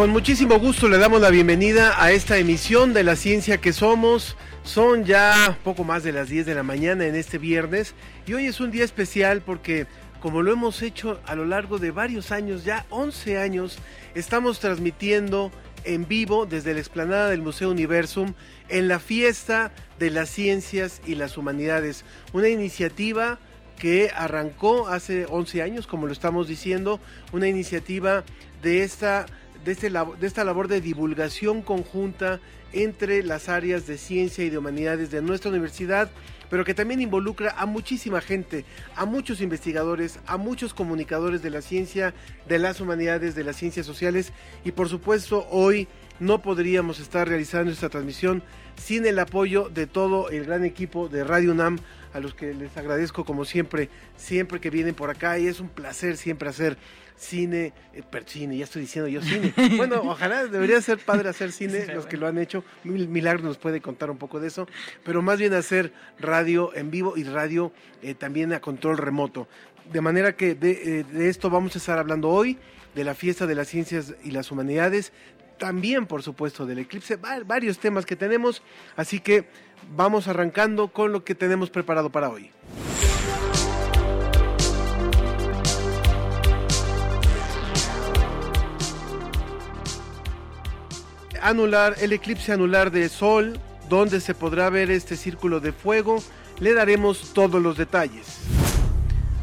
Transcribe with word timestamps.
Con 0.00 0.12
muchísimo 0.12 0.58
gusto 0.58 0.88
le 0.88 0.96
damos 0.96 1.20
la 1.20 1.28
bienvenida 1.28 2.02
a 2.02 2.10
esta 2.10 2.38
emisión 2.38 2.94
de 2.94 3.04
La 3.04 3.16
Ciencia 3.16 3.58
que 3.58 3.74
Somos. 3.74 4.34
Son 4.62 5.04
ya 5.04 5.58
poco 5.62 5.84
más 5.84 6.02
de 6.02 6.10
las 6.10 6.30
10 6.30 6.46
de 6.46 6.54
la 6.54 6.62
mañana 6.62 7.04
en 7.04 7.14
este 7.14 7.36
viernes 7.36 7.94
y 8.26 8.32
hoy 8.32 8.46
es 8.46 8.60
un 8.60 8.70
día 8.70 8.82
especial 8.82 9.42
porque 9.42 9.86
como 10.18 10.40
lo 10.40 10.52
hemos 10.52 10.80
hecho 10.80 11.20
a 11.26 11.34
lo 11.34 11.44
largo 11.44 11.78
de 11.78 11.90
varios 11.90 12.32
años, 12.32 12.64
ya 12.64 12.86
11 12.88 13.36
años, 13.36 13.76
estamos 14.14 14.58
transmitiendo 14.58 15.52
en 15.84 16.08
vivo 16.08 16.46
desde 16.46 16.72
la 16.72 16.80
explanada 16.80 17.28
del 17.28 17.42
Museo 17.42 17.70
Universum 17.70 18.32
en 18.70 18.88
la 18.88 19.00
fiesta 19.00 19.70
de 19.98 20.08
las 20.08 20.30
ciencias 20.30 21.02
y 21.04 21.14
las 21.14 21.36
humanidades. 21.36 22.06
Una 22.32 22.48
iniciativa 22.48 23.38
que 23.78 24.10
arrancó 24.16 24.88
hace 24.88 25.26
11 25.28 25.60
años, 25.60 25.86
como 25.86 26.06
lo 26.06 26.14
estamos 26.14 26.48
diciendo, 26.48 27.00
una 27.32 27.48
iniciativa 27.48 28.24
de 28.62 28.82
esta 28.82 29.26
de, 29.64 29.72
este, 29.72 29.90
de 29.90 30.26
esta 30.26 30.44
labor 30.44 30.68
de 30.68 30.80
divulgación 30.80 31.62
conjunta 31.62 32.40
entre 32.72 33.22
las 33.22 33.48
áreas 33.48 33.86
de 33.86 33.98
ciencia 33.98 34.44
y 34.44 34.50
de 34.50 34.58
humanidades 34.58 35.10
de 35.10 35.22
nuestra 35.22 35.50
universidad, 35.50 36.10
pero 36.48 36.64
que 36.64 36.74
también 36.74 37.00
involucra 37.00 37.54
a 37.56 37.66
muchísima 37.66 38.20
gente, 38.20 38.64
a 38.96 39.04
muchos 39.04 39.40
investigadores, 39.40 40.18
a 40.26 40.36
muchos 40.36 40.74
comunicadores 40.74 41.42
de 41.42 41.50
la 41.50 41.62
ciencia, 41.62 42.12
de 42.48 42.58
las 42.58 42.80
humanidades, 42.80 43.34
de 43.34 43.44
las 43.44 43.56
ciencias 43.56 43.86
sociales. 43.86 44.32
Y 44.64 44.72
por 44.72 44.88
supuesto 44.88 45.46
hoy 45.50 45.88
no 46.18 46.42
podríamos 46.42 46.98
estar 46.98 47.28
realizando 47.28 47.70
esta 47.70 47.88
transmisión 47.88 48.42
sin 48.76 49.06
el 49.06 49.18
apoyo 49.18 49.68
de 49.68 49.86
todo 49.86 50.30
el 50.30 50.44
gran 50.44 50.64
equipo 50.64 51.08
de 51.08 51.24
Radio 51.24 51.52
UNAM, 51.52 51.78
a 52.12 52.18
los 52.18 52.34
que 52.34 52.54
les 52.54 52.76
agradezco 52.76 53.24
como 53.24 53.44
siempre, 53.44 53.88
siempre 54.16 54.60
que 54.60 54.70
vienen 54.70 54.94
por 54.94 55.10
acá 55.10 55.38
y 55.38 55.46
es 55.46 55.60
un 55.60 55.68
placer 55.68 56.16
siempre 56.16 56.48
hacer 56.48 56.76
cine, 57.20 57.74
eh, 57.92 58.02
cine, 58.26 58.56
ya 58.56 58.64
estoy 58.64 58.82
diciendo 58.82 59.08
yo 59.08 59.20
cine. 59.20 59.52
Bueno, 59.76 60.02
ojalá 60.04 60.46
debería 60.46 60.80
ser 60.80 60.98
padre 60.98 61.28
hacer 61.28 61.52
cine, 61.52 61.86
los 61.94 62.06
que 62.06 62.16
lo 62.16 62.26
han 62.26 62.38
hecho. 62.38 62.64
Milagro 62.82 63.44
nos 63.44 63.58
puede 63.58 63.80
contar 63.80 64.10
un 64.10 64.16
poco 64.16 64.40
de 64.40 64.48
eso, 64.48 64.66
pero 65.04 65.20
más 65.20 65.38
bien 65.38 65.52
hacer 65.52 65.92
radio 66.18 66.74
en 66.74 66.90
vivo 66.90 67.16
y 67.16 67.24
radio 67.24 67.72
eh, 68.02 68.14
también 68.14 68.52
a 68.52 68.60
control 68.60 68.96
remoto. 68.96 69.48
De 69.92 70.00
manera 70.00 70.34
que 70.34 70.54
de, 70.54 70.70
eh, 71.00 71.04
de 71.04 71.28
esto 71.28 71.50
vamos 71.50 71.74
a 71.74 71.78
estar 71.78 71.98
hablando 71.98 72.30
hoy, 72.30 72.58
de 72.94 73.04
la 73.04 73.14
fiesta 73.14 73.46
de 73.46 73.54
las 73.54 73.68
ciencias 73.68 74.14
y 74.24 74.30
las 74.30 74.50
humanidades, 74.50 75.12
también 75.58 76.06
por 76.06 76.22
supuesto 76.22 76.64
del 76.64 76.78
eclipse, 76.78 77.16
varios 77.16 77.78
temas 77.78 78.06
que 78.06 78.16
tenemos, 78.16 78.62
así 78.96 79.20
que 79.20 79.44
vamos 79.94 80.26
arrancando 80.26 80.88
con 80.88 81.12
lo 81.12 81.22
que 81.22 81.34
tenemos 81.34 81.68
preparado 81.68 82.10
para 82.10 82.30
hoy. 82.30 82.50
Anular, 91.42 91.96
el 92.00 92.12
eclipse 92.12 92.52
anular 92.52 92.90
de 92.90 93.08
Sol, 93.08 93.58
donde 93.88 94.20
se 94.20 94.34
podrá 94.34 94.70
ver 94.70 94.90
este 94.90 95.16
círculo 95.16 95.60
de 95.60 95.72
fuego, 95.72 96.22
le 96.60 96.74
daremos 96.74 97.32
todos 97.34 97.60
los 97.60 97.76
detalles. 97.76 98.38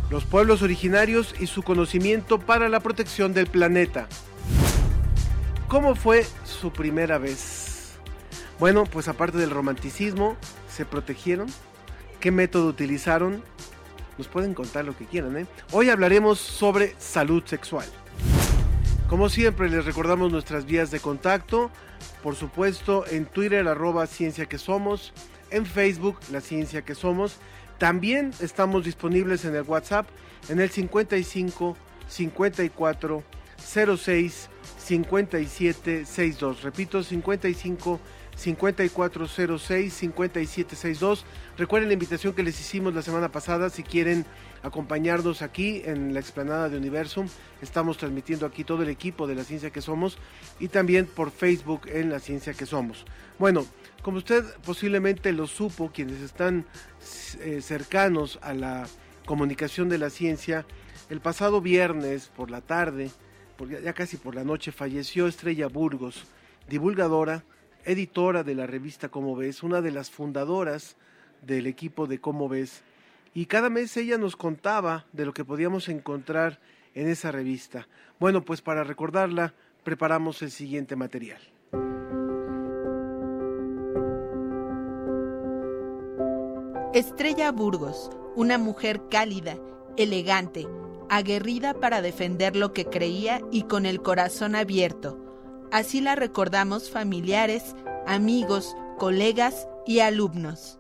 Los 0.10 0.24
pueblos 0.24 0.62
originarios 0.62 1.36
y 1.40 1.48
su 1.48 1.64
conocimiento 1.64 2.40
para 2.40 2.70
la 2.70 2.80
protección 2.80 3.34
del 3.34 3.48
planeta. 3.48 4.08
¿Cómo 5.68 5.96
fue 5.96 6.26
su 6.46 6.72
primera 6.72 7.18
vez? 7.18 7.98
Bueno, 8.58 8.86
pues 8.86 9.08
aparte 9.08 9.38
del 9.38 9.50
romanticismo, 9.50 10.38
¿se 10.70 10.86
protegieron? 10.86 11.48
¿Qué 12.22 12.32
método 12.32 12.68
utilizaron? 12.68 13.44
Nos 14.18 14.28
pueden 14.28 14.54
contar 14.54 14.86
lo 14.86 14.98
que 14.98 15.06
quieran, 15.06 15.38
¿eh? 15.38 15.46
Hoy 15.72 15.90
hablaremos 15.90 16.40
sobre 16.40 16.96
salud 16.98 17.44
sexual. 17.46 17.86
Como 19.10 19.30
siempre, 19.30 19.70
les 19.70 19.86
recordamos 19.86 20.34
nuestras 20.34 20.66
vías 20.66 20.92
de 20.92 21.00
contacto. 21.00 21.72
Por 22.22 22.36
supuesto, 22.36 23.06
en 23.10 23.26
Twitter, 23.26 23.66
arroba 23.66 24.06
Ciencia 24.06 24.48
que 24.48 24.58
Somos. 24.58 25.14
En 25.50 25.66
Facebook, 25.66 26.18
La 26.30 26.42
Ciencia 26.42 26.82
que 26.82 26.94
Somos. 26.94 27.38
También 27.78 28.32
estamos 28.42 28.84
disponibles 28.84 29.46
en 29.46 29.56
el 29.56 29.62
WhatsApp 29.62 30.10
en 30.50 30.60
el 30.60 30.70
55 30.70 31.78
54 32.10 33.24
06 33.66 34.50
57 34.78 36.06
62. 36.06 36.64
Repito, 36.64 37.02
55 37.02 38.02
5406 38.36 39.94
5762. 39.94 41.26
Recuerden 41.58 41.88
la 41.88 41.94
invitación 41.94 42.34
que 42.34 42.44
les 42.44 42.60
hicimos 42.60 42.94
la 42.94 43.02
semana 43.02 43.32
pasada 43.32 43.70
si 43.70 43.84
quieren 43.84 44.26
acompañarnos 44.68 45.42
aquí 45.42 45.82
en 45.86 46.14
la 46.14 46.20
explanada 46.20 46.70
de 46.70 46.78
Universum. 46.78 47.28
Estamos 47.62 47.98
transmitiendo 47.98 48.46
aquí 48.46 48.64
todo 48.64 48.84
el 48.84 48.90
equipo 48.90 49.28
de 49.28 49.36
la 49.36 49.44
ciencia 49.44 49.72
que 49.72 49.82
somos 49.82 50.18
y 50.60 50.68
también 50.68 51.06
por 51.06 51.32
Facebook 51.32 51.82
en 51.88 52.10
la 52.10 52.20
ciencia 52.20 52.54
que 52.54 52.66
somos. 52.66 53.06
Bueno, 53.40 53.66
como 54.02 54.18
usted 54.18 54.44
posiblemente 54.66 55.32
lo 55.34 55.48
supo, 55.48 55.92
quienes 55.94 56.22
están 56.22 56.66
eh, 57.42 57.62
cercanos 57.62 58.40
a 58.42 58.54
la 58.54 58.88
comunicación 59.26 59.90
de 59.90 59.98
la 59.98 60.10
ciencia, 60.10 60.66
el 61.10 61.20
pasado 61.20 61.62
viernes 61.62 62.32
por 62.36 62.52
la 62.52 62.62
tarde, 62.62 63.10
ya 63.84 63.94
casi 63.94 64.18
por 64.18 64.36
la 64.36 64.44
noche, 64.44 64.72
falleció 64.72 65.28
Estrella 65.28 65.68
Burgos, 65.68 66.26
divulgadora, 66.70 67.44
editora 67.86 68.44
de 68.44 68.56
la 68.56 68.68
revista 68.68 69.10
Cómo 69.10 69.36
ves, 69.36 69.64
una 69.64 69.82
de 69.82 69.92
las 69.92 70.10
fundadoras 70.10 70.96
del 71.42 71.68
equipo 71.68 72.08
de 72.08 72.20
Cómo 72.20 72.50
ves 72.50 72.84
y 73.38 73.46
cada 73.46 73.70
mes 73.70 73.96
ella 73.98 74.18
nos 74.18 74.36
contaba 74.36 75.06
de 75.14 75.24
lo 75.24 75.32
que 75.32 75.46
podíamos 75.46 75.90
encontrar 75.90 76.60
en 76.96 77.08
esa 77.08 77.32
revista. 77.32 77.88
Bueno, 78.20 78.44
pues 78.44 78.64
para 78.64 78.84
recordarla, 78.84 79.54
preparamos 79.84 80.42
el 80.42 80.50
siguiente 80.50 80.96
material. 80.96 81.40
Estrella 86.96 87.52
Burgos, 87.52 88.10
una 88.36 88.58
mujer 88.58 89.04
cálida, 89.12 89.60
elegante, 89.98 90.68
aguerrida 91.08 91.76
para 91.76 92.02
defender 92.02 92.56
lo 92.56 92.74
que 92.74 92.86
creía 92.86 93.42
y 93.52 93.66
con 93.66 93.86
el 93.86 94.02
corazón 94.02 94.56
abierto. 94.56 95.24
Así 95.72 96.02
la 96.02 96.16
recordamos 96.16 96.90
familiares, 96.90 97.76
amigos, 98.08 98.76
colegas 98.98 99.68
y 99.86 100.00
alumnos. 100.00 100.77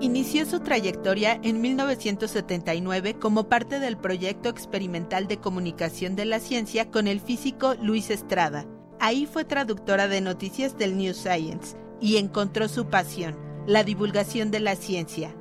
Inició 0.00 0.46
su 0.46 0.60
trayectoria 0.60 1.40
en 1.42 1.60
1979 1.60 3.14
como 3.14 3.48
parte 3.48 3.80
del 3.80 3.96
proyecto 3.96 4.48
experimental 4.48 5.26
de 5.26 5.38
comunicación 5.38 6.14
de 6.14 6.24
la 6.24 6.38
ciencia 6.38 6.88
con 6.88 7.08
el 7.08 7.20
físico 7.20 7.74
Luis 7.82 8.10
Estrada. 8.10 8.64
Ahí 9.00 9.26
fue 9.26 9.44
traductora 9.44 10.06
de 10.06 10.20
noticias 10.20 10.78
del 10.78 10.96
New 10.96 11.14
Science 11.14 11.76
y 12.00 12.18
encontró 12.18 12.68
su 12.68 12.86
pasión, 12.86 13.36
la 13.66 13.82
divulgación 13.82 14.52
de 14.52 14.60
la 14.60 14.76
ciencia. 14.76 15.34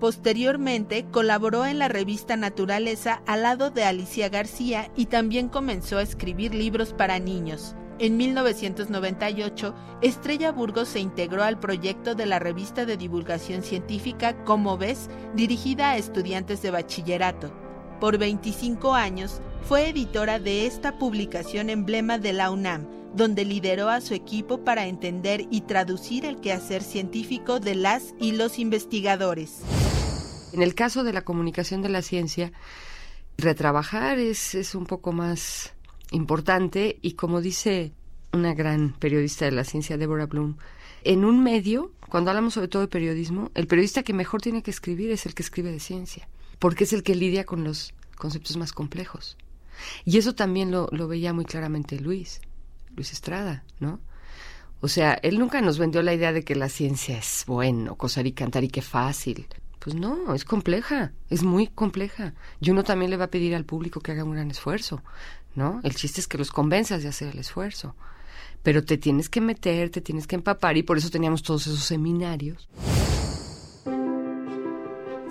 Posteriormente 0.00 1.06
colaboró 1.10 1.64
en 1.64 1.78
la 1.78 1.88
revista 1.88 2.36
Naturaleza 2.36 3.22
al 3.26 3.40
lado 3.40 3.70
de 3.70 3.84
Alicia 3.84 4.28
García 4.28 4.90
y 4.96 5.06
también 5.06 5.48
comenzó 5.48 5.96
a 5.96 6.02
escribir 6.02 6.54
libros 6.54 6.92
para 6.92 7.18
niños. 7.20 7.74
En 8.00 8.16
1998, 8.16 9.74
Estrella 10.02 10.50
Burgos 10.50 10.88
se 10.88 10.98
integró 10.98 11.44
al 11.44 11.60
proyecto 11.60 12.16
de 12.16 12.26
la 12.26 12.40
revista 12.40 12.84
de 12.86 12.96
divulgación 12.96 13.62
científica 13.62 14.44
Como 14.44 14.76
ves, 14.76 15.08
dirigida 15.34 15.90
a 15.90 15.96
estudiantes 15.96 16.60
de 16.60 16.72
bachillerato. 16.72 17.52
Por 18.00 18.18
25 18.18 18.94
años, 18.94 19.40
fue 19.62 19.90
editora 19.90 20.40
de 20.40 20.66
esta 20.66 20.98
publicación 20.98 21.70
emblema 21.70 22.18
de 22.18 22.32
la 22.32 22.50
UNAM, 22.50 22.88
donde 23.14 23.44
lideró 23.44 23.88
a 23.88 24.00
su 24.00 24.14
equipo 24.14 24.64
para 24.64 24.86
entender 24.86 25.46
y 25.52 25.60
traducir 25.60 26.24
el 26.24 26.40
quehacer 26.40 26.82
científico 26.82 27.60
de 27.60 27.76
las 27.76 28.12
y 28.18 28.32
los 28.32 28.58
investigadores. 28.58 29.60
En 30.52 30.62
el 30.62 30.74
caso 30.74 31.04
de 31.04 31.12
la 31.12 31.22
comunicación 31.22 31.80
de 31.80 31.90
la 31.90 32.02
ciencia, 32.02 32.52
retrabajar 33.38 34.18
es, 34.18 34.56
es 34.56 34.74
un 34.74 34.86
poco 34.86 35.12
más 35.12 35.73
importante 36.10 36.98
y 37.02 37.12
como 37.12 37.40
dice 37.40 37.92
una 38.32 38.54
gran 38.54 38.92
periodista 38.98 39.44
de 39.44 39.52
la 39.52 39.64
ciencia, 39.64 39.96
Deborah 39.96 40.26
Bloom, 40.26 40.56
en 41.04 41.24
un 41.24 41.42
medio, 41.42 41.92
cuando 42.08 42.30
hablamos 42.30 42.54
sobre 42.54 42.68
todo 42.68 42.82
de 42.82 42.88
periodismo, 42.88 43.50
el 43.54 43.66
periodista 43.66 44.02
que 44.02 44.12
mejor 44.12 44.40
tiene 44.40 44.62
que 44.62 44.70
escribir 44.70 45.10
es 45.10 45.26
el 45.26 45.34
que 45.34 45.42
escribe 45.42 45.70
de 45.70 45.80
ciencia, 45.80 46.28
porque 46.58 46.84
es 46.84 46.92
el 46.92 47.02
que 47.02 47.14
lidia 47.14 47.44
con 47.44 47.62
los 47.62 47.94
conceptos 48.16 48.56
más 48.56 48.72
complejos. 48.72 49.36
Y 50.04 50.18
eso 50.18 50.34
también 50.34 50.70
lo, 50.70 50.88
lo 50.92 51.08
veía 51.08 51.32
muy 51.32 51.44
claramente 51.44 52.00
Luis, 52.00 52.40
Luis 52.94 53.12
Estrada, 53.12 53.64
¿no? 53.80 54.00
O 54.80 54.88
sea, 54.88 55.14
él 55.22 55.38
nunca 55.38 55.60
nos 55.60 55.78
vendió 55.78 56.02
la 56.02 56.14
idea 56.14 56.32
de 56.32 56.44
que 56.44 56.54
la 56.54 56.68
ciencia 56.68 57.16
es 57.18 57.44
bueno, 57.46 57.96
cosar 57.96 58.26
y 58.26 58.32
cantar 58.32 58.64
y 58.64 58.68
qué 58.68 58.82
fácil. 58.82 59.46
Pues 59.84 59.96
no, 59.96 60.34
es 60.34 60.46
compleja, 60.46 61.12
es 61.28 61.42
muy 61.42 61.66
compleja. 61.66 62.32
Y 62.58 62.70
uno 62.70 62.84
también 62.84 63.10
le 63.10 63.18
va 63.18 63.26
a 63.26 63.30
pedir 63.30 63.54
al 63.54 63.66
público 63.66 64.00
que 64.00 64.12
haga 64.12 64.24
un 64.24 64.32
gran 64.32 64.50
esfuerzo, 64.50 65.02
¿no? 65.54 65.80
El 65.82 65.94
chiste 65.94 66.22
es 66.22 66.26
que 66.26 66.38
los 66.38 66.50
convenzas 66.50 67.02
de 67.02 67.10
hacer 67.10 67.28
el 67.28 67.38
esfuerzo. 67.38 67.94
Pero 68.62 68.82
te 68.82 68.96
tienes 68.96 69.28
que 69.28 69.42
meter, 69.42 69.90
te 69.90 70.00
tienes 70.00 70.26
que 70.26 70.36
empapar 70.36 70.78
y 70.78 70.84
por 70.84 70.96
eso 70.96 71.10
teníamos 71.10 71.42
todos 71.42 71.66
esos 71.66 71.84
seminarios. 71.84 72.66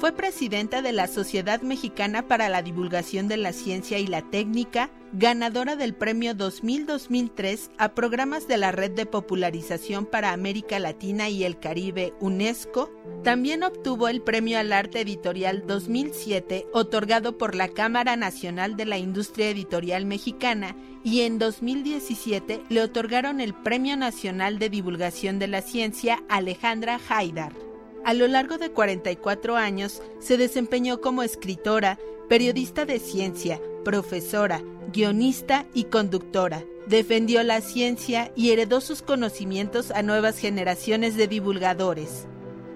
Fue 0.03 0.11
presidenta 0.11 0.81
de 0.81 0.91
la 0.91 1.07
Sociedad 1.07 1.61
Mexicana 1.61 2.27
para 2.27 2.49
la 2.49 2.61
Divulgación 2.61 3.29
de 3.29 3.37
la 3.37 3.53
Ciencia 3.53 3.99
y 3.99 4.05
la 4.05 4.21
Técnica, 4.21 4.89
ganadora 5.13 5.77
del 5.77 5.93
Premio 5.95 6.33
2000-2003 6.33 7.71
a 7.77 7.93
programas 7.95 8.45
de 8.45 8.57
la 8.57 8.73
Red 8.73 8.91
de 8.91 9.05
Popularización 9.05 10.05
para 10.05 10.33
América 10.33 10.77
Latina 10.77 11.29
y 11.29 11.45
el 11.45 11.57
Caribe 11.57 12.11
UNESCO. 12.19 12.91
También 13.23 13.63
obtuvo 13.63 14.09
el 14.09 14.21
Premio 14.21 14.59
al 14.59 14.73
Arte 14.73 14.99
Editorial 14.99 15.63
2007, 15.65 16.67
otorgado 16.73 17.37
por 17.37 17.55
la 17.55 17.69
Cámara 17.69 18.17
Nacional 18.17 18.75
de 18.75 18.83
la 18.83 18.97
Industria 18.97 19.51
Editorial 19.51 20.05
Mexicana, 20.05 20.75
y 21.05 21.21
en 21.21 21.39
2017 21.39 22.61
le 22.67 22.81
otorgaron 22.81 23.39
el 23.39 23.53
Premio 23.53 23.95
Nacional 23.95 24.59
de 24.59 24.69
Divulgación 24.69 25.39
de 25.39 25.47
la 25.47 25.61
Ciencia 25.61 26.21
Alejandra 26.27 26.99
Haidar. 27.07 27.72
A 28.05 28.13
lo 28.13 28.27
largo 28.27 28.57
de 28.57 28.69
44 28.69 29.55
años 29.55 30.01
se 30.19 30.37
desempeñó 30.37 30.99
como 30.99 31.23
escritora, 31.23 31.97
periodista 32.27 32.85
de 32.85 32.99
ciencia, 32.99 33.61
profesora, 33.85 34.61
guionista 34.91 35.65
y 35.73 35.85
conductora. 35.85 36.65
Defendió 36.85 37.41
la 37.43 37.61
ciencia 37.61 38.33
y 38.35 38.51
heredó 38.51 38.81
sus 38.81 39.01
conocimientos 39.01 39.89
a 39.89 40.03
nuevas 40.03 40.37
generaciones 40.37 41.15
de 41.15 41.29
divulgadores. 41.29 42.27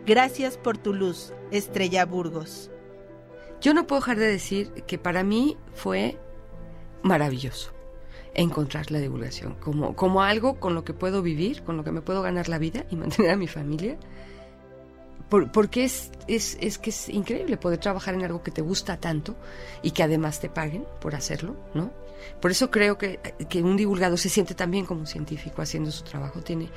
Gracias 0.05 0.57
por 0.57 0.77
tu 0.77 0.93
luz, 0.93 1.33
Estrella 1.51 2.05
Burgos. 2.05 2.71
Yo 3.59 3.73
no 3.73 3.85
puedo 3.85 3.99
dejar 3.99 4.19
de 4.19 4.27
decir 4.27 4.71
que 4.87 4.97
para 4.97 5.23
mí 5.23 5.57
fue 5.73 6.17
maravilloso 7.03 7.73
encontrar 8.33 8.91
la 8.91 8.99
divulgación 8.99 9.55
como, 9.55 9.93
como 9.93 10.21
algo 10.21 10.57
con 10.59 10.73
lo 10.73 10.85
que 10.85 10.93
puedo 10.93 11.21
vivir, 11.21 11.63
con 11.63 11.75
lo 11.75 11.83
que 11.83 11.91
me 11.91 12.01
puedo 12.01 12.21
ganar 12.21 12.47
la 12.47 12.59
vida 12.59 12.85
y 12.89 12.95
mantener 12.95 13.31
a 13.31 13.35
mi 13.35 13.47
familia 13.47 13.97
porque 15.29 15.83
es, 15.83 16.11
es, 16.27 16.57
es, 16.61 16.77
que 16.77 16.89
es 16.89 17.09
increíble 17.09 17.57
poder 17.57 17.79
trabajar 17.79 18.13
en 18.13 18.23
algo 18.23 18.43
que 18.43 18.51
te 18.51 18.61
gusta 18.61 18.97
tanto 18.97 19.35
y 19.81 19.91
que 19.91 20.03
además 20.03 20.39
te 20.39 20.49
paguen 20.49 20.85
por 21.01 21.15
hacerlo, 21.15 21.55
¿no? 21.73 21.91
Por 22.41 22.51
eso 22.51 22.71
creo 22.71 22.97
que, 22.97 23.19
que 23.49 23.61
un 23.61 23.77
divulgador 23.77 24.17
se 24.17 24.29
siente 24.29 24.55
también 24.55 24.85
como 24.85 25.01
un 25.01 25.07
científico 25.07 25.61
haciendo 25.61 25.91
su 25.91 26.03
trabajo, 26.03 26.41
tiene 26.41 26.69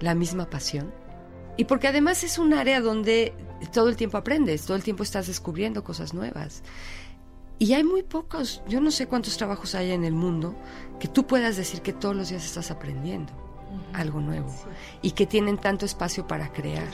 la 0.00 0.14
misma 0.14 0.48
pasión. 0.48 0.92
Y 1.56 1.64
porque 1.64 1.88
además 1.88 2.24
es 2.24 2.38
un 2.38 2.54
área 2.54 2.80
donde 2.80 3.34
todo 3.72 3.88
el 3.88 3.96
tiempo 3.96 4.16
aprendes, 4.16 4.64
todo 4.64 4.76
el 4.76 4.82
tiempo 4.82 5.02
estás 5.02 5.26
descubriendo 5.26 5.84
cosas 5.84 6.14
nuevas. 6.14 6.62
Y 7.58 7.72
hay 7.74 7.82
muy 7.82 8.04
pocos, 8.04 8.62
yo 8.68 8.80
no 8.80 8.92
sé 8.92 9.08
cuántos 9.08 9.36
trabajos 9.36 9.74
hay 9.74 9.90
en 9.90 10.04
el 10.04 10.12
mundo 10.14 10.54
que 11.00 11.08
tú 11.08 11.26
puedas 11.26 11.56
decir 11.56 11.82
que 11.82 11.92
todos 11.92 12.14
los 12.14 12.28
días 12.28 12.44
estás 12.44 12.70
aprendiendo 12.70 13.32
algo 13.92 14.20
nuevo 14.20 14.54
y 15.02 15.10
que 15.10 15.26
tienen 15.26 15.58
tanto 15.58 15.84
espacio 15.84 16.26
para 16.26 16.52
crear. 16.52 16.88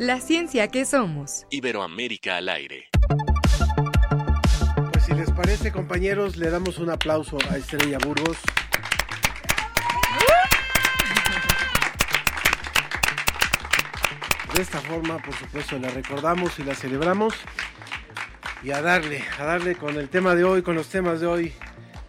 La 0.00 0.18
ciencia 0.18 0.66
que 0.68 0.86
somos. 0.86 1.46
Iberoamérica 1.50 2.38
al 2.38 2.48
aire. 2.48 2.88
Pues 4.92 5.04
si 5.04 5.12
les 5.12 5.30
parece, 5.30 5.72
compañeros, 5.72 6.38
le 6.38 6.48
damos 6.48 6.78
un 6.78 6.88
aplauso 6.88 7.36
a 7.50 7.58
Estrella 7.58 7.98
Burgos. 7.98 8.38
De 14.54 14.62
esta 14.62 14.80
forma, 14.80 15.18
por 15.18 15.34
supuesto, 15.34 15.78
la 15.78 15.90
recordamos 15.90 16.58
y 16.58 16.64
la 16.64 16.74
celebramos. 16.74 17.34
Y 18.62 18.70
a 18.70 18.80
darle, 18.80 19.22
a 19.38 19.44
darle 19.44 19.74
con 19.74 19.98
el 19.98 20.08
tema 20.08 20.34
de 20.34 20.44
hoy, 20.44 20.62
con 20.62 20.76
los 20.76 20.88
temas 20.88 21.20
de 21.20 21.26
hoy. 21.26 21.52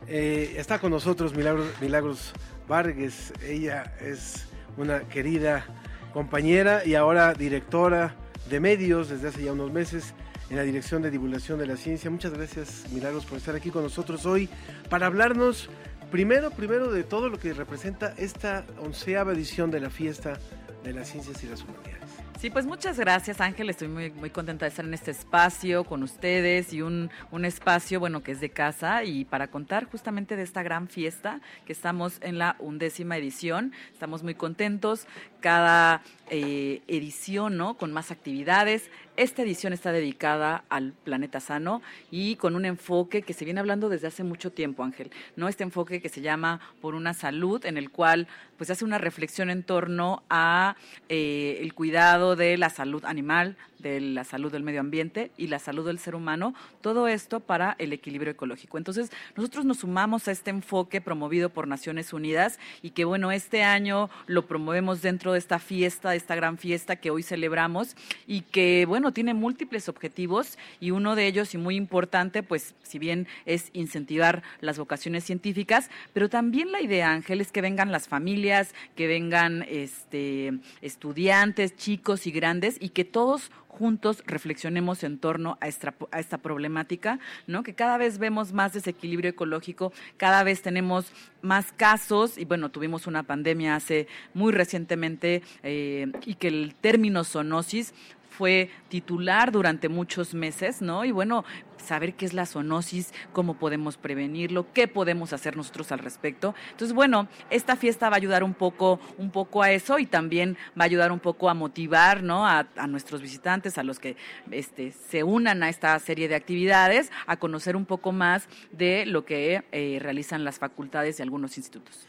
Eh, 0.07 0.53
está 0.55 0.79
con 0.79 0.91
nosotros 0.91 1.35
Milagros, 1.35 1.67
Milagros 1.81 2.31
Vargas. 2.69 3.33
Ella 3.43 3.97
es 3.99 4.47
una 4.77 5.01
querida 5.09 5.65
compañera 6.11 6.85
y 6.85 6.95
ahora 6.95 7.33
directora 7.33 8.15
de 8.49 8.59
medios 8.59 9.09
desde 9.09 9.29
hace 9.29 9.43
ya 9.43 9.53
unos 9.53 9.71
meses 9.71 10.13
en 10.49 10.57
la 10.57 10.63
Dirección 10.63 11.01
de 11.01 11.09
Divulgación 11.09 11.57
de 11.59 11.65
la 11.65 11.77
Ciencia. 11.77 12.11
Muchas 12.11 12.33
gracias, 12.33 12.85
Milagros, 12.91 13.25
por 13.25 13.37
estar 13.37 13.55
aquí 13.55 13.69
con 13.69 13.83
nosotros 13.83 14.25
hoy 14.25 14.49
para 14.89 15.07
hablarnos 15.07 15.69
primero, 16.11 16.51
primero 16.51 16.91
de 16.91 17.03
todo 17.03 17.29
lo 17.29 17.39
que 17.39 17.53
representa 17.53 18.13
esta 18.17 18.65
onceava 18.79 19.31
edición 19.31 19.71
de 19.71 19.79
la 19.79 19.89
fiesta 19.89 20.37
de 20.83 20.93
las 20.93 21.09
ciencias 21.09 21.41
y 21.43 21.47
las 21.47 21.63
humanidades. 21.63 22.01
Sí, 22.41 22.49
pues 22.49 22.65
muchas 22.65 22.97
gracias 22.97 23.39
Ángel, 23.39 23.69
estoy 23.69 23.87
muy, 23.87 24.09
muy 24.09 24.31
contenta 24.31 24.65
de 24.65 24.69
estar 24.69 24.83
en 24.83 24.95
este 24.95 25.11
espacio 25.11 25.83
con 25.83 26.01
ustedes 26.01 26.73
y 26.73 26.81
un, 26.81 27.11
un, 27.29 27.45
espacio, 27.45 27.99
bueno, 27.99 28.23
que 28.23 28.31
es 28.31 28.41
de 28.41 28.49
casa 28.49 29.03
y 29.03 29.25
para 29.25 29.51
contar 29.51 29.85
justamente 29.85 30.35
de 30.35 30.41
esta 30.41 30.63
gran 30.63 30.87
fiesta 30.87 31.39
que 31.67 31.71
estamos 31.71 32.17
en 32.21 32.39
la 32.39 32.55
undécima 32.57 33.15
edición. 33.15 33.73
Estamos 33.93 34.23
muy 34.23 34.33
contentos, 34.33 35.05
cada 35.41 36.01
eh, 36.29 36.81
edición, 36.87 37.57
¿no? 37.57 37.73
Con 37.73 37.91
más 37.91 38.11
actividades. 38.11 38.89
Esta 39.17 39.41
edición 39.41 39.73
está 39.73 39.91
dedicada 39.91 40.63
al 40.69 40.93
planeta 40.93 41.41
sano 41.41 41.81
y 42.09 42.37
con 42.37 42.55
un 42.55 42.63
enfoque 42.63 43.21
que 43.21 43.33
se 43.33 43.43
viene 43.43 43.59
hablando 43.59 43.89
desde 43.89 44.07
hace 44.07 44.23
mucho 44.23 44.51
tiempo, 44.51 44.85
Ángel, 44.85 45.11
¿no? 45.35 45.49
Este 45.49 45.63
enfoque 45.63 46.01
que 46.01 46.07
se 46.07 46.21
llama 46.21 46.61
Por 46.79 46.95
una 46.95 47.13
Salud, 47.13 47.65
en 47.65 47.77
el 47.77 47.89
cual 47.89 48.27
pues 48.57 48.69
hace 48.69 48.85
una 48.85 48.97
reflexión 48.97 49.49
en 49.49 49.63
torno 49.63 50.23
a 50.29 50.77
eh, 51.09 51.59
el 51.61 51.73
cuidado 51.73 52.37
de 52.37 52.57
la 52.57 52.69
salud 52.69 53.03
animal, 53.03 53.57
de 53.81 53.99
la 53.99 54.23
salud 54.23 54.51
del 54.51 54.63
medio 54.63 54.79
ambiente 54.79 55.31
y 55.37 55.47
la 55.47 55.59
salud 55.59 55.85
del 55.85 55.99
ser 55.99 56.15
humano, 56.15 56.53
todo 56.81 57.07
esto 57.07 57.39
para 57.39 57.75
el 57.79 57.93
equilibrio 57.93 58.31
ecológico. 58.31 58.77
Entonces, 58.77 59.11
nosotros 59.35 59.65
nos 59.65 59.79
sumamos 59.79 60.27
a 60.27 60.31
este 60.31 60.49
enfoque 60.49 61.01
promovido 61.01 61.49
por 61.49 61.67
Naciones 61.67 62.13
Unidas 62.13 62.59
y 62.81 62.91
que, 62.91 63.05
bueno, 63.05 63.31
este 63.31 63.63
año 63.63 64.09
lo 64.27 64.45
promovemos 64.45 65.01
dentro 65.01 65.33
de 65.33 65.39
esta 65.39 65.59
fiesta, 65.59 66.11
de 66.11 66.17
esta 66.17 66.35
gran 66.35 66.57
fiesta 66.57 66.95
que 66.95 67.11
hoy 67.11 67.23
celebramos 67.23 67.95
y 68.27 68.41
que, 68.41 68.85
bueno, 68.87 69.11
tiene 69.11 69.33
múltiples 69.33 69.89
objetivos 69.89 70.57
y 70.79 70.91
uno 70.91 71.15
de 71.15 71.27
ellos 71.27 71.53
y 71.53 71.57
muy 71.57 71.75
importante, 71.75 72.43
pues, 72.43 72.75
si 72.83 72.99
bien 72.99 73.27
es 73.45 73.69
incentivar 73.73 74.43
las 74.59 74.77
vocaciones 74.77 75.23
científicas, 75.23 75.89
pero 76.13 76.29
también 76.29 76.71
la 76.71 76.81
idea, 76.81 77.11
Ángel, 77.11 77.41
es 77.41 77.51
que 77.51 77.61
vengan 77.61 77.91
las 77.91 78.07
familias, 78.07 78.73
que 78.95 79.07
vengan 79.07 79.65
este, 79.67 80.53
estudiantes, 80.81 81.75
chicos 81.75 82.27
y 82.27 82.31
grandes 82.31 82.77
y 82.79 82.89
que 82.89 83.05
todos 83.05 83.51
juntos 83.71 84.21
reflexionemos 84.27 85.03
en 85.03 85.17
torno 85.17 85.57
a 85.61 85.67
esta, 85.67 86.37
problemática, 86.37 87.19
¿no? 87.47 87.63
Que 87.63 87.73
cada 87.73 87.97
vez 87.97 88.17
vemos 88.17 88.51
más 88.51 88.73
desequilibrio 88.73 89.31
ecológico, 89.31 89.93
cada 90.17 90.43
vez 90.43 90.61
tenemos 90.61 91.11
más 91.41 91.71
casos, 91.71 92.37
y 92.37 92.45
bueno, 92.45 92.69
tuvimos 92.69 93.07
una 93.07 93.23
pandemia 93.23 93.75
hace 93.75 94.07
muy 94.33 94.51
recientemente, 94.51 95.41
eh, 95.63 96.11
y 96.25 96.35
que 96.35 96.49
el 96.49 96.75
término 96.79 97.23
zoonosis 97.23 97.93
fue 98.31 98.69
titular 98.89 99.51
durante 99.51 99.89
muchos 99.89 100.33
meses, 100.33 100.81
¿no? 100.81 101.05
Y 101.05 101.11
bueno, 101.11 101.43
saber 101.77 102.13
qué 102.13 102.25
es 102.25 102.33
la 102.33 102.45
zoonosis, 102.45 103.13
cómo 103.33 103.55
podemos 103.55 103.97
prevenirlo, 103.97 104.71
qué 104.73 104.87
podemos 104.87 105.33
hacer 105.33 105.57
nosotros 105.57 105.91
al 105.91 105.99
respecto. 105.99 106.55
Entonces, 106.71 106.93
bueno, 106.93 107.27
esta 107.49 107.75
fiesta 107.75 108.09
va 108.09 108.15
a 108.15 108.17
ayudar 108.17 108.43
un 108.43 108.53
poco, 108.53 108.99
un 109.17 109.31
poco 109.31 109.61
a 109.61 109.71
eso 109.71 109.99
y 109.99 110.05
también 110.05 110.57
va 110.79 110.83
a 110.83 110.85
ayudar 110.85 111.11
un 111.11 111.19
poco 111.19 111.49
a 111.49 111.53
motivar, 111.53 112.23
¿no? 112.23 112.47
A, 112.47 112.65
nuestros 112.87 113.21
visitantes, 113.21 113.77
a 113.77 113.83
los 113.83 113.99
que 113.99 114.15
este, 114.49 114.91
se 114.91 115.23
unan 115.23 115.63
a 115.63 115.69
esta 115.69 115.97
serie 115.99 116.27
de 116.27 116.35
actividades, 116.35 117.11
a 117.27 117.37
conocer 117.37 117.75
un 117.75 117.85
poco 117.85 118.11
más 118.11 118.47
de 118.71 119.05
lo 119.05 119.23
que 119.25 119.63
eh, 119.71 119.99
realizan 120.01 120.43
las 120.43 120.59
facultades 120.59 121.19
y 121.19 121.21
algunos 121.21 121.57
institutos. 121.57 122.07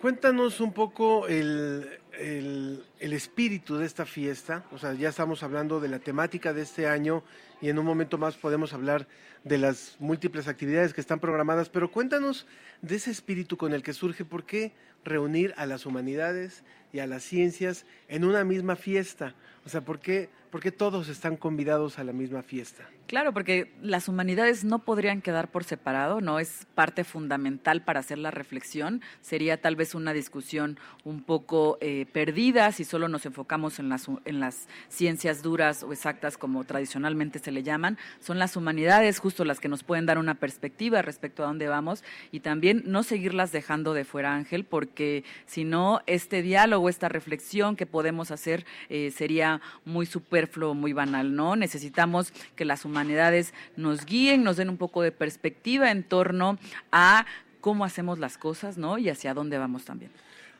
Cuéntanos 0.00 0.60
un 0.60 0.72
poco 0.72 1.26
el, 1.28 1.88
el, 2.18 2.84
el, 3.00 3.12
espíritu 3.12 3.76
de 3.76 3.86
esta 3.86 4.04
fiesta, 4.06 4.64
o 4.72 4.78
sea, 4.78 4.92
ya 4.94 5.08
estamos 5.08 5.42
hablando 5.42 5.80
de 5.80 5.88
la 5.88 5.98
temática 5.98 6.52
de 6.52 6.62
este 6.62 6.86
año 6.86 7.22
y 7.60 7.68
en 7.68 7.78
un 7.78 7.84
momento 7.84 8.18
más 8.18 8.36
podemos 8.36 8.72
hablar 8.72 9.06
de 9.44 9.58
las 9.58 9.96
múltiples 9.98 10.48
actividades 10.48 10.94
que 10.94 11.00
están 11.00 11.20
programadas, 11.20 11.68
pero 11.68 11.90
cuéntanos 11.90 12.46
de 12.82 12.96
ese 12.96 13.10
espíritu 13.10 13.56
con 13.56 13.72
el 13.72 13.82
que 13.82 13.92
surge, 13.92 14.24
¿por 14.24 14.44
qué 14.44 14.72
reunir 15.04 15.54
a 15.56 15.66
las 15.66 15.86
humanidades 15.86 16.64
y 16.92 17.00
a 17.00 17.06
las 17.06 17.22
ciencias 17.22 17.84
en 18.08 18.24
una 18.24 18.44
misma 18.44 18.76
fiesta? 18.76 19.34
O 19.64 19.68
sea, 19.68 19.82
¿por 19.82 20.00
qué, 20.00 20.30
por 20.50 20.60
qué 20.60 20.72
todos 20.72 21.08
están 21.08 21.36
convidados 21.36 21.98
a 21.98 22.04
la 22.04 22.12
misma 22.12 22.42
fiesta? 22.42 22.88
Claro, 23.06 23.34
porque 23.34 23.70
las 23.82 24.08
humanidades 24.08 24.64
no 24.64 24.78
podrían 24.78 25.20
quedar 25.20 25.50
por 25.50 25.64
separado, 25.64 26.22
no 26.22 26.38
es 26.38 26.66
parte 26.74 27.04
fundamental 27.04 27.82
para 27.82 28.00
hacer 28.00 28.16
la 28.16 28.30
reflexión. 28.30 29.02
Sería 29.20 29.60
tal 29.60 29.76
vez 29.76 29.94
una 29.94 30.14
discusión 30.14 30.78
un 31.04 31.22
poco 31.22 31.76
eh, 31.82 32.06
perdida 32.10 32.72
si 32.72 32.84
solo 32.84 33.08
nos 33.08 33.26
enfocamos 33.26 33.78
en 33.78 33.90
las, 33.90 34.06
en 34.24 34.40
las 34.40 34.68
ciencias 34.88 35.42
duras 35.42 35.82
o 35.82 35.92
exactas, 35.92 36.38
como 36.38 36.64
tradicionalmente 36.64 37.40
se 37.40 37.52
le 37.52 37.62
llaman. 37.62 37.98
Son 38.20 38.38
las 38.38 38.56
humanidades 38.56 39.18
justo 39.18 39.44
las 39.44 39.60
que 39.60 39.68
nos 39.68 39.84
pueden 39.84 40.06
dar 40.06 40.16
una 40.16 40.36
perspectiva 40.36 41.02
respecto 41.02 41.44
a 41.44 41.46
dónde 41.46 41.68
vamos 41.68 42.04
y 42.32 42.40
también 42.40 42.84
no 42.86 43.02
seguirlas 43.02 43.52
dejando 43.52 43.92
de 43.92 44.06
fuera, 44.06 44.34
Ángel, 44.34 44.64
porque 44.64 45.24
si 45.44 45.64
no, 45.64 46.00
este 46.06 46.40
diálogo, 46.40 46.88
esta 46.88 47.10
reflexión 47.10 47.76
que 47.76 47.84
podemos 47.84 48.30
hacer 48.30 48.64
eh, 48.88 49.10
sería 49.10 49.60
muy 49.84 50.06
superfluo, 50.06 50.72
muy 50.72 50.94
banal, 50.94 51.34
¿no? 51.36 51.54
Necesitamos 51.54 52.32
que 52.56 52.64
las 52.64 52.86
humanidades 52.86 52.93
humanidades 52.94 53.52
nos 53.76 54.06
guíen, 54.06 54.44
nos 54.44 54.56
den 54.56 54.70
un 54.70 54.76
poco 54.76 55.02
de 55.02 55.10
perspectiva 55.10 55.90
en 55.90 56.04
torno 56.04 56.58
a 56.92 57.26
cómo 57.60 57.84
hacemos 57.84 58.20
las 58.20 58.38
cosas, 58.38 58.78
¿no? 58.78 58.98
Y 58.98 59.08
hacia 59.08 59.34
dónde 59.34 59.58
vamos 59.58 59.84
también. 59.84 60.12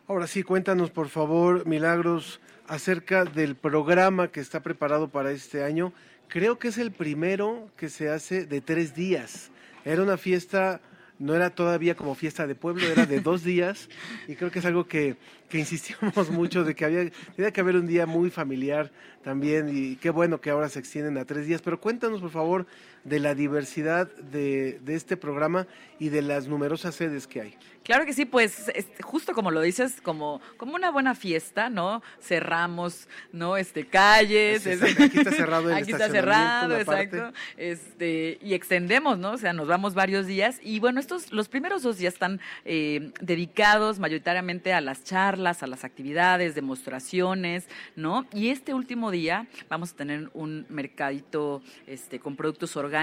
Ahora 0.08 0.26
sí, 0.26 0.42
cuéntanos, 0.42 0.90
por 0.90 1.08
favor, 1.08 1.64
Milagros, 1.64 2.40
acerca 2.66 3.24
del 3.24 3.54
programa 3.54 4.28
que 4.28 4.40
está 4.40 4.60
preparado 4.60 5.08
para 5.08 5.30
este 5.30 5.62
año. 5.62 5.92
Creo 6.26 6.58
que 6.58 6.68
es 6.68 6.78
el 6.78 6.90
primero 6.90 7.68
que 7.76 7.88
se 7.88 8.08
hace 8.08 8.46
de 8.46 8.60
tres 8.60 8.96
días. 8.96 9.50
Era 9.84 10.02
una 10.02 10.16
fiesta 10.16 10.80
no 11.18 11.34
era 11.34 11.50
todavía 11.50 11.94
como 11.94 12.14
fiesta 12.14 12.46
de 12.46 12.54
pueblo, 12.54 12.86
era 12.86 13.06
de 13.06 13.20
dos 13.20 13.44
días 13.44 13.88
y 14.26 14.34
creo 14.34 14.50
que 14.50 14.58
es 14.58 14.64
algo 14.64 14.86
que, 14.86 15.16
que 15.48 15.58
insistimos 15.58 16.30
mucho 16.30 16.64
de 16.64 16.74
que 16.74 16.84
había 16.84 17.10
tenía 17.36 17.52
que 17.52 17.60
haber 17.60 17.76
un 17.76 17.86
día 17.86 18.06
muy 18.06 18.30
familiar 18.30 18.90
también 19.22 19.70
y 19.74 19.96
qué 19.96 20.10
bueno 20.10 20.40
que 20.40 20.50
ahora 20.50 20.68
se 20.68 20.78
extienden 20.78 21.18
a 21.18 21.24
tres 21.24 21.46
días. 21.46 21.62
Pero 21.62 21.80
cuéntanos 21.80 22.20
por 22.20 22.30
favor 22.30 22.66
de 23.04 23.20
la 23.20 23.34
diversidad 23.34 24.12
de, 24.16 24.80
de 24.82 24.94
este 24.94 25.16
programa 25.16 25.66
y 25.98 26.08
de 26.08 26.22
las 26.22 26.48
numerosas 26.48 26.94
sedes 26.94 27.26
que 27.26 27.40
hay. 27.40 27.58
Claro 27.84 28.06
que 28.06 28.14
sí, 28.14 28.24
pues 28.24 28.72
justo 29.02 29.34
como 29.34 29.50
lo 29.50 29.60
dices, 29.60 30.00
como, 30.00 30.40
como 30.56 30.74
una 30.74 30.90
buena 30.90 31.14
fiesta, 31.14 31.68
¿no? 31.68 32.02
Cerramos, 32.18 33.08
¿no? 33.30 33.58
Este, 33.58 33.84
calles. 33.84 34.66
aquí 34.66 35.18
está 35.18 35.32
cerrado 35.32 35.68
el 35.68 35.74
Aquí 35.82 35.92
está 35.92 36.08
cerrado, 36.08 36.78
exacto. 36.78 37.32
Este, 37.58 38.38
y 38.40 38.54
extendemos, 38.54 39.18
¿no? 39.18 39.32
O 39.32 39.36
sea, 39.36 39.52
nos 39.52 39.68
vamos 39.68 39.92
varios 39.92 40.26
días. 40.26 40.60
Y 40.62 40.80
bueno, 40.80 40.98
estos, 40.98 41.30
los 41.30 41.48
primeros 41.48 41.82
dos 41.82 41.98
días 41.98 42.14
están 42.14 42.40
eh, 42.64 43.12
dedicados 43.20 43.98
mayoritariamente 43.98 44.72
a 44.72 44.80
las 44.80 45.04
charlas, 45.04 45.62
a 45.62 45.66
las 45.66 45.84
actividades, 45.84 46.54
demostraciones, 46.54 47.68
¿no? 47.96 48.26
Y 48.32 48.48
este 48.48 48.72
último 48.72 49.10
día 49.10 49.46
vamos 49.68 49.92
a 49.92 49.96
tener 49.96 50.30
un 50.32 50.64
mercadito 50.70 51.60
este, 51.86 52.18
con 52.18 52.34
productos 52.34 52.78
orgánicos, 52.78 52.93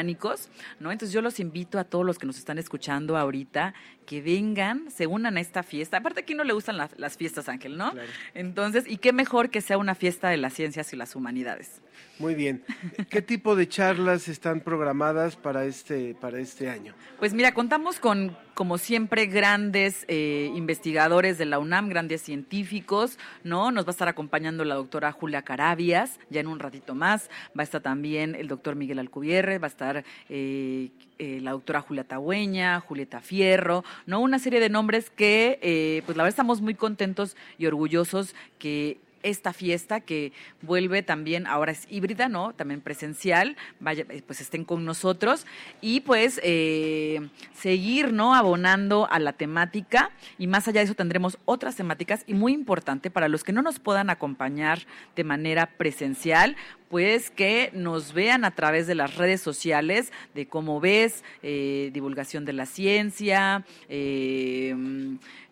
¿no? 0.80 0.92
Entonces 0.92 1.14
yo 1.14 1.22
los 1.22 1.40
invito 1.40 1.80
a 1.80 1.84
todos 1.84 2.06
los 2.06 2.18
que 2.18 2.26
nos 2.26 2.38
están 2.38 2.58
escuchando 2.58 3.18
ahorita 3.18 3.74
que 4.06 4.22
vengan, 4.22 4.90
se 4.92 5.08
unan 5.08 5.38
a 5.38 5.40
esta 5.40 5.64
fiesta. 5.64 5.98
Aparte, 5.98 6.22
aquí 6.22 6.34
no 6.34 6.44
le 6.44 6.54
gustan 6.54 6.78
las 6.78 7.18
fiestas, 7.18 7.50
Ángel, 7.50 7.78
¿no? 7.78 7.94
Entonces, 8.34 8.86
¿y 8.88 8.98
qué 8.98 9.14
mejor 9.14 9.50
que 9.50 9.62
sea 9.62 9.78
una 9.78 9.96
fiesta 9.96 10.30
de 10.30 10.38
las 10.38 10.54
ciencias 10.54 10.92
y 10.94 10.96
las 10.96 11.16
humanidades? 11.16 11.82
Muy 12.22 12.36
bien. 12.36 12.64
¿Qué 13.10 13.24
tipo 13.24 13.56
de 13.56 13.68
charlas 13.68 14.28
están 14.28 14.62
programadas 14.62 15.36
para 15.36 15.66
este, 15.66 16.14
para 16.14 16.40
este 16.40 16.70
año? 16.70 16.94
Pues 17.18 17.34
mira, 17.34 17.52
contamos 17.54 18.00
con, 18.00 18.38
como 18.54 18.78
siempre, 18.78 19.26
grandes 19.26 20.06
eh, 20.08 20.52
investigadores 20.54 21.40
de 21.40 21.46
la 21.46 21.58
UNAM, 21.58 21.90
grandes 21.90 22.22
científicos, 22.22 23.18
¿no? 23.44 23.72
Nos 23.72 23.86
va 23.86 23.90
a 23.90 23.92
estar 23.92 24.08
acompañando 24.08 24.64
la 24.66 24.76
doctora 24.76 25.12
Julia 25.12 25.42
Carabias, 25.42 26.20
ya 26.30 26.42
en 26.42 26.48
un 26.48 26.60
ratito 26.60 26.94
más. 26.94 27.30
Va 27.58 27.62
a 27.62 27.64
estar 27.64 27.82
también 27.82 28.36
el 28.36 28.48
doctor 28.48 28.76
Miguel 28.76 29.00
Alcubierre, 29.00 29.58
va 29.58 29.66
a 29.66 29.70
estar 29.70 30.04
eh, 30.30 30.92
eh, 31.18 31.40
la 31.42 31.52
doctora 31.52 31.82
Julia 31.82 32.04
Tagüeña, 32.04 32.82
Julieta 32.82 33.22
Fierro, 33.22 33.84
¿no? 34.06 34.20
Una 34.20 34.38
serie 34.38 34.60
de 34.60 34.70
nombres 34.70 35.10
que, 35.10 36.04
pues 36.06 36.16
la 36.16 36.24
verdad, 36.24 36.34
estamos 36.34 36.62
muy 36.62 36.76
contentos 36.76 37.36
y 37.58 37.66
orgullosos 37.66 38.36
que 38.60 39.00
esta 39.24 39.54
fiesta 39.54 40.02
que 40.02 40.34
vuelve 40.62 41.04
también, 41.04 41.48
ahora 41.48 41.72
es 41.72 41.88
híbrida, 41.90 42.30
¿no? 42.30 42.54
También 42.54 42.82
presencial, 42.82 43.56
vaya, 43.80 44.06
eh, 44.10 44.22
pues 44.26 44.42
estén 44.42 44.66
con 44.66 44.86
nosotros 44.86 45.46
y 45.82 46.02
pues 46.02 46.40
eh, 46.44 47.30
seguir, 47.54 48.14
¿no? 48.14 48.36
Abonando 48.36 49.08
a 49.10 49.20
la 49.20 49.34
temática 49.34 50.12
y 50.38 50.48
más 50.48 50.68
allá 50.68 50.82
de 50.82 50.86
eso 50.86 50.96
tendremos 50.96 51.38
otras 51.46 51.76
temáticas 51.76 52.24
y 52.28 52.34
muy 52.34 52.54
importante 52.54 53.10
para 53.10 53.28
los 53.28 53.44
que 53.44 53.54
no 53.54 53.62
nos 53.62 53.80
puedan 53.80 54.10
acompañar 54.10 54.80
de 55.16 55.24
manera 55.24 55.68
presencial, 55.78 56.56
pues 56.90 57.32
que 57.32 57.72
nos 57.74 58.14
vean 58.14 58.44
a 58.44 58.52
través 58.52 58.86
de 58.86 58.96
las 58.96 59.16
redes 59.16 59.42
sociales 59.42 60.12
de 60.36 60.48
cómo 60.48 60.80
ves, 60.82 61.24
eh, 61.42 61.90
divulgación 61.94 62.44
de 62.44 62.54
la 62.54 62.66
ciencia, 62.66 63.66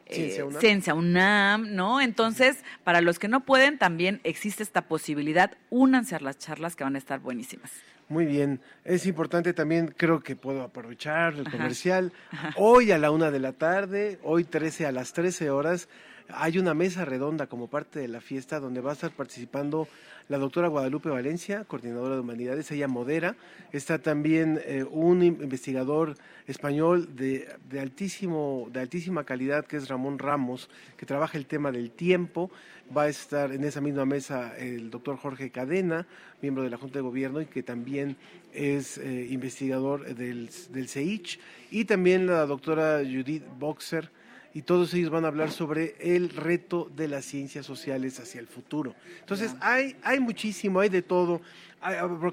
Ciencia 0.09 0.93
UNAM. 0.93 1.75
¿no? 1.75 2.01
Entonces, 2.01 2.63
para 2.83 3.01
los 3.01 3.19
que 3.19 3.27
no 3.27 3.45
pueden, 3.45 3.77
también 3.77 4.19
existe 4.23 4.63
esta 4.63 4.83
posibilidad. 4.83 5.51
Únanse 5.69 6.15
a 6.15 6.19
las 6.19 6.37
charlas 6.37 6.75
que 6.75 6.83
van 6.83 6.95
a 6.95 6.97
estar 6.97 7.19
buenísimas. 7.19 7.71
Muy 8.09 8.25
bien. 8.25 8.59
Es 8.85 9.05
importante 9.05 9.53
también, 9.53 9.93
creo 9.95 10.21
que 10.21 10.35
puedo 10.35 10.63
aprovechar 10.63 11.35
el 11.35 11.49
comercial. 11.49 12.11
Hoy 12.55 12.91
a 12.91 12.97
la 12.97 13.11
una 13.11 13.29
de 13.29 13.39
la 13.39 13.53
tarde, 13.53 14.17
hoy 14.23 14.45
13 14.45 14.87
a 14.87 14.91
las 14.91 15.13
13 15.13 15.51
horas, 15.51 15.87
hay 16.33 16.57
una 16.57 16.73
mesa 16.73 17.05
redonda 17.05 17.47
como 17.47 17.67
parte 17.67 17.99
de 17.99 18.07
la 18.07 18.21
fiesta 18.21 18.59
donde 18.59 18.81
va 18.81 18.91
a 18.91 18.93
estar 18.93 19.11
participando 19.11 19.87
la 20.29 20.37
doctora 20.37 20.67
Guadalupe 20.67 21.09
Valencia, 21.09 21.63
coordinadora 21.63 22.13
de 22.13 22.21
humanidades, 22.21 22.69
ella 22.69 22.87
modera. 22.87 23.35
Está 23.71 23.97
también 23.97 24.61
eh, 24.63 24.85
un 24.89 25.23
investigador 25.23 26.15
español 26.45 27.15
de, 27.15 27.47
altísimo, 27.79 28.67
de 28.71 28.79
altísima 28.79 29.23
calidad, 29.23 29.65
que 29.65 29.77
es 29.77 29.87
Ramón 29.87 30.19
Ramos, 30.19 30.69
que 30.97 31.07
trabaja 31.07 31.35
el 31.35 31.47
tema 31.47 31.71
del 31.71 31.89
tiempo. 31.89 32.51
Va 32.95 33.03
a 33.03 33.07
estar 33.07 33.51
en 33.51 33.63
esa 33.63 33.81
misma 33.81 34.05
mesa 34.05 34.55
el 34.55 34.91
doctor 34.91 35.17
Jorge 35.17 35.49
Cadena, 35.49 36.05
miembro 36.43 36.61
de 36.63 36.69
la 36.69 36.77
Junta 36.77 36.99
de 36.99 37.03
Gobierno 37.03 37.41
y 37.41 37.47
que 37.47 37.63
también 37.63 38.15
es 38.53 38.99
eh, 38.99 39.27
investigador 39.31 40.13
del, 40.13 40.51
del 40.69 40.89
CEICH. 40.89 41.39
Y 41.71 41.85
también 41.85 42.27
la 42.27 42.45
doctora 42.45 42.99
Judith 42.99 43.45
Boxer, 43.57 44.11
y 44.53 44.63
todos 44.63 44.93
ellos 44.93 45.09
van 45.09 45.25
a 45.25 45.27
hablar 45.27 45.51
sobre 45.51 45.95
el 45.99 46.29
reto 46.29 46.91
de 46.95 47.07
las 47.07 47.25
ciencias 47.25 47.65
sociales 47.65 48.19
hacia 48.19 48.39
el 48.39 48.47
futuro. 48.47 48.95
Entonces, 49.19 49.55
hay, 49.61 49.95
hay 50.03 50.19
muchísimo, 50.19 50.79
hay 50.79 50.89
de 50.89 51.01
todo. 51.01 51.41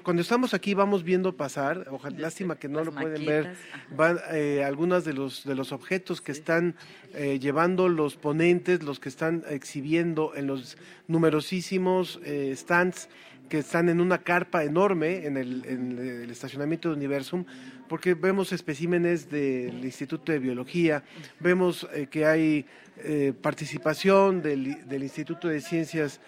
Cuando 0.03 0.21
estamos 0.21 0.53
aquí 0.53 0.73
vamos 0.73 1.03
viendo 1.03 1.37
pasar, 1.37 1.87
ojalá, 1.89 2.19
lástima 2.19 2.57
que 2.57 2.67
no 2.67 2.83
lo 2.83 2.91
pueden 2.91 3.25
ver, 3.25 3.55
van 3.95 4.19
eh, 4.31 4.63
algunos 4.65 5.05
de 5.05 5.13
los, 5.13 5.45
de 5.45 5.55
los 5.55 5.71
objetos 5.71 6.19
que 6.19 6.33
están 6.33 6.75
eh, 7.13 7.39
llevando 7.39 7.87
los 7.87 8.17
ponentes, 8.17 8.83
los 8.83 8.99
que 8.99 9.07
están 9.07 9.43
exhibiendo 9.49 10.35
en 10.35 10.47
los 10.47 10.77
numerosísimos 11.07 12.19
eh, 12.25 12.53
stands 12.57 13.07
que 13.49 13.59
están 13.59 13.89
en 13.89 14.01
una 14.01 14.19
carpa 14.19 14.63
enorme 14.63 15.25
en 15.25 15.37
el, 15.37 15.65
en 15.65 15.97
el 15.97 16.29
estacionamiento 16.29 16.89
de 16.89 16.95
Universum, 16.95 17.45
porque 17.87 18.13
vemos 18.13 18.51
especímenes 18.51 19.29
del 19.29 19.83
Instituto 19.83 20.31
de 20.31 20.39
Biología, 20.39 21.03
vemos 21.39 21.87
eh, 21.93 22.07
que 22.07 22.25
hay 22.25 22.65
eh, 22.97 23.33
participación 23.41 24.41
del, 24.41 25.01
Instituto 25.01 25.47
de 25.47 25.61
Ciencias 25.61 26.19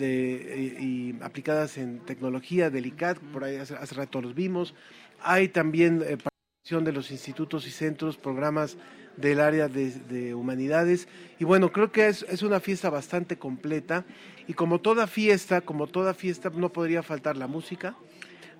eh, 0.00 0.78
y 0.80 1.14
aplicadas 1.22 1.76
en 1.78 2.00
tecnología, 2.00 2.70
del 2.70 2.86
ICAT, 2.86 3.18
por 3.18 3.44
ahí 3.44 3.56
hace, 3.56 3.74
hace 3.74 3.94
rato 3.94 4.20
los 4.20 4.34
vimos, 4.34 4.74
hay 5.20 5.48
también 5.48 5.98
participación 5.98 6.84
de 6.84 6.92
los 6.92 7.10
institutos 7.10 7.66
y 7.66 7.70
centros, 7.70 8.16
programas 8.16 8.76
del 9.16 9.40
área 9.40 9.68
de, 9.68 9.90
de, 9.90 10.34
humanidades. 10.34 11.06
Y 11.38 11.44
bueno, 11.44 11.70
creo 11.70 11.92
que 11.92 12.08
es, 12.08 12.24
es, 12.28 12.42
una 12.42 12.60
fiesta 12.60 12.88
bastante 12.88 13.36
completa 13.36 14.04
y 14.46 14.54
como 14.54 14.80
toda 14.80 15.06
fiesta, 15.06 15.60
como 15.60 15.86
toda 15.86 16.14
fiesta, 16.14 16.50
no 16.50 16.70
podría 16.70 17.02
faltar 17.02 17.36
la 17.36 17.46
música, 17.46 17.96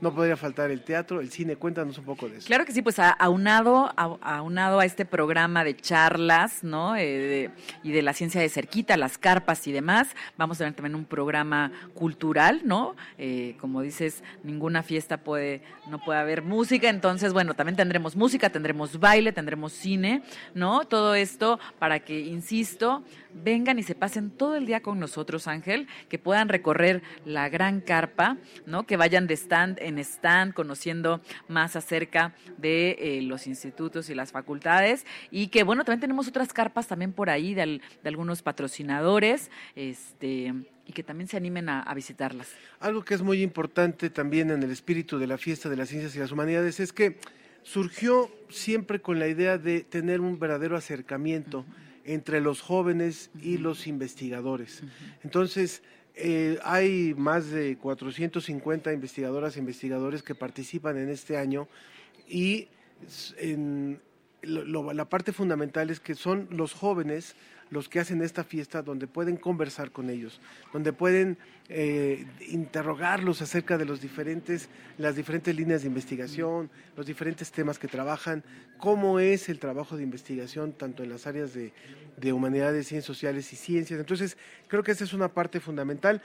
no 0.03 0.13
podría 0.13 0.37
faltar 0.37 0.73
el 0.73 0.83
teatro, 0.83 1.21
el 1.21 1.31
cine. 1.31 1.55
Cuéntanos 1.55 1.97
un 1.97 2.05
poco 2.05 2.29
de 2.29 2.39
eso. 2.39 2.49
Claro 2.49 2.65
que 2.65 2.73
sí, 2.73 2.83
pues 2.83 2.99
aunado, 2.99 3.93
aunado 3.97 4.81
a 4.81 4.85
este 4.85 5.05
programa 5.05 5.63
de 5.63 5.77
charlas, 5.77 6.65
¿no? 6.65 6.97
Eh, 6.97 7.51
y 7.85 7.93
de 7.93 8.03
la 8.03 8.13
ciencia 8.13 8.41
de 8.41 8.49
cerquita, 8.49 8.97
las 8.97 9.17
carpas 9.17 9.65
y 9.69 9.73
demás, 9.73 10.09
vamos 10.37 10.57
a 10.57 10.65
tener 10.65 10.75
también 10.75 10.97
un 10.97 11.05
programa 11.05 11.71
cultural, 11.95 12.63
¿no? 12.65 12.97
Eh, 13.17 13.55
como 13.61 13.81
dices, 13.81 14.25
ninguna 14.43 14.83
fiesta 14.83 15.19
puede, 15.19 15.63
no 15.89 16.01
puede 16.05 16.19
haber 16.19 16.43
música, 16.43 16.89
entonces, 16.89 17.33
bueno, 17.33 17.55
también 17.55 17.77
tendremos 17.77 18.17
música, 18.17 18.51
tendremos 18.51 18.99
baile, 18.99 19.31
tendremos 19.31 19.73
cine, 19.73 20.25
¿no? 20.53 20.85
Todo 20.85 21.15
esto 21.15 21.61
para 21.79 22.01
que, 22.01 22.19
insisto, 22.19 23.05
vengan 23.33 23.79
y 23.79 23.85
se 23.85 23.95
pasen 23.95 24.31
todo 24.31 24.57
el 24.57 24.67
día 24.67 24.83
con 24.83 24.99
nosotros, 24.99 25.47
Ángel, 25.47 25.87
que 26.09 26.19
puedan 26.19 26.49
recorrer 26.49 27.03
la 27.25 27.49
gran 27.49 27.81
carpa, 27.81 28.37
¿no? 28.67 28.85
Que 28.85 28.97
vayan 28.97 29.29
de 29.29 29.35
stand 29.35 29.79
en 29.81 29.92
en 29.93 29.99
stand, 30.01 30.55
conociendo 30.55 31.21
más 31.49 31.77
acerca 31.77 32.35
de 32.59 32.97
eh, 32.99 33.23
los 33.23 33.47
institutos 33.47 34.11
y 34.11 34.15
las 34.15 34.33
facultades. 34.33 35.07
Y 35.31 35.49
que 35.49 35.63
bueno, 35.63 35.85
también 35.85 36.01
tenemos 36.01 36.29
otras 36.29 36.53
carpas 36.53 36.89
también 36.89 37.13
por 37.13 37.31
ahí 37.31 37.55
de, 37.55 37.81
de 38.03 38.09
algunos 38.09 38.43
patrocinadores. 38.43 39.51
Este, 39.77 40.53
y 40.85 40.93
que 40.93 41.05
también 41.05 41.29
se 41.29 41.37
animen 41.37 41.69
a, 41.69 41.81
a, 41.81 41.95
visitarlas. 41.95 42.49
Algo 42.81 43.05
que 43.05 43.15
es 43.15 43.23
muy 43.23 43.41
importante 43.41 44.11
también 44.11 44.51
en 44.51 44.65
el 44.65 44.71
espíritu 44.73 45.19
de 45.19 45.29
la 45.29 45.39
fiesta 45.39 45.69
de 45.69 45.77
las 45.77 45.89
ciencias 45.89 46.17
y 46.17 46.19
las 46.19 46.33
humanidades 46.33 46.81
es 46.81 46.93
que 46.93 47.19
surgió 47.63 48.29
siempre 48.49 49.01
con 49.01 49.21
la 49.21 49.29
idea 49.29 49.59
de 49.59 49.83
tener 49.83 50.21
un 50.21 50.41
verdadero 50.41 50.77
acercamiento 50.77 51.65
entre 52.05 52.41
los 52.41 52.61
jóvenes 52.61 53.31
y 53.41 53.59
los 53.59 53.87
investigadores. 53.87 54.83
Entonces, 55.23 55.83
eh, 56.15 56.59
hay 56.63 57.15
más 57.17 57.51
de 57.51 57.77
450 57.79 58.93
investigadoras 58.93 59.57
e 59.57 59.61
investigadores 59.61 60.23
que 60.23 60.35
participan 60.35 60.99
en 60.99 61.09
este 61.09 61.39
año 61.39 61.69
y 62.29 62.69
en, 63.39 64.01
la 64.43 65.05
parte 65.09 65.33
fundamental 65.33 65.91
es 65.91 66.01
que 66.01 66.15
son 66.15 66.49
los 66.51 66.73
jóvenes 66.73 67.35
los 67.73 67.89
que 67.89 68.01
hacen 68.01 68.21
esta 68.21 68.45
fiesta 68.45 68.83
donde 68.83 69.07
pueden 69.07 69.39
conversar 69.39 69.91
con 69.91 70.11
ellos, 70.11 70.41
donde 70.75 70.93
pueden 70.93 71.39
eh, 71.71 72.27
interrogarlos 72.49 73.41
acerca 73.41 73.79
de 73.79 73.87
los 73.87 74.03
diferentes, 74.03 74.69
las 74.99 75.17
diferentes 75.17 75.57
líneas 75.57 75.81
de 75.81 75.89
investigación, 75.89 76.69
los 76.99 77.07
diferentes 77.07 77.51
temas 77.51 77.79
que 77.79 77.89
trabajan, 77.89 78.45
cómo 78.77 79.21
es 79.21 79.49
el 79.49 79.59
trabajo 79.59 79.97
de 79.97 80.03
investigación 80.03 80.75
tanto 80.75 81.03
en 81.03 81.09
las 81.09 81.27
áreas 81.27 81.55
de, 81.55 81.73
de 82.19 82.33
humanidades, 82.35 82.89
ciencias 82.89 83.07
sociales 83.07 83.51
y 83.55 83.57
ciencias. 83.57 83.99
Entonces, 83.99 84.37
creo 84.69 84.83
que 84.83 84.93
esa 84.93 85.05
es 85.05 85.15
una 85.15 85.29
parte 85.29 85.59
fundamental. 85.59 86.21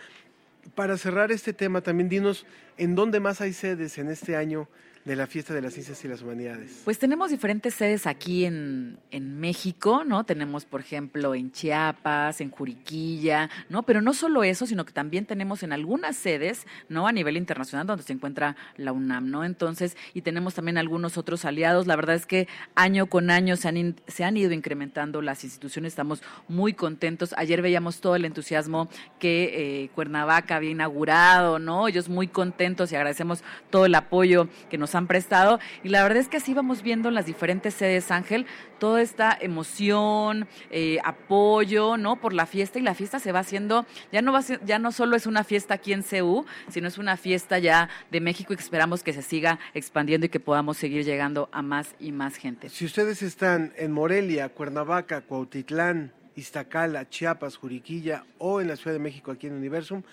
Para 0.75 0.97
cerrar 0.97 1.31
este 1.31 1.53
tema, 1.53 1.79
también 1.79 2.09
dinos 2.09 2.45
en 2.77 2.93
dónde 2.93 3.21
más 3.21 3.39
hay 3.39 3.53
sedes 3.53 3.97
en 3.99 4.09
este 4.09 4.35
año 4.35 4.67
de 5.07 5.15
la 5.15 5.25
fiesta 5.25 5.53
de 5.53 5.61
las 5.61 5.73
ciencias 5.73 6.03
y 6.03 6.07
las 6.09 6.21
humanidades? 6.21 6.81
Pues 6.83 6.99
tenemos 6.99 7.31
diferentes 7.31 7.73
sedes 7.73 8.05
aquí 8.05 8.43
en, 8.43 8.99
en, 9.09 9.39
México, 9.39 10.03
¿no? 10.05 10.25
Tenemos, 10.25 10.65
por 10.65 10.81
ejemplo, 10.81 11.33
en 11.33 11.53
Chiapas, 11.53 12.41
en 12.41 12.51
Juriquilla, 12.51 13.49
¿no? 13.69 13.83
Pero 13.83 14.01
no 14.01 14.13
solo 14.13 14.43
eso, 14.43 14.65
sino 14.65 14.83
que 14.83 14.91
también 14.91 15.25
tenemos 15.25 15.63
en 15.63 15.71
algunas 15.71 16.17
sedes, 16.17 16.67
¿no? 16.89 17.07
A 17.07 17.13
nivel 17.13 17.37
internacional 17.37 17.87
donde 17.87 18.03
se 18.03 18.11
encuentra 18.11 18.57
la 18.75 18.91
UNAM, 18.91 19.31
¿no? 19.31 19.45
Entonces, 19.45 19.95
y 20.13 20.23
tenemos 20.23 20.55
también 20.55 20.77
algunos 20.77 21.17
otros 21.17 21.45
aliados. 21.45 21.87
La 21.87 21.95
verdad 21.95 22.15
es 22.15 22.25
que 22.25 22.49
año 22.75 23.05
con 23.05 23.31
año 23.31 23.55
se 23.55 23.69
han, 23.69 23.95
se 24.07 24.25
han 24.25 24.35
ido 24.35 24.51
incrementando 24.51 25.21
las 25.21 25.45
instituciones, 25.45 25.93
estamos 25.93 26.21
muy 26.49 26.73
contentos. 26.73 27.33
Ayer 27.37 27.61
veíamos 27.61 28.01
todo 28.01 28.17
el 28.17 28.25
entusiasmo 28.25 28.89
que 29.19 29.83
eh, 29.83 29.89
Cuernavaca 29.95 30.57
había 30.57 30.71
inaugurado, 30.71 31.59
¿no? 31.59 31.87
Ellos 31.87 32.09
muy 32.09 32.27
contentos 32.27 32.91
y 32.91 32.95
agradecemos 32.95 33.41
todo 33.69 33.85
el 33.85 33.95
apoyo 33.95 34.49
que 34.69 34.77
nos 34.77 34.95
han 34.96 34.96
prestado. 35.05 35.59
Y 35.83 35.89
la 35.89 36.01
verdad 36.01 36.17
es 36.17 36.27
que 36.27 36.37
así 36.37 36.55
vamos 36.55 36.81
viendo 36.81 37.09
en 37.09 37.15
las 37.15 37.27
diferentes 37.27 37.75
sedes, 37.75 38.09
Ángel, 38.09 38.47
toda 38.79 39.01
esta 39.01 39.37
emoción, 39.39 40.47
eh, 40.71 40.97
apoyo, 41.03 41.97
¿no? 41.97 42.15
Por 42.15 42.33
la 42.33 42.47
fiesta 42.47 42.79
y 42.79 42.81
la 42.81 42.95
fiesta 42.95 43.19
se 43.19 43.31
va 43.31 43.39
haciendo, 43.39 43.85
ya 44.11 44.23
no, 44.23 44.31
va 44.31 44.41
ya 44.65 44.79
no 44.79 44.91
solo 44.91 45.15
es 45.15 45.27
una 45.27 45.43
fiesta 45.43 45.75
aquí 45.75 45.93
en 45.93 46.03
CEU, 46.03 46.45
sino 46.69 46.87
es 46.87 46.97
una 46.97 47.17
fiesta 47.17 47.59
ya 47.59 47.89
de 48.09 48.21
México 48.21 48.53
y 48.53 48.55
esperamos 48.55 49.03
que 49.03 49.13
se 49.13 49.21
siga 49.21 49.59
expandiendo 49.73 50.25
y 50.25 50.29
que 50.29 50.39
podamos 50.39 50.77
seguir 50.77 51.03
llegando 51.03 51.49
a 51.51 51.61
más 51.61 51.95
y 51.99 52.11
más 52.11 52.37
gente. 52.37 52.69
Si 52.69 52.85
ustedes 52.85 53.21
están 53.21 53.73
en 53.77 53.91
Morelia, 53.91 54.49
Cuernavaca, 54.49 55.21
Cuautitlán, 55.21 56.13
Iztacala, 56.35 57.09
Chiapas, 57.09 57.57
Juriquilla 57.57 58.23
o 58.37 58.61
en 58.61 58.67
la 58.67 58.75
Ciudad 58.75 58.93
de 58.93 58.99
México 58.99 59.31
aquí 59.31 59.47
en 59.47 59.53
Universum, 59.53 60.03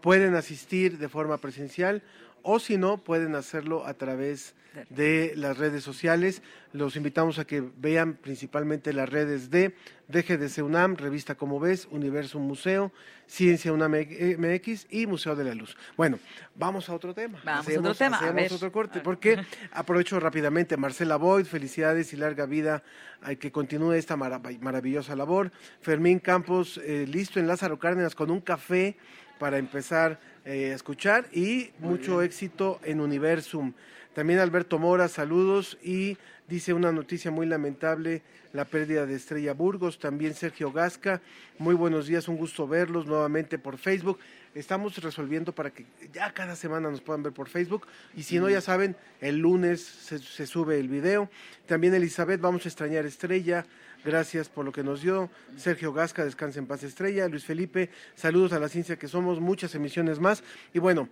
pueden 0.00 0.34
asistir 0.34 0.98
de 0.98 1.08
forma 1.08 1.38
presencial 1.38 2.02
o 2.44 2.58
si 2.60 2.76
no, 2.76 2.98
pueden 2.98 3.34
hacerlo 3.34 3.86
a 3.86 3.94
través 3.94 4.54
de 4.90 5.32
las 5.36 5.56
redes 5.56 5.82
sociales. 5.82 6.42
Los 6.72 6.96
invitamos 6.96 7.38
a 7.38 7.46
que 7.46 7.62
vean 7.78 8.14
principalmente 8.14 8.92
las 8.92 9.08
redes 9.08 9.50
de 9.50 9.74
DGDC 10.08 10.62
UNAM, 10.62 10.96
Revista 10.96 11.36
Como 11.36 11.58
Ves, 11.58 11.88
Universo 11.90 12.38
Museo, 12.38 12.92
Ciencia 13.26 13.72
UNAM 13.72 13.92
MX 13.92 14.88
y 14.90 15.06
Museo 15.06 15.34
de 15.34 15.44
la 15.44 15.54
Luz. 15.54 15.76
Bueno, 15.96 16.18
vamos 16.54 16.88
a 16.88 16.94
otro 16.94 17.14
tema. 17.14 17.40
Vamos 17.44 17.66
a 17.66 17.78
otro 17.80 17.94
tema. 17.94 18.18
Hacemos 18.18 18.52
otro 18.52 18.70
corte, 18.70 19.00
porque 19.00 19.42
aprovecho 19.72 20.20
rápidamente. 20.20 20.76
Marcela 20.76 21.16
Boyd, 21.16 21.46
felicidades 21.46 22.12
y 22.12 22.16
larga 22.16 22.44
vida. 22.44 22.82
Hay 23.22 23.36
que 23.36 23.50
continúe 23.50 23.92
esta 23.92 24.16
maravillosa 24.16 25.16
labor. 25.16 25.50
Fermín 25.80 26.18
Campos, 26.18 26.78
eh, 26.84 27.06
listo 27.08 27.40
en 27.40 27.46
Lázaro 27.46 27.78
Cárdenas 27.78 28.14
con 28.14 28.30
un 28.30 28.40
café 28.40 28.98
para 29.44 29.58
empezar 29.58 30.18
eh, 30.46 30.72
a 30.72 30.74
escuchar 30.74 31.26
y 31.30 31.68
mucho 31.78 32.22
éxito 32.22 32.80
en 32.82 32.98
Universum. 32.98 33.74
También 34.14 34.38
Alberto 34.38 34.78
Mora, 34.78 35.06
saludos 35.06 35.76
y 35.82 36.16
dice 36.48 36.72
una 36.72 36.92
noticia 36.92 37.30
muy 37.30 37.44
lamentable, 37.44 38.22
la 38.54 38.64
pérdida 38.64 39.04
de 39.04 39.16
Estrella 39.16 39.52
Burgos, 39.52 39.98
también 39.98 40.32
Sergio 40.32 40.72
Gasca, 40.72 41.20
muy 41.58 41.74
buenos 41.74 42.06
días, 42.06 42.26
un 42.26 42.38
gusto 42.38 42.66
verlos 42.66 43.04
nuevamente 43.04 43.58
por 43.58 43.76
Facebook. 43.76 44.18
Estamos 44.54 44.96
resolviendo 44.96 45.54
para 45.54 45.68
que 45.68 45.84
ya 46.10 46.32
cada 46.32 46.56
semana 46.56 46.88
nos 46.90 47.02
puedan 47.02 47.22
ver 47.22 47.34
por 47.34 47.50
Facebook 47.50 47.86
y 48.16 48.22
si 48.22 48.38
no, 48.38 48.48
ya 48.48 48.62
saben, 48.62 48.96
el 49.20 49.40
lunes 49.40 49.82
se, 49.82 50.20
se 50.20 50.46
sube 50.46 50.80
el 50.80 50.88
video. 50.88 51.28
También 51.66 51.92
Elizabeth, 51.92 52.40
vamos 52.40 52.64
a 52.64 52.68
extrañar 52.70 53.04
Estrella, 53.04 53.66
Gracias 54.04 54.50
por 54.50 54.66
lo 54.66 54.72
que 54.72 54.82
nos 54.82 55.00
dio. 55.00 55.30
Sergio 55.56 55.92
Gasca, 55.92 56.24
descansa 56.24 56.58
en 56.58 56.66
paz 56.66 56.82
estrella. 56.82 57.26
Luis 57.26 57.44
Felipe, 57.44 57.88
saludos 58.14 58.52
a 58.52 58.58
la 58.58 58.68
ciencia 58.68 58.96
que 58.96 59.08
somos, 59.08 59.40
muchas 59.40 59.74
emisiones 59.74 60.20
más. 60.20 60.44
Y 60.74 60.78
bueno, 60.78 61.08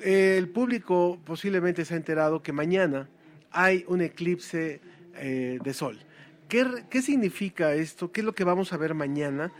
el 0.00 0.48
público 0.48 1.20
posiblemente 1.24 1.84
se 1.84 1.94
ha 1.94 1.96
enterado 1.96 2.42
que 2.42 2.52
mañana 2.52 3.08
hay 3.52 3.84
un 3.86 4.00
eclipse 4.00 4.80
eh, 5.14 5.58
de 5.62 5.74
sol. 5.74 6.00
¿Qué, 6.48 6.66
¿Qué, 6.90 7.00
significa 7.00 7.74
esto? 7.74 8.10
¿Qué 8.10 8.20
es 8.20 8.24
lo 8.24 8.34
que 8.34 8.44
vamos 8.44 8.72
a 8.72 8.76
ver 8.76 8.94
mañana? 8.94 9.52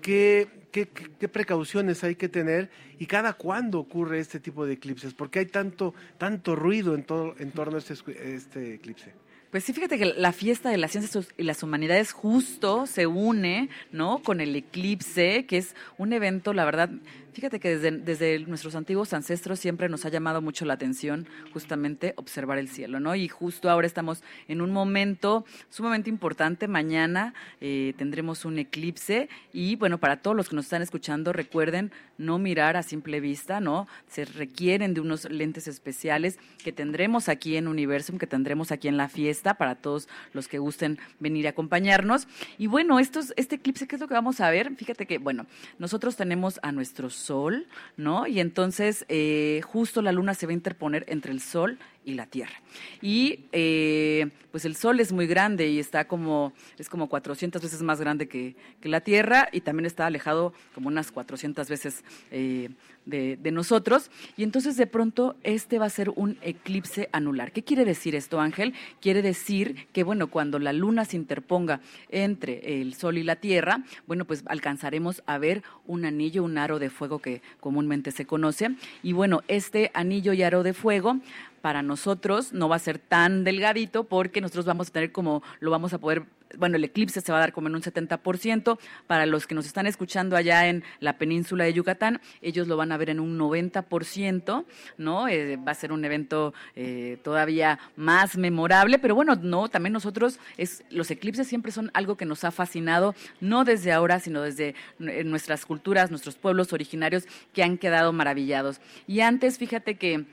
¿Qué, 0.00 0.48
qué, 0.70 0.88
qué 0.88 1.28
precauciones 1.28 2.04
hay 2.04 2.14
que 2.14 2.28
tener? 2.28 2.70
¿Y 2.98 3.06
cada 3.06 3.32
cuándo 3.32 3.80
ocurre 3.80 4.20
este 4.20 4.38
tipo 4.38 4.64
de 4.64 4.74
eclipses? 4.74 5.14
Porque 5.14 5.40
hay 5.40 5.46
tanto, 5.46 5.94
tanto 6.16 6.54
ruido 6.54 6.94
en, 6.94 7.02
todo, 7.02 7.34
en 7.38 7.50
torno 7.50 7.76
a 7.76 7.80
este, 7.80 7.94
este 8.34 8.74
eclipse. 8.74 9.12
Pues 9.50 9.64
sí, 9.64 9.72
fíjate 9.72 9.98
que 9.98 10.04
la 10.04 10.32
fiesta 10.32 10.70
de 10.70 10.76
las 10.76 10.92
ciencias 10.92 11.26
y 11.36 11.42
las 11.42 11.64
humanidades 11.64 12.12
justo 12.12 12.86
se 12.86 13.08
une, 13.08 13.68
¿no? 13.90 14.20
Con 14.22 14.40
el 14.40 14.54
eclipse, 14.54 15.44
que 15.46 15.58
es 15.58 15.74
un 15.98 16.12
evento, 16.12 16.52
la 16.52 16.64
verdad, 16.64 16.88
Fíjate 17.32 17.60
que 17.60 17.78
desde, 17.78 18.40
nuestros 18.40 18.74
antiguos 18.74 19.12
ancestros 19.12 19.60
siempre 19.60 19.88
nos 19.88 20.04
ha 20.04 20.08
llamado 20.08 20.42
mucho 20.42 20.64
la 20.64 20.74
atención 20.74 21.28
justamente 21.52 22.12
observar 22.16 22.58
el 22.58 22.68
cielo, 22.68 22.98
¿no? 22.98 23.14
Y 23.14 23.28
justo 23.28 23.70
ahora 23.70 23.86
estamos 23.86 24.22
en 24.48 24.60
un 24.60 24.72
momento 24.72 25.44
sumamente 25.68 26.10
importante. 26.10 26.66
Mañana 26.66 27.34
eh, 27.60 27.94
tendremos 27.96 28.44
un 28.44 28.58
eclipse 28.58 29.28
y 29.52 29.76
bueno, 29.76 29.98
para 29.98 30.16
todos 30.22 30.36
los 30.36 30.48
que 30.48 30.56
nos 30.56 30.64
están 30.66 30.82
escuchando, 30.82 31.32
recuerden 31.32 31.92
no 32.18 32.38
mirar 32.38 32.76
a 32.76 32.82
simple 32.82 33.20
vista, 33.20 33.60
¿no? 33.60 33.86
Se 34.08 34.24
requieren 34.24 34.92
de 34.92 35.00
unos 35.00 35.30
lentes 35.30 35.68
especiales 35.68 36.38
que 36.62 36.72
tendremos 36.72 37.28
aquí 37.28 37.56
en 37.56 37.68
Universum, 37.68 38.18
que 38.18 38.26
tendremos 38.26 38.72
aquí 38.72 38.88
en 38.88 38.96
la 38.96 39.08
fiesta 39.08 39.54
para 39.54 39.76
todos 39.76 40.08
los 40.32 40.48
que 40.48 40.58
gusten 40.58 40.98
venir 41.18 41.46
a 41.46 41.50
acompañarnos. 41.50 42.26
Y 42.58 42.66
bueno, 42.66 42.98
estos, 42.98 43.32
este 43.36 43.56
eclipse, 43.56 43.86
¿qué 43.86 43.96
es 43.96 44.00
lo 44.00 44.08
que 44.08 44.14
vamos 44.14 44.40
a 44.40 44.50
ver? 44.50 44.74
Fíjate 44.76 45.06
que, 45.06 45.18
bueno, 45.18 45.46
nosotros 45.78 46.16
tenemos 46.16 46.60
a 46.62 46.72
nuestros 46.72 47.19
Sol, 47.20 47.66
¿no? 47.96 48.26
Y 48.26 48.40
entonces 48.40 49.04
eh, 49.08 49.60
justo 49.64 50.02
la 50.02 50.12
luna 50.12 50.34
se 50.34 50.46
va 50.46 50.50
a 50.50 50.54
interponer 50.54 51.04
entre 51.08 51.32
el 51.32 51.40
Sol 51.40 51.78
y 52.04 52.14
la 52.14 52.26
Tierra. 52.26 52.60
Y 53.02 53.46
eh, 53.52 54.28
pues 54.50 54.64
el 54.64 54.76
Sol 54.76 55.00
es 55.00 55.12
muy 55.12 55.26
grande 55.26 55.68
y 55.68 55.78
está 55.78 56.06
como, 56.06 56.52
es 56.78 56.88
como 56.88 57.08
400 57.08 57.62
veces 57.62 57.82
más 57.82 58.00
grande 58.00 58.28
que, 58.28 58.56
la 58.82 59.00
Tierra 59.00 59.48
y 59.52 59.60
también 59.60 59.86
está 59.86 60.06
alejado 60.06 60.52
como 60.74 60.88
unas 60.88 61.12
400 61.12 61.68
veces 61.68 62.02
eh, 62.30 62.70
de, 63.04 63.36
de, 63.36 63.50
nosotros. 63.52 64.10
Y 64.36 64.42
entonces 64.42 64.76
de 64.76 64.86
pronto 64.86 65.36
este 65.42 65.78
va 65.78 65.86
a 65.86 65.90
ser 65.90 66.10
un 66.10 66.38
eclipse 66.42 67.08
anular. 67.12 67.52
¿Qué 67.52 67.62
quiere 67.62 67.84
decir 67.84 68.14
esto, 68.14 68.40
Ángel? 68.40 68.74
Quiere 69.00 69.22
decir 69.22 69.86
que, 69.92 70.02
bueno, 70.02 70.28
cuando 70.28 70.58
la 70.58 70.72
Luna 70.72 71.04
se 71.04 71.16
interponga 71.16 71.80
entre 72.08 72.80
el 72.80 72.94
Sol 72.94 73.18
y 73.18 73.22
la 73.22 73.36
Tierra, 73.36 73.84
bueno, 74.06 74.24
pues 74.24 74.42
alcanzaremos 74.46 75.22
a 75.26 75.38
ver 75.38 75.62
un 75.86 76.04
anillo, 76.04 76.42
un 76.42 76.58
aro 76.58 76.78
de 76.78 76.90
fuego 76.90 77.20
que 77.20 77.42
comúnmente 77.60 78.10
se 78.10 78.26
conoce. 78.26 78.70
Y 79.02 79.12
bueno, 79.12 79.42
este 79.48 79.90
anillo 79.94 80.32
y 80.32 80.42
aro 80.42 80.62
de 80.62 80.72
fuego 80.72 81.20
para 81.60 81.82
nosotros 81.82 82.52
no 82.52 82.68
va 82.68 82.76
a 82.76 82.80
ser 82.80 82.98
tan 82.98 83.44
delgadito 83.44 84.04
porque 84.04 84.40
nosotros 84.40 84.64
vamos 84.64 84.88
a 84.88 84.92
tener 84.92 85.12
como, 85.12 85.42
lo 85.60 85.70
vamos 85.70 85.92
a 85.92 85.98
poder, 85.98 86.24
bueno, 86.56 86.76
el 86.76 86.84
eclipse 86.84 87.20
se 87.20 87.32
va 87.32 87.38
a 87.38 87.40
dar 87.42 87.52
como 87.52 87.68
en 87.68 87.74
un 87.74 87.82
70%. 87.82 88.78
Para 89.06 89.26
los 89.26 89.46
que 89.46 89.54
nos 89.54 89.66
están 89.66 89.86
escuchando 89.86 90.36
allá 90.36 90.68
en 90.68 90.82
la 91.00 91.18
península 91.18 91.64
de 91.64 91.72
Yucatán, 91.72 92.20
ellos 92.42 92.66
lo 92.66 92.76
van 92.76 92.92
a 92.92 92.96
ver 92.96 93.10
en 93.10 93.20
un 93.20 93.38
90%, 93.38 94.64
¿no? 94.98 95.28
Eh, 95.28 95.56
va 95.56 95.72
a 95.72 95.74
ser 95.74 95.92
un 95.92 96.04
evento 96.04 96.54
eh, 96.74 97.18
todavía 97.22 97.78
más 97.96 98.36
memorable, 98.36 98.98
pero 98.98 99.14
bueno, 99.14 99.36
no, 99.36 99.68
también 99.68 99.92
nosotros, 99.92 100.38
es, 100.56 100.82
los 100.90 101.10
eclipses 101.10 101.46
siempre 101.46 101.72
son 101.72 101.90
algo 101.94 102.16
que 102.16 102.24
nos 102.24 102.44
ha 102.44 102.50
fascinado, 102.50 103.14
no 103.40 103.64
desde 103.64 103.92
ahora, 103.92 104.18
sino 104.20 104.42
desde 104.42 104.74
nuestras 104.98 105.66
culturas, 105.66 106.10
nuestros 106.10 106.36
pueblos 106.36 106.72
originarios 106.72 107.26
que 107.52 107.62
han 107.62 107.78
quedado 107.78 108.12
maravillados. 108.12 108.80
Y 109.06 109.20
antes, 109.20 109.58
fíjate 109.58 109.96
que 109.96 110.24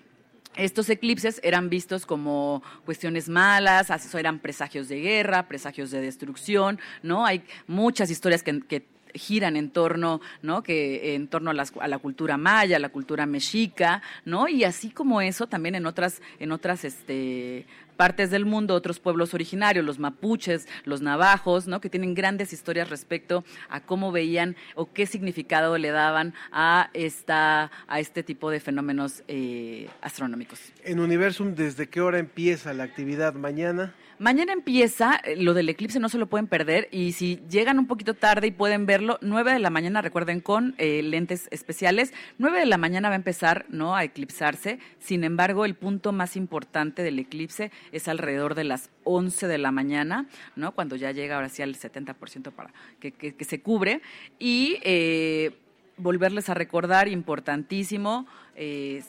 estos 0.57 0.89
eclipses 0.89 1.39
eran 1.43 1.69
vistos 1.69 2.05
como 2.05 2.63
cuestiones 2.85 3.29
malas, 3.29 3.89
eran 4.17 4.39
presagios 4.39 4.89
de 4.89 4.99
guerra, 4.99 5.47
presagios 5.47 5.91
de 5.91 6.01
destrucción, 6.01 6.79
¿no? 7.03 7.25
Hay 7.25 7.43
muchas 7.67 8.09
historias 8.09 8.43
que, 8.43 8.59
que 8.61 8.96
giran 9.13 9.55
en 9.55 9.69
torno, 9.69 10.21
¿no? 10.41 10.63
Que 10.63 11.15
en 11.15 11.27
torno 11.27 11.51
a, 11.51 11.53
las, 11.53 11.73
a, 11.79 11.87
la 11.87 11.99
cultura 11.99 12.37
maya, 12.37 12.77
a 12.77 12.79
la 12.79 12.89
cultura 12.89 13.25
mexica, 13.25 14.01
¿no? 14.25 14.47
Y 14.47 14.63
así 14.63 14.89
como 14.89 15.21
eso, 15.21 15.47
también 15.47 15.75
en 15.75 15.85
otras, 15.85 16.21
en 16.39 16.51
otras 16.51 16.83
este, 16.83 17.65
partes 17.97 18.29
del 18.29 18.45
mundo, 18.45 18.75
otros 18.75 18.99
pueblos 18.99 19.33
originarios, 19.33 19.83
los 19.83 19.99
mapuches, 19.99 20.67
los 20.85 21.01
navajos, 21.01 21.67
¿no? 21.67 21.81
que 21.81 21.89
tienen 21.89 22.13
grandes 22.13 22.53
historias 22.53 22.89
respecto 22.89 23.43
a 23.69 23.81
cómo 23.81 24.11
veían 24.11 24.55
o 24.75 24.93
qué 24.93 25.05
significado 25.05 25.77
le 25.77 25.89
daban 25.89 26.33
a, 26.51 26.89
esta, 26.93 27.71
a 27.87 27.99
este 27.99 28.23
tipo 28.23 28.49
de 28.49 28.59
fenómenos 28.61 29.23
eh, 29.27 29.89
astronómicos. 30.01 30.59
En 30.85 30.99
Universum, 30.99 31.55
¿desde 31.55 31.87
qué 31.87 31.99
hora 31.99 32.19
empieza 32.19 32.73
la 32.73 32.83
actividad 32.83 33.33
mañana? 33.33 33.93
Mañana 34.19 34.51
empieza, 34.51 35.15
eh, 35.23 35.35
lo 35.35 35.53
del 35.53 35.69
eclipse 35.69 35.99
no 35.99 36.09
se 36.09 36.17
lo 36.17 36.25
pueden 36.25 36.47
perder 36.47 36.87
y 36.91 37.11
si 37.11 37.39
llegan 37.49 37.77
un 37.77 37.85
poquito 37.85 38.15
tarde 38.15 38.47
y 38.47 38.51
pueden 38.51 38.87
verlo, 38.87 39.19
9 39.21 39.53
de 39.53 39.59
la 39.59 39.69
mañana, 39.69 40.01
recuerden, 40.01 40.41
con 40.41 40.73
eh, 40.79 41.03
lentes 41.03 41.47
especiales, 41.51 42.13
9 42.39 42.61
de 42.61 42.65
la 42.65 42.79
mañana 42.79 43.09
va 43.09 43.13
a 43.13 43.17
empezar 43.17 43.67
¿no? 43.69 43.95
a 43.95 44.03
eclipsarse, 44.03 44.79
sin 44.97 45.23
embargo 45.23 45.65
el 45.65 45.75
punto 45.75 46.13
más 46.13 46.35
importante 46.35 47.03
del 47.03 47.19
eclipse 47.19 47.71
es 47.91 48.07
alrededor 48.07 48.55
de 48.55 48.63
las 48.63 48.89
11 49.03 49.47
de 49.47 49.57
la 49.59 49.71
mañana, 49.71 50.27
¿no? 50.55 50.71
cuando 50.71 50.95
ya 50.95 51.11
llega 51.11 51.35
ahora 51.35 51.49
sí 51.49 51.61
al 51.61 51.75
70% 51.75 52.51
para 52.51 52.73
que, 52.99 53.35
se 53.39 53.61
cubre 53.61 54.01
y... 54.39 54.79
Eh, 54.83 55.59
volverles 55.99 56.47
a 56.47 56.53
recordar, 56.53 57.07
importantísimo, 57.07 58.27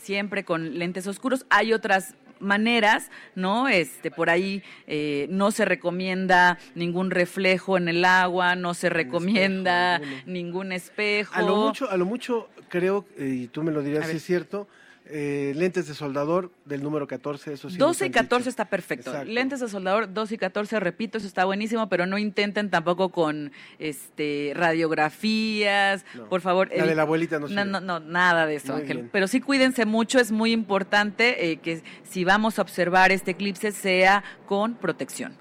siempre 0.00 0.46
con 0.46 0.78
lentes 0.78 1.06
oscuros. 1.06 1.44
Hay 1.50 1.74
otras 1.74 2.14
maneras, 2.40 3.10
¿no? 3.34 3.68
Este, 3.68 4.10
por 4.10 4.30
ahí 4.30 4.62
eh, 4.86 5.26
no 5.30 5.50
se 5.50 5.64
recomienda 5.64 6.58
ningún 6.74 7.10
reflejo 7.10 7.76
en 7.76 7.88
el 7.88 8.04
agua, 8.04 8.56
no 8.56 8.74
se 8.74 8.88
recomienda 8.88 10.00
ningún 10.26 10.72
espejo. 10.72 11.34
A 11.34 11.42
lo 11.42 11.56
mucho, 11.56 11.90
a 11.90 11.96
lo 11.96 12.04
mucho 12.04 12.48
creo, 12.68 13.06
eh, 13.16 13.42
y 13.42 13.46
tú 13.48 13.62
me 13.62 13.72
lo 13.72 13.82
dirás 13.82 14.08
si 14.08 14.16
es 14.16 14.24
cierto, 14.24 14.68
eh, 15.10 15.52
lentes 15.56 15.88
de 15.88 15.94
soldador 15.94 16.52
del 16.64 16.82
número 16.82 17.06
14, 17.06 17.52
eso 17.54 17.70
sí. 17.70 17.78
12 17.78 18.06
y 18.06 18.10
14 18.10 18.48
está 18.48 18.66
perfecto. 18.66 19.24
Lentes 19.24 19.60
de 19.60 19.68
soldador 19.68 20.12
12 20.12 20.34
y 20.34 20.38
14, 20.38 20.80
repito, 20.80 21.18
eso 21.18 21.26
está 21.26 21.44
buenísimo, 21.44 21.88
pero 21.88 22.06
no 22.06 22.18
intenten 22.18 22.70
tampoco 22.70 23.10
con 23.10 23.52
este 23.78 24.52
radiografías, 24.54 26.04
por 26.28 26.40
favor. 26.40 26.70
La 26.76 26.86
de 26.86 26.94
la 26.94 27.02
abuelita 27.02 27.38
no 27.38 27.48
No, 27.48 27.64
no, 27.64 27.80
no 27.80 28.00
nada 28.00 28.46
de 28.46 28.56
eso, 28.56 28.74
Ángel. 28.74 29.08
Pero 29.10 29.28
sí 29.28 29.40
cuídense 29.40 29.86
mucho, 29.86 30.18
es 30.18 30.30
muy 30.30 30.52
importante 30.52 31.50
eh, 31.50 31.56
que 31.56 31.82
si 32.02 32.24
vamos 32.24 32.58
a 32.58 32.62
observar 32.62 33.10
este 33.10 33.32
eclipse 33.32 33.72
sea 33.72 34.24
con 34.46 34.74
protección. 34.74 35.32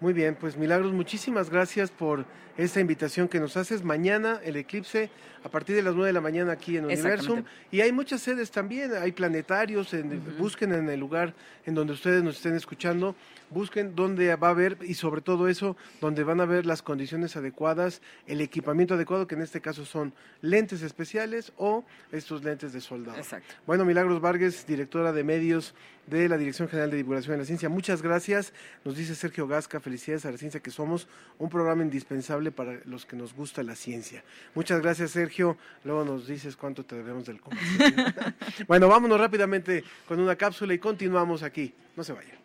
Muy 0.00 0.12
bien, 0.12 0.36
pues 0.38 0.56
Milagros, 0.56 0.92
muchísimas 0.92 1.50
gracias 1.50 1.90
por 1.90 2.24
esta 2.58 2.80
invitación 2.80 3.28
que 3.28 3.40
nos 3.40 3.56
haces. 3.56 3.82
Mañana 3.82 4.40
el 4.44 4.56
eclipse 4.56 5.08
a 5.44 5.48
partir 5.48 5.76
de 5.76 5.82
las 5.82 5.94
9 5.94 6.08
de 6.08 6.12
la 6.12 6.20
mañana 6.20 6.52
aquí 6.52 6.76
en 6.76 6.84
Universum. 6.86 7.44
Y 7.70 7.80
hay 7.80 7.92
muchas 7.92 8.20
sedes 8.20 8.50
también, 8.50 8.92
hay 8.92 9.12
planetarios, 9.12 9.94
busquen 10.38 10.74
en 10.74 10.90
el 10.90 11.00
lugar 11.00 11.34
en 11.64 11.74
donde 11.74 11.92
ustedes 11.92 12.22
nos 12.22 12.36
estén 12.36 12.54
escuchando, 12.54 13.14
busquen 13.50 13.94
dónde 13.94 14.34
va 14.36 14.48
a 14.48 14.50
haber 14.50 14.76
y 14.82 14.94
sobre 14.94 15.20
todo 15.20 15.48
eso, 15.48 15.76
donde 16.00 16.24
van 16.24 16.40
a 16.40 16.44
ver 16.46 16.66
las 16.66 16.82
condiciones 16.82 17.36
adecuadas, 17.36 18.02
el 18.26 18.40
equipamiento 18.40 18.94
adecuado, 18.94 19.26
que 19.26 19.36
en 19.36 19.42
este 19.42 19.60
caso 19.60 19.84
son 19.84 20.12
lentes 20.40 20.82
especiales 20.82 21.52
o 21.56 21.84
estos 22.10 22.42
lentes 22.42 22.72
de 22.72 22.80
soldado. 22.80 23.18
Exacto. 23.18 23.54
Bueno, 23.66 23.84
Milagros 23.84 24.20
Vargas, 24.20 24.66
directora 24.66 25.12
de 25.12 25.22
medios 25.22 25.74
de 26.06 26.28
la 26.28 26.38
Dirección 26.38 26.68
General 26.68 26.90
de 26.90 26.96
Divulgación 26.96 27.34
de 27.34 27.38
la 27.38 27.44
Ciencia. 27.44 27.68
Muchas 27.68 28.00
gracias. 28.02 28.52
Nos 28.84 28.96
dice 28.96 29.14
Sergio 29.14 29.46
Gasca, 29.46 29.78
felicidades 29.78 30.24
a 30.24 30.30
la 30.30 30.38
ciencia 30.38 30.60
que 30.60 30.70
somos, 30.70 31.06
un 31.38 31.50
programa 31.50 31.82
indispensable 31.82 32.47
para 32.52 32.78
los 32.84 33.06
que 33.06 33.16
nos 33.16 33.34
gusta 33.34 33.62
la 33.62 33.74
ciencia. 33.74 34.22
Muchas 34.54 34.80
gracias, 34.80 35.12
Sergio. 35.12 35.56
Luego 35.84 36.04
nos 36.04 36.26
dices 36.26 36.56
cuánto 36.56 36.84
te 36.84 36.96
debemos 36.96 37.24
del 37.26 37.40
comercio. 37.40 37.86
bueno, 38.66 38.88
vámonos 38.88 39.18
rápidamente 39.18 39.84
con 40.06 40.20
una 40.20 40.36
cápsula 40.36 40.74
y 40.74 40.78
continuamos 40.78 41.42
aquí. 41.42 41.72
No 41.96 42.04
se 42.04 42.12
vayan. 42.12 42.38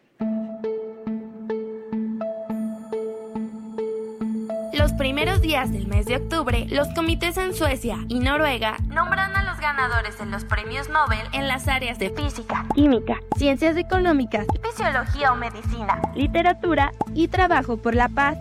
Los 4.73 4.91
primeros 4.93 5.41
días 5.41 5.71
del 5.71 5.87
mes 5.87 6.07
de 6.07 6.17
octubre, 6.17 6.65
los 6.69 6.87
comités 6.89 7.37
en 7.37 7.53
Suecia 7.53 7.99
y 8.09 8.19
Noruega 8.19 8.77
nombran 8.87 9.35
a 9.35 9.43
los 9.43 9.59
ganadores 9.59 10.17
de 10.17 10.25
los 10.25 10.43
premios 10.43 10.89
Nobel 10.89 11.25
en 11.31 11.47
las 11.47 11.67
áreas 11.67 11.99
de 11.99 12.09
física, 12.09 12.65
química, 12.75 13.17
ciencias 13.37 13.77
económicas, 13.77 14.45
fisiología 14.61 15.31
o 15.31 15.35
medicina, 15.35 16.01
literatura 16.15 16.91
y 17.13 17.27
trabajo 17.27 17.77
por 17.77 17.95
la 17.95 18.09
paz. 18.09 18.37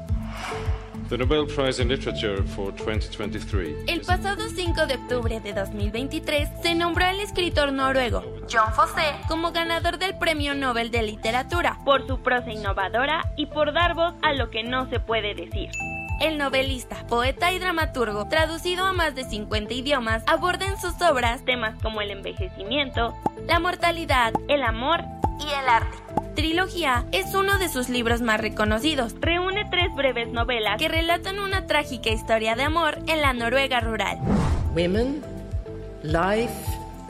El 3.86 4.00
pasado 4.00 4.48
5 4.48 4.86
de 4.86 4.94
octubre 4.94 5.40
de 5.40 5.52
2023 5.52 6.48
se 6.62 6.74
nombró 6.74 7.04
al 7.04 7.20
escritor 7.20 7.70
noruego 7.70 8.24
John 8.50 8.72
Fosse 8.72 9.12
como 9.28 9.52
ganador 9.52 9.98
del 9.98 10.16
Premio 10.16 10.54
Nobel 10.54 10.90
de 10.90 11.02
Literatura 11.02 11.78
por 11.84 12.06
su 12.06 12.22
prosa 12.22 12.50
innovadora 12.50 13.30
y 13.36 13.44
por 13.44 13.74
dar 13.74 13.94
voz 13.94 14.14
a 14.22 14.32
lo 14.32 14.48
que 14.48 14.62
no 14.62 14.88
se 14.88 15.00
puede 15.00 15.34
decir. 15.34 15.68
El 16.22 16.38
novelista, 16.38 17.06
poeta 17.08 17.52
y 17.52 17.58
dramaturgo, 17.58 18.26
traducido 18.28 18.86
a 18.86 18.94
más 18.94 19.14
de 19.14 19.24
50 19.24 19.74
idiomas, 19.74 20.22
aborda 20.26 20.66
en 20.66 20.80
sus 20.80 20.98
obras 21.02 21.44
temas 21.44 21.78
como 21.82 22.00
el 22.00 22.10
envejecimiento, 22.10 23.14
la 23.46 23.60
mortalidad, 23.60 24.32
el 24.48 24.62
amor 24.62 25.00
y 25.38 25.44
el 25.44 25.68
arte. 25.68 26.21
Trilogía 26.34 27.04
es 27.12 27.34
uno 27.34 27.58
de 27.58 27.68
sus 27.68 27.90
libros 27.90 28.22
más 28.22 28.40
reconocidos. 28.40 29.14
Reúne 29.20 29.66
tres 29.70 29.94
breves 29.94 30.28
novelas 30.28 30.78
que 30.78 30.88
relatan 30.88 31.38
una 31.38 31.66
trágica 31.66 32.10
historia 32.10 32.54
de 32.54 32.62
amor 32.62 32.98
en 33.06 33.20
la 33.20 33.34
Noruega 33.34 33.80
rural. 33.80 34.18
Women, 34.74 35.22
Life, 36.02 36.54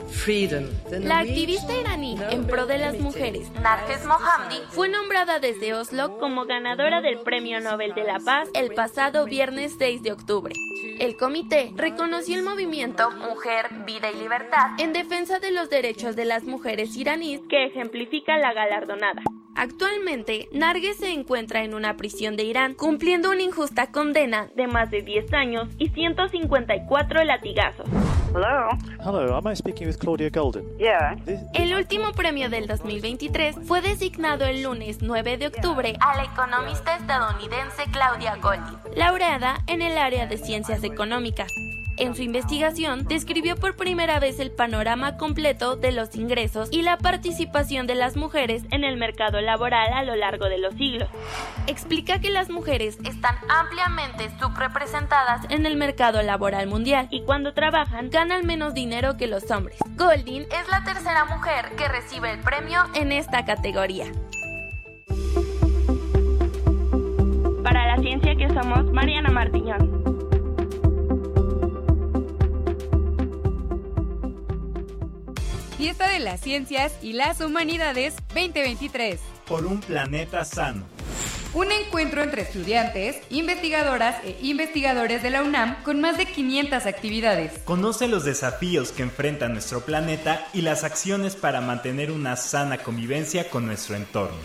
Freedom. 0.09 0.65
La 0.91 1.19
activista 1.19 1.73
iraní 1.73 2.17
en 2.31 2.45
pro 2.45 2.65
de 2.65 2.77
las 2.77 2.99
mujeres, 2.99 3.49
Narges 3.61 4.05
Mohammadi, 4.05 4.57
fue 4.69 4.89
nombrada 4.89 5.39
desde 5.39 5.73
Oslo 5.73 6.17
como 6.19 6.45
ganadora 6.45 7.01
del 7.01 7.19
Premio 7.19 7.61
Nobel 7.61 7.93
de 7.93 8.03
la 8.03 8.19
Paz 8.19 8.49
el 8.53 8.73
pasado 8.73 9.25
viernes 9.25 9.73
6 9.79 10.03
de 10.03 10.11
octubre. 10.11 10.53
El 10.99 11.17
comité 11.17 11.71
reconoció 11.75 12.35
el 12.35 12.43
movimiento 12.43 13.09
Mujer, 13.11 13.67
Vida 13.85 14.11
y 14.11 14.19
Libertad 14.19 14.79
en 14.79 14.93
defensa 14.93 15.39
de 15.39 15.51
los 15.51 15.69
derechos 15.69 16.15
de 16.15 16.25
las 16.25 16.43
mujeres 16.43 16.95
iraníes 16.95 17.41
que 17.49 17.65
ejemplifica 17.65 18.37
la 18.37 18.53
galardonada. 18.53 19.23
Actualmente, 19.55 20.49
Narges 20.51 20.97
se 20.97 21.11
encuentra 21.11 21.63
en 21.63 21.73
una 21.73 21.95
prisión 21.95 22.35
de 22.35 22.43
Irán 22.43 22.73
cumpliendo 22.73 23.29
una 23.29 23.43
injusta 23.43 23.91
condena 23.91 24.49
de 24.55 24.67
más 24.67 24.89
de 24.89 25.01
10 25.01 25.31
años 25.33 25.69
y 25.77 25.89
154 25.89 27.23
latigazos. 27.23 27.87
Hello. 28.35 28.69
Hello, 28.99 29.37
am 29.37 29.47
I 29.47 29.55
speaking 29.55 29.85
with 29.87 29.97
Claudia 29.97 30.29
Golden? 30.31 30.65
Yeah. 30.79 31.17
El 31.53 31.75
último 31.75 32.13
premio 32.13 32.49
del 32.49 32.65
2023 32.65 33.57
fue 33.63 33.81
designado 33.81 34.45
el 34.45 34.63
lunes 34.63 35.01
9 35.01 35.37
de 35.37 35.47
octubre 35.47 35.95
a 35.99 36.17
la 36.17 36.23
economista 36.23 36.95
estadounidense 36.95 37.83
Claudia 37.91 38.37
Goldin, 38.37 38.79
laureada 38.95 39.57
en 39.67 39.83
el 39.83 39.99
área 39.99 40.25
de 40.25 40.37
ciencias 40.37 40.83
económicas. 40.83 41.47
En 41.97 42.15
su 42.15 42.23
investigación, 42.23 43.05
describió 43.05 43.55
por 43.55 43.75
primera 43.75 44.19
vez 44.19 44.39
el 44.39 44.51
panorama 44.51 45.17
completo 45.17 45.75
de 45.75 45.91
los 45.91 46.15
ingresos 46.15 46.69
y 46.71 46.81
la 46.81 46.97
participación 46.97 47.85
de 47.85 47.95
las 47.95 48.15
mujeres 48.15 48.63
en 48.71 48.83
el 48.83 48.97
mercado 48.97 49.41
laboral 49.41 49.93
a 49.93 50.03
lo 50.03 50.15
largo 50.15 50.49
de 50.49 50.57
los 50.57 50.73
siglos. 50.73 51.09
Explica 51.67 52.19
que 52.19 52.31
las 52.31 52.49
mujeres 52.49 52.97
están 53.03 53.35
ampliamente 53.47 54.29
subrepresentadas 54.39 55.45
en 55.49 55.65
el 55.65 55.75
mercado 55.75 56.21
laboral 56.23 56.67
mundial 56.67 57.07
y 57.11 57.23
cuando 57.23 57.53
trabajan 57.53 58.09
ganan 58.09 58.45
menos 58.45 58.73
dinero 58.73 59.15
que 59.17 59.27
los 59.27 59.49
hombres. 59.51 59.77
Goldin 59.95 60.43
es 60.43 60.69
la 60.69 60.83
tercera 60.83 61.25
mujer 61.25 61.75
que 61.77 61.87
recibe 61.87 62.31
el 62.31 62.39
premio 62.39 62.83
en 62.95 63.11
esta 63.11 63.45
categoría. 63.45 64.05
Para 67.63 67.87
la 67.87 67.97
ciencia 68.01 68.35
que 68.35 68.47
somos, 68.49 68.91
Mariana 68.91 69.29
Martiñón. 69.29 70.02
Fiesta 75.83 76.07
de 76.07 76.19
las 76.19 76.39
Ciencias 76.39 76.93
y 77.01 77.11
las 77.11 77.41
Humanidades 77.41 78.15
2023. 78.29 79.19
Por 79.45 79.65
un 79.65 79.81
planeta 79.81 80.45
sano. 80.45 80.85
Un 81.53 81.73
encuentro 81.73 82.23
entre 82.23 82.43
estudiantes, 82.43 83.17
investigadoras 83.29 84.15
e 84.23 84.37
investigadores 84.43 85.21
de 85.21 85.29
la 85.29 85.43
UNAM 85.43 85.83
con 85.83 85.99
más 85.99 86.17
de 86.17 86.25
500 86.25 86.85
actividades. 86.85 87.59
Conoce 87.65 88.07
los 88.07 88.23
desafíos 88.23 88.93
que 88.93 89.03
enfrenta 89.03 89.49
nuestro 89.49 89.81
planeta 89.81 90.47
y 90.53 90.61
las 90.61 90.85
acciones 90.85 91.35
para 91.35 91.59
mantener 91.59 92.11
una 92.11 92.37
sana 92.37 92.77
convivencia 92.77 93.49
con 93.49 93.65
nuestro 93.65 93.97
entorno. 93.97 94.37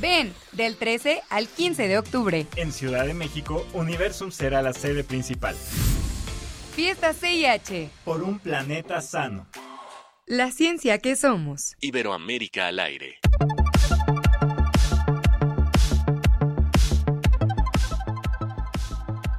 Ven, 0.00 0.32
del 0.52 0.78
13 0.78 1.20
al 1.28 1.46
15 1.46 1.88
de 1.88 1.98
octubre. 1.98 2.46
En 2.56 2.72
Ciudad 2.72 3.04
de 3.04 3.12
México, 3.12 3.66
Universum 3.74 4.30
será 4.30 4.62
la 4.62 4.72
sede 4.72 5.04
principal. 5.04 5.54
Fiesta 6.74 7.12
CIH. 7.12 7.90
Por 8.06 8.22
un 8.22 8.38
planeta 8.38 9.02
sano. 9.02 9.46
La 10.26 10.50
ciencia 10.50 10.96
que 11.00 11.16
somos. 11.16 11.76
Iberoamérica 11.82 12.68
al 12.68 12.78
aire. 12.78 13.18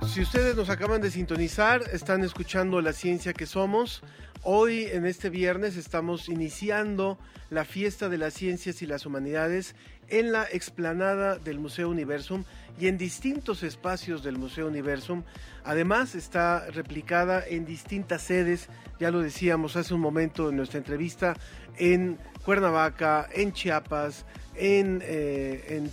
Si 0.07 0.21
ustedes 0.21 0.55
nos 0.55 0.69
acaban 0.69 1.01
de 1.01 1.09
sintonizar, 1.09 1.81
están 1.91 2.23
escuchando 2.23 2.81
La 2.81 2.93
Ciencia 2.93 3.33
que 3.33 3.47
Somos. 3.47 4.03
Hoy, 4.43 4.83
en 4.83 5.07
este 5.07 5.31
viernes, 5.31 5.75
estamos 5.75 6.29
iniciando 6.29 7.17
la 7.49 7.65
fiesta 7.65 8.07
de 8.07 8.19
las 8.19 8.35
ciencias 8.35 8.83
y 8.83 8.85
las 8.85 9.07
humanidades 9.07 9.75
en 10.09 10.31
la 10.31 10.43
explanada 10.51 11.37
del 11.37 11.59
Museo 11.59 11.89
Universum 11.89 12.43
y 12.79 12.87
en 12.87 12.97
distintos 12.97 13.63
espacios 13.63 14.23
del 14.23 14.37
Museo 14.37 14.67
Universum. 14.67 15.23
Además, 15.63 16.15
está 16.15 16.69
replicada 16.71 17.43
en 17.47 17.65
distintas 17.65 18.21
sedes, 18.21 18.67
ya 18.99 19.11
lo 19.11 19.21
decíamos 19.21 19.75
hace 19.75 19.93
un 19.93 20.01
momento 20.01 20.49
en 20.49 20.57
nuestra 20.57 20.77
entrevista, 20.77 21.35
en 21.77 22.17
Cuernavaca, 22.43 23.27
en 23.33 23.53
Chiapas, 23.53 24.25
en, 24.57 25.01
eh, 25.03 25.87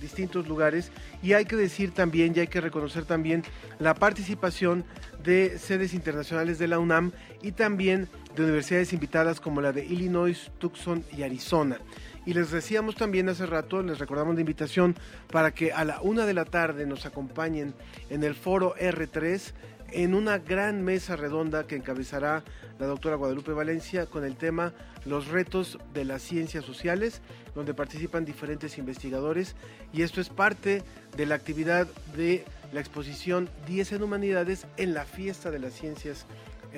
distintos 0.00 0.48
lugares 0.48 0.90
y 1.22 1.32
hay 1.32 1.44
que 1.44 1.56
decir 1.56 1.92
también 1.92 2.32
y 2.34 2.40
hay 2.40 2.46
que 2.46 2.60
reconocer 2.60 3.04
también 3.04 3.42
la 3.78 3.94
participación 3.94 4.84
de 5.22 5.58
sedes 5.58 5.92
internacionales 5.94 6.58
de 6.58 6.68
la 6.68 6.78
UNAM 6.78 7.12
y 7.42 7.52
también 7.52 8.08
de 8.34 8.44
universidades 8.44 8.92
invitadas 8.92 9.40
como 9.40 9.60
la 9.60 9.72
de 9.72 9.84
Illinois, 9.84 10.50
Tucson 10.58 11.04
y 11.16 11.22
Arizona. 11.22 11.78
Y 12.26 12.34
les 12.34 12.50
decíamos 12.50 12.96
también 12.96 13.28
hace 13.28 13.46
rato, 13.46 13.80
les 13.82 14.00
recordamos 14.00 14.34
la 14.34 14.40
invitación 14.40 14.96
para 15.30 15.52
que 15.52 15.72
a 15.72 15.84
la 15.84 16.02
una 16.02 16.26
de 16.26 16.34
la 16.34 16.44
tarde 16.44 16.84
nos 16.84 17.06
acompañen 17.06 17.72
en 18.10 18.24
el 18.24 18.34
foro 18.34 18.74
R3 18.74 19.52
en 19.92 20.12
una 20.12 20.38
gran 20.38 20.82
mesa 20.82 21.14
redonda 21.14 21.68
que 21.68 21.76
encabezará 21.76 22.42
la 22.80 22.86
doctora 22.86 23.14
Guadalupe 23.14 23.52
Valencia 23.52 24.06
con 24.06 24.24
el 24.24 24.36
tema 24.36 24.74
Los 25.04 25.28
retos 25.28 25.78
de 25.94 26.04
las 26.04 26.22
ciencias 26.22 26.64
sociales, 26.64 27.22
donde 27.54 27.74
participan 27.74 28.24
diferentes 28.24 28.76
investigadores 28.76 29.54
y 29.92 30.02
esto 30.02 30.20
es 30.20 30.28
parte 30.28 30.82
de 31.16 31.26
la 31.26 31.36
actividad 31.36 31.86
de 32.16 32.44
la 32.72 32.80
exposición 32.80 33.48
10 33.68 33.92
en 33.92 34.02
Humanidades 34.02 34.66
en 34.76 34.94
la 34.94 35.04
fiesta 35.04 35.52
de 35.52 35.60
las 35.60 35.74
ciencias 35.74 36.26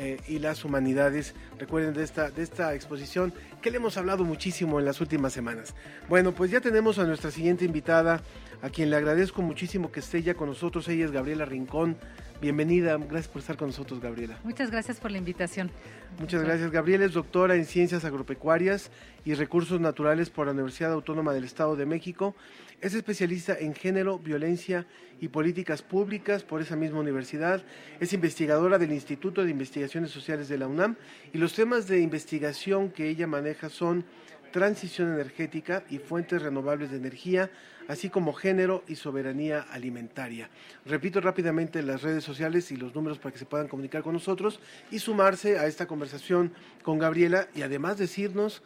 eh, 0.01 0.17
y 0.29 0.39
las 0.39 0.65
humanidades. 0.65 1.35
Recuerden 1.59 1.93
de 1.93 2.05
esta, 2.05 2.31
de 2.31 2.45
esta 2.45 2.73
exposición 2.73 3.35
que 3.61 3.73
le 3.73 3.79
hemos 3.79 3.97
hablado 3.97 4.23
muchísimo 4.23 4.79
en 4.79 4.85
las 4.85 5.01
últimas 5.01 5.33
semanas. 5.33 5.75
Bueno, 6.09 6.33
pues 6.33 6.53
ya 6.53 6.61
tenemos 6.61 7.01
a 7.01 7.05
nuestra 7.05 7.33
siguiente 7.33 7.65
invitada, 7.65 8.23
a 8.63 8.71
quien 8.71 8.91
le 8.91 8.97
agradezco 8.97 9.43
muchísimo 9.43 9.91
que 9.91 9.99
esté 9.99 10.23
ya 10.23 10.35
con 10.35 10.49
nosotros. 10.49 10.87
Ella 10.87 11.05
es 11.05 11.11
Gabriela 11.11 11.47
Rincón. 11.47 11.97
Bienvenida, 12.41 12.97
gracias 12.97 13.27
por 13.27 13.41
estar 13.41 13.57
con 13.57 13.71
nosotros, 13.71 13.99
Gabriela. 13.99 14.39
Muchas 14.45 14.71
gracias 14.71 15.01
por 15.01 15.11
la 15.11 15.19
invitación. 15.19 15.73
Muchas 16.21 16.45
gracias. 16.45 16.71
Gabriela 16.71 17.05
es 17.05 17.13
doctora 17.13 17.57
en 17.57 17.65
Ciencias 17.65 18.05
Agropecuarias 18.05 18.93
y 19.25 19.35
Recursos 19.35 19.81
Naturales 19.81 20.31
por 20.31 20.47
la 20.47 20.53
Universidad 20.53 20.93
Autónoma 20.93 21.33
del 21.33 21.43
Estado 21.43 21.75
de 21.75 21.87
México. 21.87 22.37
Es 22.81 22.95
especialista 22.95 23.57
en 23.59 23.75
género, 23.75 24.21
violencia 24.21 24.87
y 25.21 25.29
políticas 25.29 25.83
públicas 25.83 26.45
por 26.45 26.63
esa 26.63 26.77
misma 26.77 27.01
universidad. 27.01 27.65
Es 27.99 28.13
investigadora 28.13 28.79
del 28.79 28.93
Instituto 28.93 29.43
de 29.43 29.51
Investigaciones 29.51 30.13
Sociales 30.13 30.49
de 30.49 30.59
la 30.59 30.69
UNAM 30.69 30.95
y 31.33 31.39
los 31.39 31.55
temas 31.55 31.89
de 31.89 32.01
investigación 32.01 32.91
que 32.91 33.09
ella 33.09 33.27
maneja 33.27 33.69
son 33.69 34.05
transición 34.53 35.13
energética 35.13 35.83
y 35.91 35.99
fuentes 35.99 36.41
renovables 36.41 36.93
de 36.93 36.99
energía, 36.99 37.51
así 37.89 38.11
como 38.11 38.33
género 38.33 38.85
y 38.87 38.95
soberanía 38.95 39.61
alimentaria. 39.61 40.49
Repito 40.87 41.21
rápidamente 41.21 41.83
las 41.83 42.03
redes 42.03 42.23
sociales 42.23 42.71
y 42.71 42.77
los 42.77 42.95
números 42.95 43.19
para 43.19 43.33
que 43.33 43.41
se 43.41 43.45
puedan 43.45 43.67
comunicar 43.67 44.05
con 44.05 44.15
nosotros 44.15 44.61
y 44.93 45.01
sumarse 45.01 45.59
a 45.59 45.67
esta 45.67 45.87
conversación 45.87 46.53
con 46.85 46.99
Gabriela 47.01 47.49
y 47.57 47.63
además 47.63 47.99
decirnos 47.99 48.63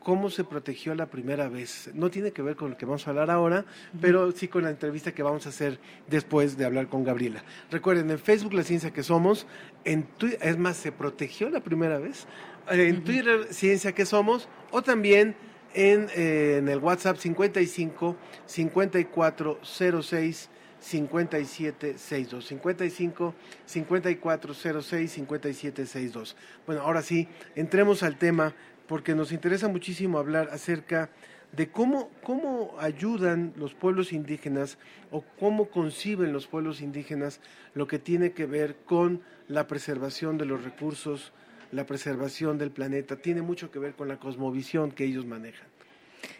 cómo 0.00 0.30
se 0.30 0.44
protegió 0.44 0.94
la 0.94 1.06
primera 1.06 1.48
vez. 1.48 1.90
No 1.94 2.10
tiene 2.10 2.32
que 2.32 2.42
ver 2.42 2.56
con 2.56 2.70
lo 2.70 2.76
que 2.76 2.86
vamos 2.86 3.06
a 3.06 3.10
hablar 3.10 3.30
ahora, 3.30 3.64
pero 4.00 4.32
sí 4.32 4.48
con 4.48 4.64
la 4.64 4.70
entrevista 4.70 5.12
que 5.12 5.22
vamos 5.22 5.46
a 5.46 5.50
hacer 5.50 5.78
después 6.08 6.56
de 6.56 6.64
hablar 6.64 6.88
con 6.88 7.04
Gabriela. 7.04 7.44
Recuerden, 7.70 8.10
en 8.10 8.18
Facebook 8.18 8.54
La 8.54 8.64
Ciencia 8.64 8.92
que 8.92 9.02
Somos, 9.02 9.46
en 9.84 10.04
Twitter, 10.04 10.38
es 10.42 10.58
más, 10.58 10.76
se 10.76 10.90
protegió 10.90 11.50
la 11.50 11.60
primera 11.60 11.98
vez, 11.98 12.26
en 12.68 13.04
Twitter 13.04 13.48
Ciencia 13.50 13.92
que 13.92 14.06
Somos, 14.06 14.48
o 14.70 14.82
también 14.82 15.36
en, 15.74 16.08
eh, 16.16 16.56
en 16.58 16.68
el 16.68 16.78
WhatsApp 16.78 17.16
55 17.16 18.16
5406 18.46 20.50
5762 20.80 22.46
55 22.46 23.34
5406 23.66 25.12
5762. 25.12 26.36
Bueno, 26.66 26.82
ahora 26.82 27.02
sí, 27.02 27.28
entremos 27.54 28.02
al 28.02 28.16
tema 28.16 28.54
porque 28.90 29.14
nos 29.14 29.30
interesa 29.30 29.68
muchísimo 29.68 30.18
hablar 30.18 30.48
acerca 30.50 31.10
de 31.52 31.68
cómo, 31.68 32.10
cómo 32.24 32.74
ayudan 32.80 33.52
los 33.56 33.72
pueblos 33.72 34.12
indígenas 34.12 34.78
o 35.12 35.22
cómo 35.38 35.66
conciben 35.66 36.32
los 36.32 36.48
pueblos 36.48 36.80
indígenas 36.80 37.40
lo 37.72 37.86
que 37.86 38.00
tiene 38.00 38.32
que 38.32 38.46
ver 38.46 38.74
con 38.84 39.22
la 39.46 39.68
preservación 39.68 40.38
de 40.38 40.46
los 40.46 40.64
recursos, 40.64 41.32
la 41.70 41.86
preservación 41.86 42.58
del 42.58 42.72
planeta. 42.72 43.14
Tiene 43.14 43.42
mucho 43.42 43.70
que 43.70 43.78
ver 43.78 43.94
con 43.94 44.08
la 44.08 44.16
cosmovisión 44.16 44.90
que 44.90 45.04
ellos 45.04 45.24
manejan. 45.24 45.68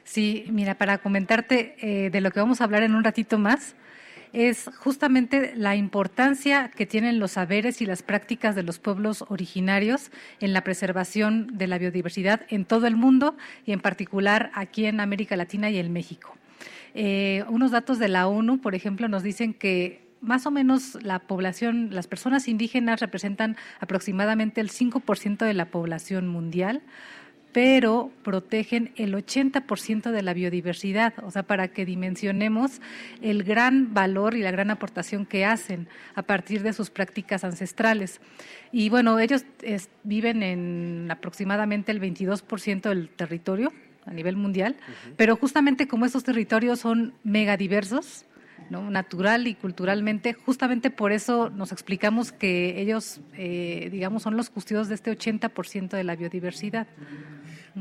Sí, 0.02 0.46
mira, 0.50 0.74
para 0.74 0.98
comentarte 0.98 1.76
eh, 1.78 2.10
de 2.10 2.20
lo 2.20 2.32
que 2.32 2.40
vamos 2.40 2.60
a 2.60 2.64
hablar 2.64 2.82
en 2.82 2.96
un 2.96 3.04
ratito 3.04 3.38
más, 3.38 3.76
es 4.32 4.70
justamente 4.78 5.52
la 5.56 5.76
importancia 5.76 6.70
que 6.70 6.86
tienen 6.86 7.18
los 7.18 7.32
saberes 7.32 7.80
y 7.80 7.86
las 7.86 8.02
prácticas 8.02 8.54
de 8.54 8.62
los 8.62 8.78
pueblos 8.78 9.24
originarios 9.28 10.10
en 10.40 10.52
la 10.52 10.62
preservación 10.62 11.58
de 11.58 11.66
la 11.66 11.78
biodiversidad 11.78 12.42
en 12.48 12.64
todo 12.64 12.86
el 12.86 12.96
mundo 12.96 13.36
y 13.66 13.72
en 13.72 13.80
particular 13.80 14.50
aquí 14.54 14.86
en 14.86 15.00
América 15.00 15.36
Latina 15.36 15.70
y 15.70 15.78
en 15.78 15.92
México. 15.92 16.36
Eh, 16.94 17.44
unos 17.48 17.70
datos 17.70 17.98
de 17.98 18.08
la 18.08 18.26
ONU, 18.26 18.60
por 18.60 18.74
ejemplo, 18.74 19.08
nos 19.08 19.22
dicen 19.22 19.54
que 19.54 20.10
más 20.20 20.46
o 20.46 20.50
menos 20.50 20.98
la 21.02 21.20
población, 21.20 21.88
las 21.92 22.06
personas 22.06 22.46
indígenas 22.46 23.00
representan 23.00 23.56
aproximadamente 23.80 24.60
el 24.60 24.70
5% 24.70 25.44
de 25.44 25.54
la 25.54 25.66
población 25.66 26.28
mundial, 26.28 26.82
pero 27.52 28.10
protegen 28.22 28.92
el 28.96 29.14
80% 29.14 30.10
de 30.10 30.22
la 30.22 30.34
biodiversidad, 30.34 31.14
o 31.24 31.30
sea, 31.30 31.42
para 31.42 31.68
que 31.68 31.84
dimensionemos 31.84 32.80
el 33.22 33.42
gran 33.42 33.92
valor 33.92 34.34
y 34.34 34.42
la 34.42 34.50
gran 34.50 34.70
aportación 34.70 35.26
que 35.26 35.44
hacen 35.44 35.88
a 36.14 36.22
partir 36.22 36.62
de 36.62 36.72
sus 36.72 36.90
prácticas 36.90 37.42
ancestrales. 37.44 38.20
Y 38.72 38.88
bueno, 38.88 39.18
ellos 39.18 39.44
viven 40.04 40.42
en 40.42 41.08
aproximadamente 41.10 41.92
el 41.92 42.00
22% 42.00 42.88
del 42.88 43.08
territorio 43.08 43.72
a 44.06 44.12
nivel 44.12 44.36
mundial, 44.36 44.76
pero 45.16 45.36
justamente 45.36 45.86
como 45.86 46.06
esos 46.06 46.24
territorios 46.24 46.80
son 46.80 47.14
megadiversos, 47.22 48.24
natural 48.70 49.46
y 49.46 49.54
culturalmente. 49.54 50.32
Justamente 50.32 50.90
por 50.90 51.12
eso 51.12 51.50
nos 51.50 51.72
explicamos 51.72 52.32
que 52.32 52.80
ellos, 52.80 53.20
eh, 53.36 53.88
digamos, 53.90 54.22
son 54.22 54.36
los 54.36 54.50
custodios 54.50 54.88
de 54.88 54.94
este 54.94 55.10
80% 55.10 55.96
de 55.96 56.04
la 56.04 56.16
biodiversidad. 56.16 56.86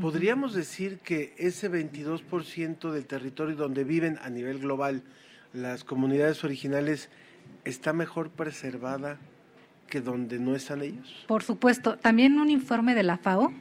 ¿Podríamos 0.00 0.54
decir 0.54 0.98
que 0.98 1.34
ese 1.38 1.70
22% 1.70 2.92
del 2.92 3.06
territorio 3.06 3.56
donde 3.56 3.84
viven 3.84 4.18
a 4.22 4.30
nivel 4.30 4.58
global 4.58 5.02
las 5.52 5.84
comunidades 5.84 6.44
originales 6.44 7.10
está 7.64 7.92
mejor 7.92 8.30
preservada 8.30 9.18
que 9.90 10.00
donde 10.00 10.38
no 10.38 10.54
están 10.54 10.80
ellos? 10.80 11.24
Por 11.26 11.42
supuesto. 11.42 11.98
También 11.98 12.38
un 12.38 12.48
informe 12.48 12.94
de 12.94 13.02
la 13.02 13.18
FAO, 13.18 13.52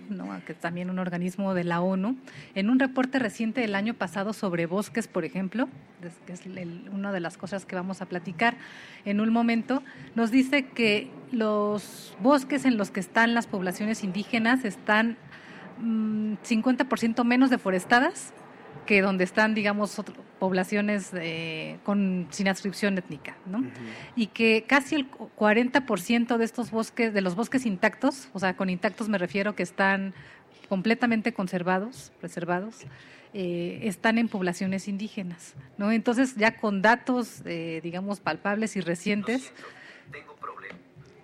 que 0.46 0.54
es 0.54 0.60
también 0.60 0.90
un 0.90 1.00
organismo 1.00 1.54
de 1.54 1.66
la 1.66 1.82
ONU, 1.82 2.16
en 2.56 2.70
un 2.70 2.80
reporte 2.80 3.20
reciente 3.20 3.60
del 3.60 3.76
año 3.76 3.96
pasado 3.96 4.32
sobre 4.32 4.66
bosques, 4.66 5.10
por 5.10 5.26
ejemplo, 5.26 5.68
que 6.26 6.32
es 6.32 6.42
una 6.94 7.12
de 7.12 7.20
las 7.20 7.38
cosas 7.38 7.66
que 7.66 7.76
vamos 7.76 8.02
a 8.02 8.06
platicar 8.06 8.56
en 9.04 9.20
un 9.20 9.34
momento, 9.34 9.84
nos 10.16 10.32
dice 10.32 10.68
que 10.68 11.12
los 11.32 12.16
bosques 12.22 12.64
en 12.64 12.78
los 12.78 12.92
que 12.92 13.02
están 13.02 13.34
las 13.34 13.48
poblaciones 13.48 14.04
indígenas 14.06 14.64
están 14.64 15.18
50% 15.82 17.24
mm, 17.24 17.28
menos 17.28 17.50
deforestadas 17.50 18.34
que 18.86 19.02
donde 19.02 19.24
están, 19.24 19.54
digamos, 19.54 20.02
poblaciones 20.40 21.12
eh, 21.14 21.78
con, 21.84 22.28
sin 22.32 22.48
adscripción 22.48 22.98
étnica, 22.98 23.36
¿no? 23.46 23.64
Y 24.16 24.28
que 24.28 24.66
casi 24.68 24.96
el 24.96 25.12
40% 25.12 26.38
de 26.38 26.46
estos 26.46 26.72
bosques, 26.72 27.14
de 27.14 27.22
los 27.22 27.36
bosques 27.36 27.66
intactos, 27.66 28.30
o 28.34 28.40
sea, 28.40 28.56
con 28.56 28.70
intactos 28.70 29.10
me 29.10 29.18
refiero 29.18 29.56
que 29.56 29.64
están 29.64 30.14
completamente 30.68 31.34
conservados, 31.34 32.12
preservados, 32.20 32.86
eh, 33.34 33.82
están 33.84 34.18
en 34.18 34.28
poblaciones 34.28 34.88
indígenas, 34.88 35.56
¿no? 35.78 35.92
Entonces, 35.92 36.36
ya 36.36 36.58
con 36.58 36.82
datos, 36.82 37.42
eh, 37.46 37.80
digamos, 37.84 38.20
palpables 38.20 38.76
y 38.76 38.82
recientes, 38.82 39.54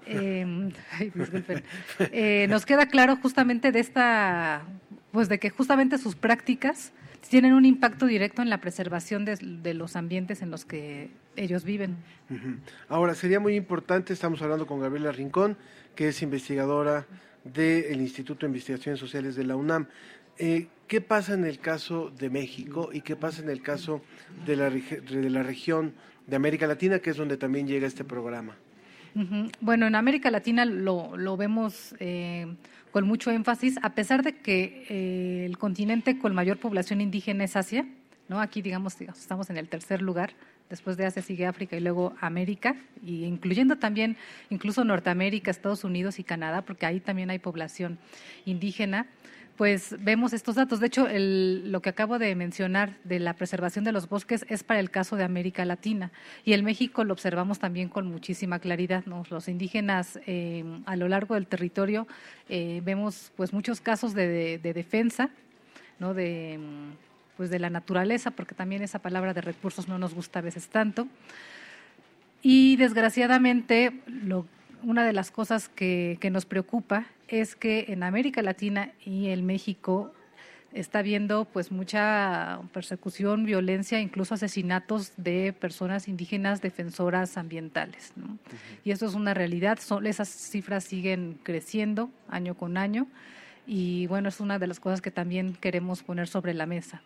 eh, 0.06 0.72
eh, 2.00 2.48
nos 2.50 2.66
queda 2.66 2.88
claro 2.88 3.18
justamente 3.18 3.72
de 3.72 3.80
esta, 3.80 4.64
pues 5.12 5.30
de 5.30 5.40
que 5.40 5.50
justamente 5.50 5.98
sus 5.98 6.16
prácticas 6.16 6.92
tienen 7.30 7.54
un 7.54 7.66
impacto 7.66 8.06
directo 8.06 8.42
en 8.42 8.50
la 8.50 8.60
preservación 8.60 9.26
de, 9.26 9.74
los 9.74 9.96
ambientes 9.96 10.42
en 10.42 10.52
los 10.52 10.66
que 10.66 11.10
ellos 11.36 11.64
viven. 11.64 11.98
Ahora, 12.90 13.16
sería 13.16 13.40
muy 13.40 13.56
importante, 13.56 14.14
estamos 14.14 14.42
hablando 14.42 14.68
con 14.68 14.80
Gabriela 14.80 15.12
Rincón, 15.12 15.58
que 15.96 16.10
es 16.10 16.22
investigadora 16.22 17.06
del 17.44 18.02
Instituto 18.02 18.46
de 18.46 18.48
Investigaciones 18.48 19.00
Sociales 19.00 19.36
de 19.36 19.44
la 19.44 19.56
UNAM. 19.56 19.88
Eh, 20.38 20.68
¿Qué 20.88 21.02
pasa 21.02 21.34
en 21.34 21.46
el 21.46 21.60
caso 21.60 22.12
de 22.12 22.30
México 22.30 22.90
y 22.94 23.02
qué 23.02 23.16
pasa 23.16 23.42
en 23.42 23.50
el 23.50 23.62
caso 23.62 24.02
de 24.46 24.56
la, 24.56 24.70
de 24.70 25.30
la 25.30 25.42
región 25.42 25.94
de 26.28 26.36
América 26.36 26.68
Latina, 26.68 27.00
que 27.00 27.10
es 27.10 27.18
donde 27.18 27.38
también 27.38 27.68
llega 27.68 27.88
este 27.88 28.04
programa? 28.04 28.56
Bueno, 29.62 29.88
en 29.88 29.96
América 29.96 30.30
Latina 30.30 30.66
lo, 30.66 31.16
lo 31.16 31.38
vemos 31.38 31.96
eh, 32.00 32.54
con 32.96 33.08
mucho 33.08 33.30
énfasis, 33.30 33.78
a 33.82 33.94
pesar 33.94 34.24
de 34.24 34.38
que 34.38 34.86
eh, 34.88 35.46
el 35.46 35.58
continente 35.58 36.18
con 36.18 36.34
mayor 36.34 36.60
población 36.60 37.02
indígena 37.02 37.44
es 37.44 37.58
Asia, 37.58 37.86
¿no? 38.30 38.40
Aquí, 38.40 38.62
digamos, 38.62 39.02
estamos 39.02 39.50
en 39.50 39.58
el 39.58 39.68
tercer 39.68 40.02
lugar, 40.02 40.32
después 40.70 40.96
de 40.96 41.06
Asia 41.06 41.22
sigue 41.22 41.46
África 41.46 41.76
y 41.76 41.82
luego 41.82 42.16
América, 42.22 42.78
y 43.04 43.26
incluyendo 43.26 43.76
también 43.76 44.16
incluso 44.50 44.86
Norteamérica, 44.86 45.52
Estados 45.52 45.84
Unidos 45.84 46.20
y 46.20 46.24
Canadá, 46.24 46.62
porque 46.62 46.86
ahí 46.86 47.02
también 47.02 47.30
hay 47.30 47.38
población 47.38 48.00
indígena 48.46 49.08
pues 49.58 49.96
vemos 50.00 50.34
estos 50.34 50.56
datos. 50.56 50.80
De 50.80 50.88
hecho, 50.88 51.08
lo 51.10 51.82
que 51.82 51.90
acabo 51.90 52.20
de 52.20 52.36
mencionar 52.36 52.98
de 53.04 53.20
la 53.20 53.34
preservación 53.34 53.86
de 53.86 53.92
los 53.92 54.10
bosques 54.10 54.46
es 54.50 54.64
para 54.64 54.80
el 54.80 54.92
caso 54.92 55.16
de 55.16 55.24
América 55.24 55.64
Latina 55.66 56.12
y 56.44 56.54
en 56.54 56.66
México 56.66 57.04
lo 57.04 57.14
observamos 57.14 57.60
también 57.60 57.90
con 57.90 58.08
muchísima 58.08 58.60
claridad. 58.60 59.04
Los 59.06 59.48
indígenas 59.48 60.20
eh, 60.26 60.64
a 60.86 60.96
lo 60.96 61.08
largo 61.08 61.36
del 61.36 61.48
territorio 61.48 62.08
eh, 62.50 62.82
vemos 62.84 63.32
pues 63.36 63.54
muchos 63.54 63.80
casos 63.80 64.14
de, 64.14 64.60
defensa, 64.62 65.30
¿no? 66.00 66.14
de 66.14 66.60
pues 67.38 67.50
de 67.50 67.60
la 67.60 67.70
naturaleza, 67.70 68.32
porque 68.32 68.56
también 68.56 68.82
esa 68.82 69.00
palabra 69.00 69.34
de 69.34 69.42
recursos 69.42 69.88
no 69.88 70.00
nos 70.00 70.14
gusta 70.14 70.40
a 70.40 70.42
veces 70.42 70.70
tanto. 70.70 71.08
Y 72.42 72.78
desgraciadamente 72.78 74.02
lo 74.08 74.46
una 74.86 75.04
de 75.04 75.14
las 75.14 75.32
cosas 75.32 75.68
que, 75.68 76.18
nos 76.32 76.46
preocupa 76.46 77.06
es 77.28 77.56
que 77.56 77.86
en 77.90 78.04
América 78.04 78.42
Latina 78.42 78.92
y 79.04 79.30
en 79.30 79.46
México 79.46 80.14
está 80.74 81.00
habiendo 81.00 81.46
pues 81.46 81.72
mucha 81.72 82.60
persecución, 82.72 83.46
violencia, 83.46 84.00
incluso 84.00 84.36
asesinatos 84.36 85.14
de 85.18 85.54
personas 85.54 86.08
indígenas 86.08 86.62
defensoras 86.62 87.38
ambientales. 87.38 88.14
Y 88.84 88.92
eso 88.92 89.06
es 89.06 89.16
una 89.16 89.34
realidad, 89.34 89.80
son, 89.82 90.06
esas 90.06 90.30
cifras 90.30 90.84
siguen 90.84 91.40
creciendo 91.42 92.12
año 92.30 92.56
con 92.56 92.78
año 92.78 93.08
y 93.66 94.06
bueno, 94.08 94.30
es 94.30 94.40
una 94.40 94.60
de 94.60 94.68
las 94.68 94.80
cosas 94.80 95.02
que 95.02 95.12
también 95.12 95.54
queremos 95.54 96.04
poner 96.04 96.28
sobre 96.28 96.54
la 96.54 96.68
mesa. 96.68 97.02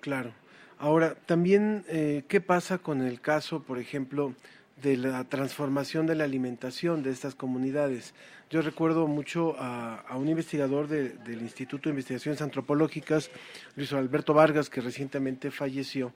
Claro. 0.00 0.32
Ahora, 0.78 1.14
también, 1.14 1.84
eh, 1.88 2.24
¿qué 2.28 2.42
pasa 2.42 2.76
con 2.76 3.00
el 3.00 3.22
caso, 3.22 3.62
por 3.62 3.78
ejemplo, 3.78 4.34
de 4.82 4.96
la 4.96 5.24
transformación 5.24 6.06
de 6.06 6.14
la 6.14 6.24
alimentación 6.24 7.02
de 7.02 7.10
estas 7.10 7.34
comunidades. 7.34 8.14
Yo 8.50 8.62
recuerdo 8.62 9.06
mucho 9.06 9.56
a, 9.58 10.04
un 10.16 10.28
investigador 10.28 10.86
del 10.86 11.42
Instituto 11.42 11.88
de 11.88 11.94
Investigaciones 11.94 12.42
Antropológicas, 12.42 13.30
Luis 13.74 13.92
Alberto 13.92 14.34
Vargas, 14.34 14.70
que 14.70 14.80
recientemente 14.80 15.50
falleció, 15.50 16.12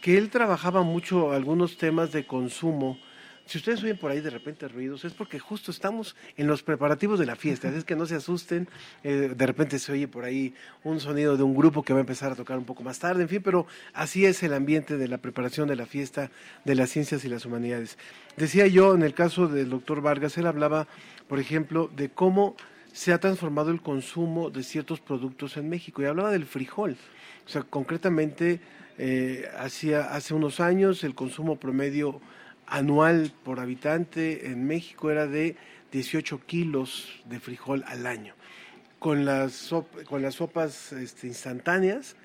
que 0.00 0.16
él 0.16 0.30
trabajaba 0.30 0.82
mucho 0.82 1.32
algunos 1.32 1.76
temas 1.76 2.12
de 2.12 2.26
consumo 2.26 2.98
si 3.46 3.58
ustedes 3.58 3.82
oyen 3.82 3.98
por 3.98 4.10
ahí 4.10 4.20
de 4.20 4.30
repente 4.30 4.66
ruidos, 4.68 5.04
es 5.04 5.12
porque 5.12 5.38
justo 5.38 5.70
estamos 5.70 6.16
en 6.36 6.46
los 6.46 6.62
preparativos 6.62 7.18
de 7.18 7.26
la 7.26 7.36
fiesta. 7.36 7.68
Es 7.68 7.84
que 7.84 7.94
no 7.94 8.06
se 8.06 8.14
asusten. 8.14 8.68
Eh, 9.02 9.32
de 9.36 9.46
repente 9.46 9.78
se 9.78 9.92
oye 9.92 10.08
por 10.08 10.24
ahí 10.24 10.54
un 10.82 10.98
sonido 10.98 11.36
de 11.36 11.42
un 11.42 11.54
grupo 11.54 11.82
que 11.82 11.92
va 11.92 11.98
a 11.98 12.00
empezar 12.00 12.32
a 12.32 12.36
tocar 12.36 12.56
un 12.56 12.64
poco 12.64 12.82
más 12.82 12.98
tarde. 12.98 13.22
En 13.22 13.28
fin, 13.28 13.42
pero 13.42 13.66
así 13.92 14.24
es 14.24 14.42
el 14.42 14.54
ambiente 14.54 14.96
de 14.96 15.08
la 15.08 15.18
preparación 15.18 15.68
de 15.68 15.76
la 15.76 15.84
fiesta 15.84 16.30
de 16.64 16.74
las 16.74 16.90
ciencias 16.90 17.24
y 17.24 17.28
las 17.28 17.44
humanidades. 17.44 17.98
Decía 18.36 18.66
yo, 18.66 18.94
en 18.94 19.02
el 19.02 19.12
caso 19.12 19.46
del 19.46 19.68
doctor 19.68 20.00
Vargas, 20.00 20.38
él 20.38 20.46
hablaba, 20.46 20.88
por 21.28 21.38
ejemplo, 21.38 21.90
de 21.94 22.08
cómo 22.08 22.56
se 22.92 23.12
ha 23.12 23.18
transformado 23.18 23.70
el 23.70 23.82
consumo 23.82 24.50
de 24.50 24.62
ciertos 24.62 25.00
productos 25.00 25.56
en 25.58 25.68
México 25.68 26.00
y 26.00 26.06
hablaba 26.06 26.30
del 26.30 26.46
frijol. 26.46 26.96
O 27.44 27.48
sea, 27.48 27.62
concretamente, 27.62 28.60
eh, 28.96 29.48
hace 29.58 30.32
unos 30.32 30.60
años 30.60 31.04
el 31.04 31.14
consumo 31.14 31.56
promedio 31.56 32.20
anual 32.74 33.32
por 33.44 33.60
habitante 33.60 34.48
en 34.48 34.66
México 34.66 35.08
era 35.08 35.28
de 35.28 35.56
18 35.92 36.40
kilos 36.44 37.22
de 37.24 37.38
frijol 37.38 37.84
al 37.86 38.04
año. 38.04 38.34
Con 38.98 39.24
las, 39.24 39.72
con 40.06 40.22
las 40.22 40.34
sopas 40.34 40.92
este, 40.92 41.28
instantáneas, 41.28 42.16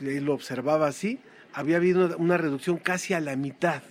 él 0.00 0.24
lo 0.24 0.34
observaba 0.34 0.88
así, 0.88 1.20
había 1.52 1.76
habido 1.76 2.16
una 2.16 2.36
reducción 2.36 2.78
casi 2.78 3.14
a 3.14 3.20
la 3.20 3.36
mitad. 3.36 3.82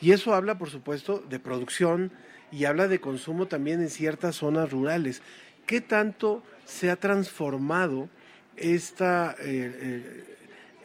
Y 0.00 0.12
eso 0.12 0.32
habla, 0.32 0.58
por 0.58 0.70
supuesto, 0.70 1.18
de 1.28 1.40
producción 1.40 2.12
y 2.52 2.66
habla 2.66 2.86
de 2.86 3.00
consumo 3.00 3.46
también 3.46 3.80
en 3.80 3.90
ciertas 3.90 4.36
zonas 4.36 4.70
rurales. 4.70 5.22
¿Qué 5.66 5.80
tanto 5.80 6.44
se 6.64 6.88
ha 6.88 6.94
transformado 6.94 8.08
esta, 8.56 9.34
eh, 9.40 9.44
eh, 9.44 10.36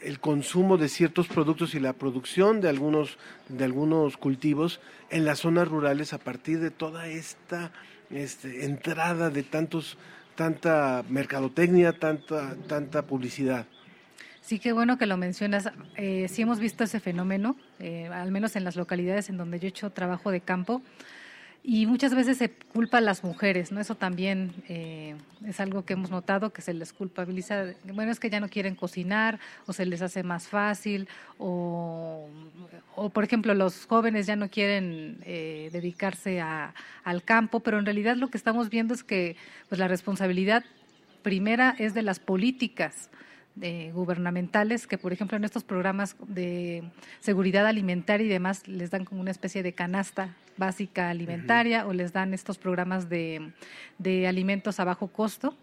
el 0.06 0.20
consumo 0.20 0.78
de 0.78 0.88
ciertos 0.88 1.28
productos 1.28 1.74
y 1.74 1.80
la 1.80 1.94
producción 1.94 2.62
de 2.62 2.70
algunos, 2.70 3.18
de 3.50 3.65
algunos 3.65 4.18
cultivos 4.18 4.80
en 5.10 5.26
las 5.26 5.39
zonas 5.39 5.68
rurales 5.68 6.13
a 6.13 6.20
partir 6.20 6.60
de 6.60 6.70
toda 6.70 7.08
esta 7.08 7.72
este, 8.12 8.65
entrada 8.65 9.32
de 9.32 9.41
tantos, 9.44 9.98
tanta 10.36 11.04
mercadotecnia, 11.10 11.94
tanta, 11.94 12.56
tanta 12.68 13.02
publicidad. 13.02 13.65
Sí, 14.41 14.60
qué 14.60 14.74
bueno 14.74 15.00
que 15.00 15.08
lo 15.08 15.18
mencionas. 15.18 15.72
Eh, 15.96 16.28
sí 16.30 16.44
hemos 16.44 16.60
visto 16.60 16.84
ese 16.84 17.00
fenómeno, 17.00 17.56
eh, 17.80 18.08
al 18.08 18.32
menos 18.32 18.56
en 18.56 18.63
las 18.63 18.76
localidades 18.76 19.30
en 19.30 19.38
donde 19.38 19.60
yo 19.60 19.65
he 19.65 19.70
hecho 19.70 19.89
trabajo 19.89 20.30
de 20.30 20.39
campo. 20.39 20.84
Y 21.67 21.88
muchas 21.88 22.13
veces 22.13 22.38
se 22.38 22.49
culpa 22.49 22.99
a 22.99 23.01
las 23.01 23.23
mujeres, 23.23 23.71
¿no? 23.71 23.82
Eso 23.82 23.95
también 23.95 24.54
eh, 24.69 25.15
es 25.47 25.60
algo 25.60 25.84
que 25.84 25.93
hemos 25.93 26.12
notado, 26.12 26.54
que 26.54 26.62
se 26.62 26.75
les 26.75 26.93
culpabiliza. 26.93 27.73
Bueno, 27.91 28.12
es 28.12 28.19
que 28.19 28.30
ya 28.30 28.39
no 28.39 28.49
quieren 28.49 28.75
cocinar, 28.75 29.39
o 29.65 29.73
se 29.73 29.88
les 29.88 30.04
hace 30.04 30.21
más 30.21 30.47
fácil, 30.47 31.08
o, 31.39 32.30
o 32.95 33.10
por 33.10 33.23
ejemplo, 33.23 33.56
los 33.56 33.88
jóvenes 33.88 34.28
ya 34.28 34.36
no 34.36 34.47
quieren 34.47 35.17
eh, 35.25 35.71
dedicarse 35.73 36.39
a, 36.39 36.75
al 37.04 37.23
campo, 37.23 37.62
pero 37.62 37.80
en 37.80 37.86
realidad 37.86 38.15
lo 38.15 38.28
que 38.28 38.38
estamos 38.38 38.69
viendo 38.69 38.93
es 38.93 39.04
que 39.04 39.36
pues, 39.67 39.80
la 39.80 39.88
responsabilidad 39.88 40.63
primera 41.23 41.75
es 41.80 41.95
de 41.95 42.04
las 42.04 42.19
políticas 42.19 43.10
gubernamentales 43.94 44.86
que, 44.86 44.98
por 44.98 45.13
ejemplo, 45.13 45.38
en 45.38 45.46
estos 45.46 45.63
programas 45.63 46.15
de 46.28 46.84
seguridad 47.20 47.65
alimentaria 47.65 48.26
y 48.26 48.30
demás 48.30 48.68
les 48.68 48.91
dan 48.91 49.06
como 49.06 49.22
una 49.22 49.32
especie 49.32 49.63
de 49.63 49.74
canasta 49.74 50.36
básica 50.58 51.10
alimentaria 51.10 51.86
o 51.88 51.94
les 51.94 52.12
dan 52.12 52.34
estos 52.34 52.58
programas 52.58 53.10
de, 53.10 53.52
de 53.98 54.28
alimentos 54.28 54.80
a 54.80 54.84
bajo 54.84 55.08
costo 55.08 55.56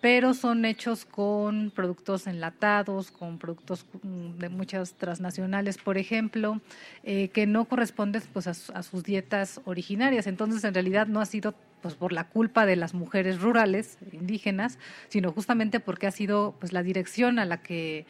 pero 0.00 0.34
son 0.34 0.64
hechos 0.64 1.04
con 1.04 1.72
productos 1.74 2.26
enlatados, 2.26 3.10
con 3.10 3.38
productos 3.38 3.84
mm, 4.02 4.38
de 4.38 4.48
muchas 4.48 4.94
transnacionales, 4.94 5.78
por 5.78 5.98
ejemplo, 5.98 6.60
eh, 7.02 7.28
que 7.28 7.46
no 7.46 7.64
corresponden 7.64 8.22
pues, 8.32 8.46
a, 8.46 8.50
a, 8.50 8.82
sus 8.82 9.02
dietas 9.02 9.60
originarias. 9.64 10.26
Entonces, 10.26 10.62
en 10.64 10.74
realidad 10.74 11.08
no 11.08 11.20
ha 11.20 11.26
sido 11.26 11.54
pues 11.80 11.94
por 11.94 12.12
la 12.12 12.24
culpa 12.24 12.66
de 12.66 12.76
las 12.76 12.94
mujeres 12.94 13.40
rurales 13.40 13.98
indígenas, 14.12 14.78
sino 15.08 15.32
justamente 15.32 15.80
porque 15.80 16.06
ha 16.06 16.10
sido 16.10 16.54
pues 16.58 16.72
la 16.72 16.82
dirección 16.82 17.38
a 17.38 17.44
la 17.44 17.62
que 17.62 18.06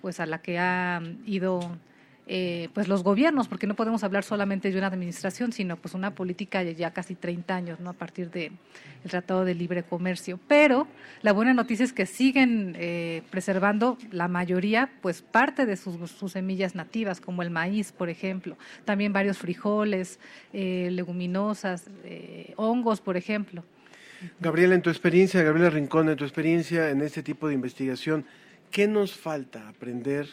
pues 0.00 0.20
a 0.20 0.26
la 0.26 0.38
que 0.38 0.58
ha 0.58 1.02
ido 1.26 1.76
eh, 2.32 2.68
pues 2.74 2.86
los 2.86 3.02
gobiernos, 3.02 3.48
porque 3.48 3.66
no 3.66 3.74
podemos 3.74 4.04
hablar 4.04 4.22
solamente 4.22 4.70
de 4.70 4.78
una 4.78 4.86
administración, 4.86 5.50
sino 5.50 5.76
pues 5.76 5.94
una 5.94 6.14
política 6.14 6.62
de 6.62 6.76
ya 6.76 6.92
casi 6.92 7.16
30 7.16 7.56
años, 7.56 7.80
¿no? 7.80 7.90
A 7.90 7.92
partir 7.92 8.30
del 8.30 8.52
Tratado 9.02 9.44
de 9.44 9.56
Libre 9.56 9.82
Comercio. 9.82 10.38
Pero 10.46 10.86
la 11.22 11.32
buena 11.32 11.54
noticia 11.54 11.84
es 11.84 11.92
que 11.92 12.06
siguen 12.06 12.76
eh, 12.78 13.22
preservando 13.30 13.98
la 14.12 14.28
mayoría, 14.28 14.92
pues 15.02 15.22
parte 15.22 15.66
de 15.66 15.76
sus, 15.76 15.96
semillas 16.30 16.76
nativas, 16.76 17.20
como 17.20 17.42
el 17.42 17.50
maíz, 17.50 17.90
por 17.90 18.08
ejemplo, 18.08 18.56
también 18.84 19.12
varios 19.12 19.38
frijoles, 19.38 20.20
eh, 20.52 20.88
leguminosas, 20.92 21.90
hongos, 22.54 23.00
por 23.00 23.16
ejemplo. 23.16 23.64
Gabriela, 24.38 24.76
en 24.76 24.82
tu 24.82 24.90
experiencia, 24.90 25.42
Gabriela 25.42 25.70
Rincón, 25.70 26.08
en 26.08 26.16
tu 26.16 26.22
experiencia 26.22 26.90
en 26.90 27.00
este 27.00 27.24
tipo 27.24 27.48
de 27.48 27.54
investigación, 27.54 28.24
¿qué 28.70 28.86
nos 28.86 29.16
falta 29.16 29.68
aprender? 29.68 30.28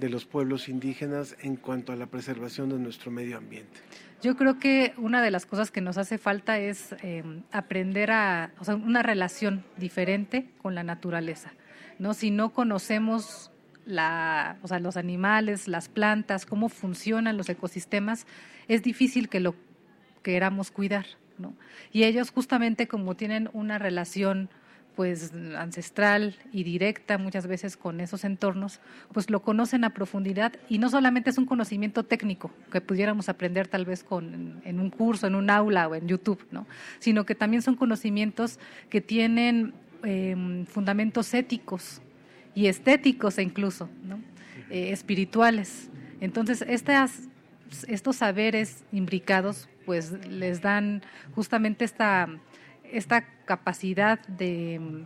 De 0.00 0.08
los 0.08 0.24
pueblos 0.24 0.68
indígenas 0.68 1.36
en 1.42 1.56
cuanto 1.56 1.92
a 1.92 1.96
la 1.96 2.06
preservación 2.06 2.70
de 2.70 2.78
nuestro 2.78 3.10
medio 3.10 3.36
ambiente? 3.36 3.80
Yo 4.22 4.36
creo 4.36 4.58
que 4.58 4.92
una 4.96 5.22
de 5.22 5.30
las 5.30 5.46
cosas 5.46 5.70
que 5.70 5.80
nos 5.80 5.96
hace 5.96 6.18
falta 6.18 6.58
es 6.58 6.94
eh, 7.02 7.22
aprender 7.52 8.10
a, 8.10 8.52
una 8.68 9.02
relación 9.02 9.64
diferente 9.76 10.50
con 10.60 10.74
la 10.74 10.82
naturaleza. 10.82 11.52
¿no? 11.98 12.12
Si 12.12 12.30
no 12.30 12.50
conocemos 12.50 13.50
la, 13.86 14.58
o 14.62 14.68
sea, 14.68 14.78
los 14.78 14.96
animales, 14.96 15.68
las 15.68 15.88
plantas, 15.88 16.44
cómo 16.44 16.68
funcionan 16.68 17.36
los 17.36 17.48
ecosistemas, 17.48 18.26
es 18.68 18.82
difícil 18.82 19.28
que 19.28 19.40
lo 19.40 19.54
queramos 20.22 20.70
cuidar. 20.70 21.06
¿no? 21.38 21.54
Y 21.92 22.04
ellos 22.04 22.30
justamente 22.30 22.88
como 22.88 23.16
tienen 23.16 23.48
una 23.54 23.78
relación 23.78 24.50
pues 25.00 25.32
ancestral 25.56 26.36
y 26.52 26.62
directa 26.62 27.16
muchas 27.16 27.46
veces 27.46 27.78
con 27.78 28.02
esos 28.02 28.22
entornos, 28.22 28.80
pues 29.14 29.30
lo 29.30 29.40
conocen 29.40 29.82
a 29.84 29.94
profundidad 29.94 30.52
y 30.68 30.76
no 30.76 30.90
solamente 30.90 31.30
es 31.30 31.38
un 31.38 31.46
conocimiento 31.46 32.04
técnico 32.04 32.50
que 32.70 32.82
pudiéramos 32.82 33.30
aprender 33.30 33.66
tal 33.66 33.86
vez 33.86 34.04
con, 34.04 34.60
en 34.62 34.78
un 34.78 34.90
curso, 34.90 35.26
en 35.26 35.36
un 35.36 35.48
aula 35.48 35.88
o 35.88 35.94
en 35.94 36.06
YouTube, 36.06 36.46
¿no? 36.50 36.66
sino 36.98 37.24
que 37.24 37.34
también 37.34 37.62
son 37.62 37.76
conocimientos 37.76 38.58
que 38.90 39.00
tienen 39.00 39.72
em, 40.02 40.66
fundamentos 40.66 41.32
éticos 41.32 42.02
y 42.54 42.66
estéticos 42.66 43.38
e 43.38 43.42
incluso, 43.42 43.88
¿no? 44.04 44.20
Eh, 44.68 44.92
espirituales. 44.92 45.88
Entonces, 46.20 46.62
estas, 46.68 47.22
estos 47.88 48.16
saberes 48.16 48.84
imbricados 48.92 49.66
pues 49.86 50.12
les 50.28 50.60
dan 50.60 51.00
justamente 51.34 51.86
esta 51.86 52.28
esta 52.92 53.24
capacidad 53.44 54.20
de, 54.26 55.04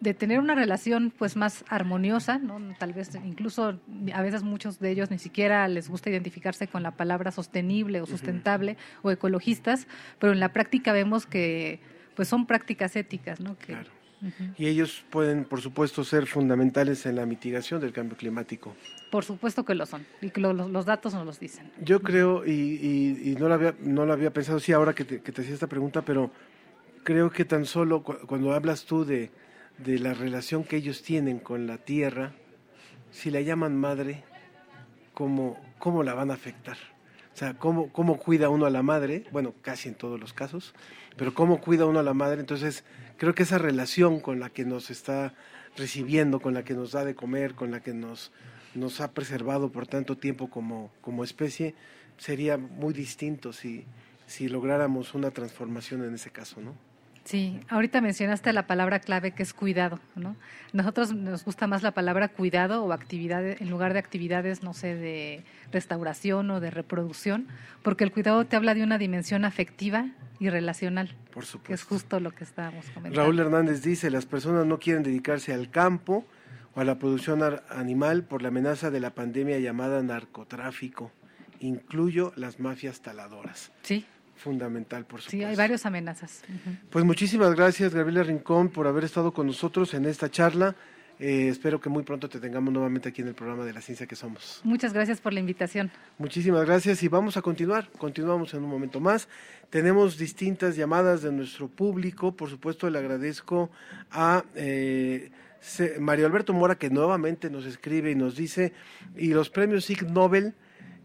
de 0.00 0.14
tener 0.14 0.38
una 0.38 0.54
relación 0.54 1.12
pues 1.16 1.36
más 1.36 1.64
armoniosa, 1.68 2.38
¿no? 2.38 2.60
tal 2.78 2.92
vez 2.92 3.14
incluso 3.24 3.80
a 4.12 4.22
veces 4.22 4.42
muchos 4.42 4.78
de 4.78 4.90
ellos 4.90 5.10
ni 5.10 5.18
siquiera 5.18 5.66
les 5.68 5.88
gusta 5.88 6.10
identificarse 6.10 6.68
con 6.68 6.82
la 6.82 6.92
palabra 6.92 7.30
sostenible 7.30 8.00
o 8.00 8.06
sustentable 8.06 8.76
o 9.02 9.10
ecologistas, 9.10 9.86
pero 10.18 10.32
en 10.32 10.40
la 10.40 10.52
práctica 10.52 10.92
vemos 10.92 11.26
que 11.26 11.80
pues 12.14 12.28
son 12.28 12.46
prácticas 12.46 12.94
éticas, 12.96 13.40
¿no? 13.40 13.58
Que, 13.58 13.76
Y 14.56 14.66
ellos 14.66 15.04
pueden, 15.10 15.44
por 15.44 15.60
supuesto, 15.60 16.04
ser 16.04 16.26
fundamentales 16.26 17.06
en 17.06 17.16
la 17.16 17.26
mitigación 17.26 17.80
del 17.80 17.92
cambio 17.92 18.16
climático. 18.16 18.74
Por 19.10 19.24
supuesto 19.24 19.64
que 19.64 19.74
lo 19.74 19.86
son, 19.86 20.06
y 20.20 20.30
que 20.30 20.40
los, 20.40 20.86
datos 20.86 21.14
nos 21.14 21.26
los 21.26 21.40
dicen. 21.40 21.70
Yo 21.80 22.00
creo, 22.00 22.46
y, 22.46 23.36
no, 23.38 23.48
lo 23.48 23.54
había, 23.54 23.74
no 23.80 24.06
lo 24.06 24.12
había 24.12 24.32
pensado, 24.32 24.60
sí, 24.60 24.72
ahora 24.72 24.94
que 24.94 25.04
te, 25.04 25.20
que 25.20 25.32
te 25.32 25.42
hacía 25.42 25.54
esta 25.54 25.66
pregunta, 25.66 26.02
pero 26.02 26.30
creo 27.04 27.30
que 27.30 27.44
tan 27.44 27.66
solo 27.66 28.02
cuando 28.02 28.52
hablas 28.52 28.84
tú 28.84 29.04
de, 29.04 29.30
de 29.78 29.98
la 29.98 30.14
relación 30.14 30.64
que 30.64 30.76
ellos 30.76 31.02
tienen 31.02 31.38
con 31.38 31.66
la 31.66 31.78
tierra, 31.78 32.32
si 33.10 33.30
la 33.30 33.40
llaman 33.40 33.76
madre, 33.76 34.24
¿cómo, 35.12 35.60
cómo 35.78 36.02
la 36.02 36.14
van 36.14 36.30
a 36.30 36.34
afectar? 36.34 36.76
O 37.32 37.36
sea, 37.36 37.54
¿cómo, 37.54 37.92
¿cómo 37.92 38.18
cuida 38.18 38.48
uno 38.48 38.66
a 38.66 38.70
la 38.70 38.82
madre? 38.82 39.24
Bueno, 39.32 39.54
casi 39.60 39.88
en 39.88 39.96
todos 39.96 40.20
los 40.20 40.32
casos, 40.32 40.74
pero 41.16 41.34
¿cómo 41.34 41.60
cuida 41.60 41.84
uno 41.86 41.98
a 41.98 42.02
la 42.02 42.14
madre? 42.14 42.40
Entonces, 42.40 42.84
creo 43.16 43.34
que 43.34 43.44
esa 43.44 43.58
relación 43.58 44.20
con 44.20 44.40
la 44.40 44.50
que 44.50 44.64
nos 44.64 44.90
está 44.90 45.34
recibiendo, 45.76 46.40
con 46.40 46.54
la 46.54 46.64
que 46.64 46.74
nos 46.74 46.92
da 46.92 47.04
de 47.04 47.14
comer, 47.14 47.54
con 47.54 47.70
la 47.70 47.80
que 47.80 47.94
nos, 47.94 48.32
nos 48.74 49.00
ha 49.00 49.12
preservado 49.12 49.70
por 49.70 49.86
tanto 49.86 50.16
tiempo 50.16 50.48
como, 50.48 50.90
como 51.00 51.24
especie, 51.24 51.74
sería 52.18 52.56
muy 52.56 52.94
distinto 52.94 53.52
si, 53.52 53.84
si 54.26 54.48
lográramos 54.48 55.14
una 55.14 55.30
transformación 55.30 56.04
en 56.04 56.14
ese 56.14 56.30
caso, 56.30 56.60
¿no? 56.60 56.74
Sí, 57.24 57.58
ahorita 57.70 58.02
mencionaste 58.02 58.52
la 58.52 58.66
palabra 58.66 59.00
clave 59.00 59.32
que 59.32 59.42
es 59.42 59.54
cuidado, 59.54 59.98
¿no? 60.14 60.36
Nosotros 60.74 61.14
nos 61.14 61.44
gusta 61.44 61.66
más 61.66 61.82
la 61.82 61.92
palabra 61.92 62.28
cuidado 62.28 62.84
o 62.84 62.92
actividades 62.92 63.62
en 63.62 63.70
lugar 63.70 63.94
de 63.94 63.98
actividades, 63.98 64.62
no 64.62 64.74
sé, 64.74 64.94
de 64.94 65.42
restauración 65.72 66.50
o 66.50 66.60
de 66.60 66.70
reproducción, 66.70 67.48
porque 67.82 68.04
el 68.04 68.12
cuidado 68.12 68.44
te 68.44 68.56
habla 68.56 68.74
de 68.74 68.82
una 68.82 68.98
dimensión 68.98 69.46
afectiva 69.46 70.08
y 70.38 70.50
relacional. 70.50 71.16
Por 71.32 71.46
supuesto. 71.46 71.68
Que 71.68 71.74
es 71.74 71.82
justo 71.84 72.20
lo 72.20 72.30
que 72.32 72.44
estábamos 72.44 72.84
comentando. 72.90 73.18
Raúl 73.18 73.38
Hernández 73.38 73.82
dice, 73.82 74.10
las 74.10 74.26
personas 74.26 74.66
no 74.66 74.78
quieren 74.78 75.02
dedicarse 75.02 75.54
al 75.54 75.70
campo 75.70 76.26
o 76.74 76.80
a 76.80 76.84
la 76.84 76.98
producción 76.98 77.40
animal 77.70 78.24
por 78.24 78.42
la 78.42 78.48
amenaza 78.48 78.90
de 78.90 79.00
la 79.00 79.14
pandemia 79.14 79.58
llamada 79.60 80.02
narcotráfico. 80.02 81.10
Incluyo 81.60 82.34
las 82.36 82.60
mafias 82.60 83.00
taladoras. 83.00 83.72
Sí 83.82 84.04
fundamental, 84.36 85.04
por 85.04 85.20
supuesto. 85.20 85.30
Sí, 85.30 85.44
hay 85.44 85.56
varias 85.56 85.86
amenazas. 85.86 86.42
Pues 86.90 87.04
muchísimas 87.04 87.54
gracias, 87.54 87.94
Gabriela 87.94 88.22
Rincón, 88.22 88.68
por 88.68 88.86
haber 88.86 89.04
estado 89.04 89.32
con 89.32 89.46
nosotros 89.46 89.94
en 89.94 90.04
esta 90.06 90.30
charla. 90.30 90.74
Eh, 91.20 91.48
espero 91.48 91.80
que 91.80 91.88
muy 91.88 92.02
pronto 92.02 92.28
te 92.28 92.40
tengamos 92.40 92.72
nuevamente 92.72 93.08
aquí 93.08 93.22
en 93.22 93.28
el 93.28 93.34
programa 93.34 93.64
de 93.64 93.72
la 93.72 93.80
ciencia 93.80 94.06
que 94.06 94.16
somos. 94.16 94.60
Muchas 94.64 94.92
gracias 94.92 95.20
por 95.20 95.32
la 95.32 95.40
invitación. 95.40 95.90
Muchísimas 96.18 96.64
gracias 96.64 97.02
y 97.02 97.08
vamos 97.08 97.36
a 97.36 97.42
continuar. 97.42 97.88
Continuamos 97.98 98.52
en 98.54 98.64
un 98.64 98.70
momento 98.70 99.00
más. 99.00 99.28
Tenemos 99.70 100.18
distintas 100.18 100.76
llamadas 100.76 101.22
de 101.22 101.30
nuestro 101.30 101.68
público. 101.68 102.32
Por 102.32 102.50
supuesto, 102.50 102.90
le 102.90 102.98
agradezco 102.98 103.70
a 104.10 104.44
eh, 104.56 105.30
Mario 106.00 106.26
Alberto 106.26 106.52
Mora 106.52 106.74
que 106.74 106.90
nuevamente 106.90 107.48
nos 107.48 107.64
escribe 107.64 108.10
y 108.10 108.14
nos 108.16 108.34
dice, 108.36 108.72
y 109.16 109.28
los 109.28 109.50
premios 109.50 109.88
Ig 109.90 110.10
Nobel 110.10 110.54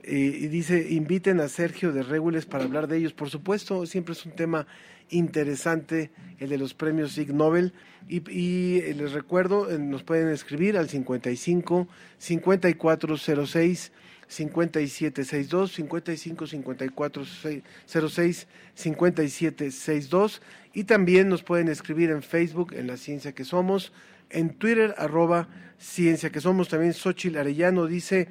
y 0.03 0.47
dice, 0.47 0.87
inviten 0.89 1.39
a 1.39 1.47
Sergio 1.49 1.91
de 1.91 2.03
Regules 2.03 2.45
para 2.45 2.63
hablar 2.63 2.87
de 2.87 2.97
ellos. 2.97 3.13
Por 3.13 3.29
supuesto, 3.29 3.85
siempre 3.85 4.13
es 4.13 4.25
un 4.25 4.31
tema 4.31 4.65
interesante 5.09 6.11
el 6.39 6.49
de 6.49 6.57
los 6.57 6.73
premios 6.73 7.17
Ig 7.17 7.33
Nobel. 7.33 7.73
Y, 8.07 8.79
eh, 8.79 8.93
les 8.95 9.11
recuerdo, 9.11 9.69
eh, 9.69 9.77
nos 9.77 10.03
pueden 10.03 10.29
escribir 10.29 10.77
al 10.77 10.89
55 10.89 11.87
5406 12.17 13.91
5762 14.27 15.71
55 15.73 16.47
54 16.47 17.23
06 17.25 18.47
5762 18.75 20.41
y 20.73 20.83
también 20.83 21.29
nos 21.29 21.43
pueden 21.43 21.67
escribir 21.67 22.11
en 22.11 22.21
Facebook 22.21 22.73
en 22.73 22.87
la 22.87 22.97
ciencia 22.97 23.33
que 23.33 23.43
somos 23.43 23.91
en 24.29 24.53
Twitter 24.53 24.93
arroba 24.99 25.47
ciencia 25.79 26.29
que 26.29 26.41
somos 26.41 26.69
también 26.69 26.93
Xochitl 26.93 27.37
Arellano 27.37 27.87
dice 27.87 28.27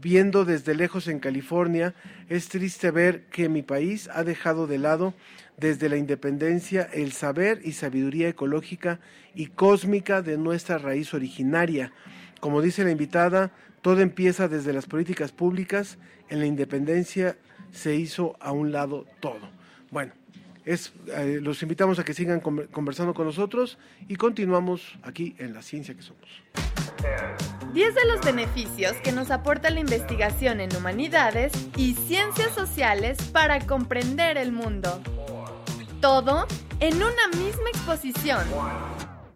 viendo 0.00 0.44
desde 0.44 0.74
lejos 0.74 1.08
en 1.08 1.18
California, 1.18 1.94
es 2.28 2.48
triste 2.48 2.90
ver 2.90 3.24
que 3.26 3.48
mi 3.48 3.62
país 3.62 4.08
ha 4.12 4.24
dejado 4.24 4.66
de 4.66 4.78
lado 4.78 5.14
desde 5.56 5.88
la 5.88 5.96
independencia 5.96 6.88
el 6.92 7.12
saber 7.12 7.60
y 7.64 7.72
sabiduría 7.72 8.28
ecológica 8.28 9.00
y 9.34 9.46
cósmica 9.46 10.22
de 10.22 10.38
nuestra 10.38 10.78
raíz 10.78 11.12
originaria. 11.14 11.92
Como 12.40 12.62
dice 12.62 12.84
la 12.84 12.90
invitada, 12.90 13.52
todo 13.82 14.00
empieza 14.00 14.48
desde 14.48 14.72
las 14.72 14.86
políticas 14.86 15.32
públicas, 15.32 15.98
en 16.28 16.40
la 16.40 16.46
independencia 16.46 17.36
se 17.72 17.94
hizo 17.94 18.36
a 18.40 18.52
un 18.52 18.72
lado 18.72 19.06
todo. 19.20 19.50
Bueno, 19.90 20.12
es, 20.64 20.92
eh, 21.08 21.40
los 21.42 21.62
invitamos 21.62 21.98
a 21.98 22.04
que 22.04 22.14
sigan 22.14 22.40
conversando 22.40 23.14
con 23.14 23.26
nosotros 23.26 23.78
y 24.08 24.16
continuamos 24.16 24.98
aquí 25.02 25.34
en 25.38 25.52
La 25.52 25.62
Ciencia 25.62 25.94
que 25.94 26.02
Somos. 26.02 26.42
10 27.72 27.94
de 27.94 28.04
los 28.04 28.20
beneficios 28.20 28.92
que 29.02 29.12
nos 29.12 29.30
aporta 29.30 29.70
la 29.70 29.80
investigación 29.80 30.60
en 30.60 30.74
humanidades 30.76 31.52
y 31.76 31.94
ciencias 31.94 32.54
sociales 32.54 33.16
para 33.32 33.66
comprender 33.66 34.36
el 34.36 34.52
mundo. 34.52 35.00
Todo 36.00 36.46
en 36.80 36.96
una 36.96 37.28
misma 37.28 37.70
exposición. 37.70 38.44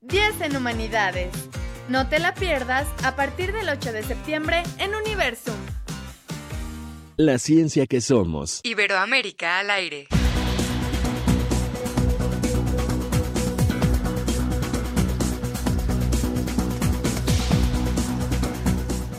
10 0.03 0.41
en 0.43 0.57
humanidades. 0.57 1.31
No 1.89 2.09
te 2.09 2.19
la 2.19 2.35
pierdas 2.35 2.87
a 3.05 3.17
partir 3.17 3.53
del 3.53 3.71
8 3.71 3.93
de 3.93 4.03
septiembre 4.03 4.65
en 4.79 4.95
Universum. 4.95 5.57
La 7.17 7.39
ciencia 7.39 7.87
que 7.87 8.03
somos. 8.03 8.61
Iberoamérica 8.65 9.61
al 9.61 9.71
aire. 9.71 10.09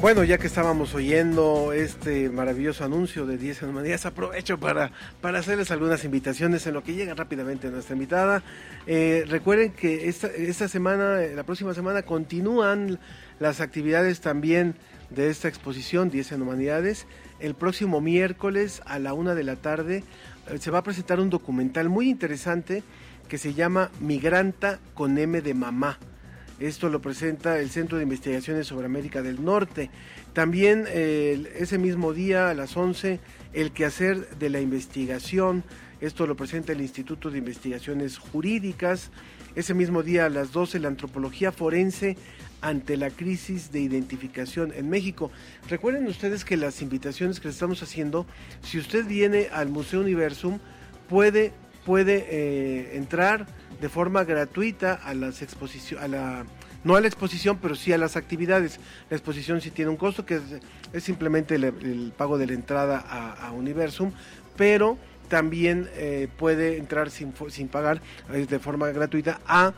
Bueno, 0.08 0.24
ya 0.24 0.38
que 0.38 0.48
estábamos 0.48 0.96
oyendo 0.96 1.74
este 1.74 2.30
maravilloso 2.30 2.86
anuncio 2.86 3.26
de 3.26 3.38
10 3.38 3.64
humanidades, 3.64 4.06
aprovecho 4.06 4.58
para, 4.58 4.94
para 5.20 5.40
hacerles 5.40 5.70
algunas 5.70 6.06
invitaciones 6.06 6.66
en 6.66 6.76
lo 6.76 6.82
que 6.82 6.94
llega 6.94 7.14
rápidamente 7.14 7.70
nuestra 7.70 7.94
invitada. 7.94 8.42
Eh, 8.86 9.26
recuerden 9.28 9.74
que 9.74 10.08
esta, 10.08 10.28
esta 10.28 10.70
semana, 10.70 11.18
la 11.18 11.44
próxima 11.44 11.74
semana, 11.74 12.04
continúan 12.04 13.00
las 13.42 13.60
actividades 13.60 14.22
también 14.22 14.76
de 15.10 15.30
esta 15.30 15.50
exposición 15.50 16.10
10 16.10 16.32
en 16.32 16.42
humanidades. 16.42 17.06
El 17.42 17.54
próximo 17.54 18.00
miércoles 18.00 18.82
a 18.86 19.00
la 19.00 19.12
una 19.12 19.36
de 19.36 19.44
la 19.44 19.58
tarde 19.58 20.06
eh, 20.50 20.58
se 20.58 20.72
va 20.72 20.78
a 20.78 20.84
presentar 20.84 21.20
un 21.20 21.30
documental 21.30 21.90
muy 21.90 22.10
interesante 22.10 22.82
que 23.28 23.38
se 23.38 23.54
llama 23.54 23.92
Migranta 24.00 24.80
con 24.94 25.18
M 25.18 25.42
de 25.42 25.54
Mamá 25.54 26.00
esto 26.60 26.90
lo 26.90 27.02
presenta 27.02 27.60
el 27.60 27.70
Centro 27.70 27.98
de 27.98 28.04
Investigaciones 28.04 28.68
sobre 28.68 28.86
América 28.86 29.22
del 29.22 29.44
Norte. 29.44 29.92
También 30.34 30.86
ese 30.88 31.78
mismo 31.78 32.14
día 32.14 32.50
a 32.50 32.54
las 32.54 32.76
11, 32.76 33.20
el 33.54 33.72
quehacer 33.72 34.28
de 34.38 34.50
la 34.50 34.60
investigación. 34.60 35.64
Esto 36.02 36.28
lo 36.28 36.36
presenta 36.36 36.74
el 36.74 36.82
Instituto 36.82 37.30
de 37.30 37.40
Investigaciones 37.40 38.18
Jurídicas. 38.18 39.12
Ese 39.56 39.74
mismo 39.74 40.04
día 40.04 40.26
a 40.26 40.30
las 40.30 40.52
12, 40.52 40.80
la 40.80 40.88
antropología 40.88 41.52
forense 41.52 42.18
ante 42.62 42.98
la 42.98 43.10
crisis 43.10 43.72
de 43.72 43.80
identificación 43.82 44.74
en 44.76 44.90
México. 44.90 45.32
Recuerden 45.70 46.08
ustedes 46.08 46.44
que 46.44 46.58
las 46.58 46.82
invitaciones 46.82 47.40
que 47.40 47.48
les 47.48 47.56
estamos 47.56 47.82
haciendo, 47.84 48.26
si 48.62 48.80
usted 48.80 49.06
viene 49.06 49.50
al 49.52 49.70
Museo 49.70 50.02
Universum, 50.02 50.60
puede, 51.08 51.52
puede 51.86 52.26
eh, 52.30 52.98
entrar 52.98 53.48
de 53.82 53.90
forma 53.90 54.24
gratuita 54.24 54.94
a 54.94 55.14
las 55.14 55.42
exposiciones, 55.42 56.04
a 56.04 56.08
la, 56.08 56.46
no 56.84 56.96
a 56.96 57.02
la 57.02 57.08
exposición, 57.08 57.60
pero 57.62 57.76
sí 57.76 57.94
a 57.94 57.98
las 57.98 58.16
actividades. 58.16 58.80
La 59.10 59.18
exposición 59.18 59.62
sí 59.62 59.72
tiene 59.72 59.92
un 59.92 59.98
costo 59.98 60.26
que 60.26 60.40
es, 60.94 61.04
simplemente 61.04 61.56
el, 61.56 62.14
pago 62.16 62.38
de 62.38 62.48
la 62.48 62.54
entrada 62.54 62.98
a, 62.98 63.52
Universum, 63.52 64.12
pero 64.56 64.98
también 65.30 65.90
eh, 65.96 66.28
puede 66.38 66.78
entrar 66.78 67.10
sin, 67.12 67.34
sin 67.50 67.68
pagar 67.68 68.02
de 68.30 68.60
forma 68.60 68.88
gratuita 68.88 69.40
a 69.46 69.74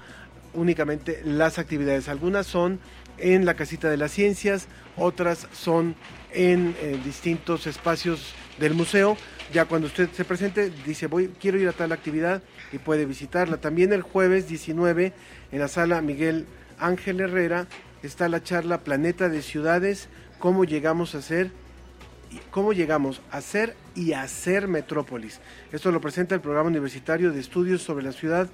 únicamente 0.54 1.22
las 1.26 1.60
actividades. 1.60 2.08
Algunas 2.08 2.48
son 2.48 2.80
en 3.18 3.46
la 3.46 3.56
casita 3.56 3.90
de 3.90 3.98
las 3.98 4.12
ciencias, 4.12 4.68
otras 4.96 5.48
son 5.52 5.96
en, 6.34 6.76
distintos 7.04 7.68
espacios 7.68 8.34
del 8.60 8.74
museo. 8.74 9.18
Ya 9.54 9.66
cuando 9.66 9.88
usted 9.88 10.10
se 10.12 10.26
presente, 10.26 10.72
dice, 10.86 11.08
voy, 11.08 11.32
quiero 11.40 11.60
ir 11.60 11.68
a 11.68 11.74
tal 11.74 11.92
actividad 11.92 12.42
y 12.72 12.78
puede 12.78 13.06
visitarla. 13.06 13.58
También 13.58 13.94
el 13.94 14.02
jueves 14.02 14.48
19 14.48 15.14
en 15.52 15.60
la 15.60 15.68
sala 15.68 16.02
Miguel 16.02 16.46
Ángel 16.78 17.20
Herrera 17.20 17.68
está 18.04 18.30
la 18.30 18.44
charla 18.44 18.82
Planeta 18.82 19.30
de 19.30 19.42
Ciudades, 19.42 20.10
cómo 20.40 20.66
llegamos 20.66 21.16
a 21.16 21.22
ser 21.22 21.52
cómo 22.52 22.74
llegamos 22.74 23.22
a 23.32 23.42
ser 23.42 23.76
y 23.96 24.14
a 24.14 24.28
ser 24.28 24.68
metrópolis. 24.68 25.40
Esto 25.72 25.92
lo 25.92 26.02
presenta 26.02 26.36
el 26.36 26.42
programa 26.42 26.70
universitario 26.70 27.32
de 27.32 27.40
estudios 27.40 27.82
sobre 27.82 28.04
la 28.04 28.12
ciudad, 28.12 28.48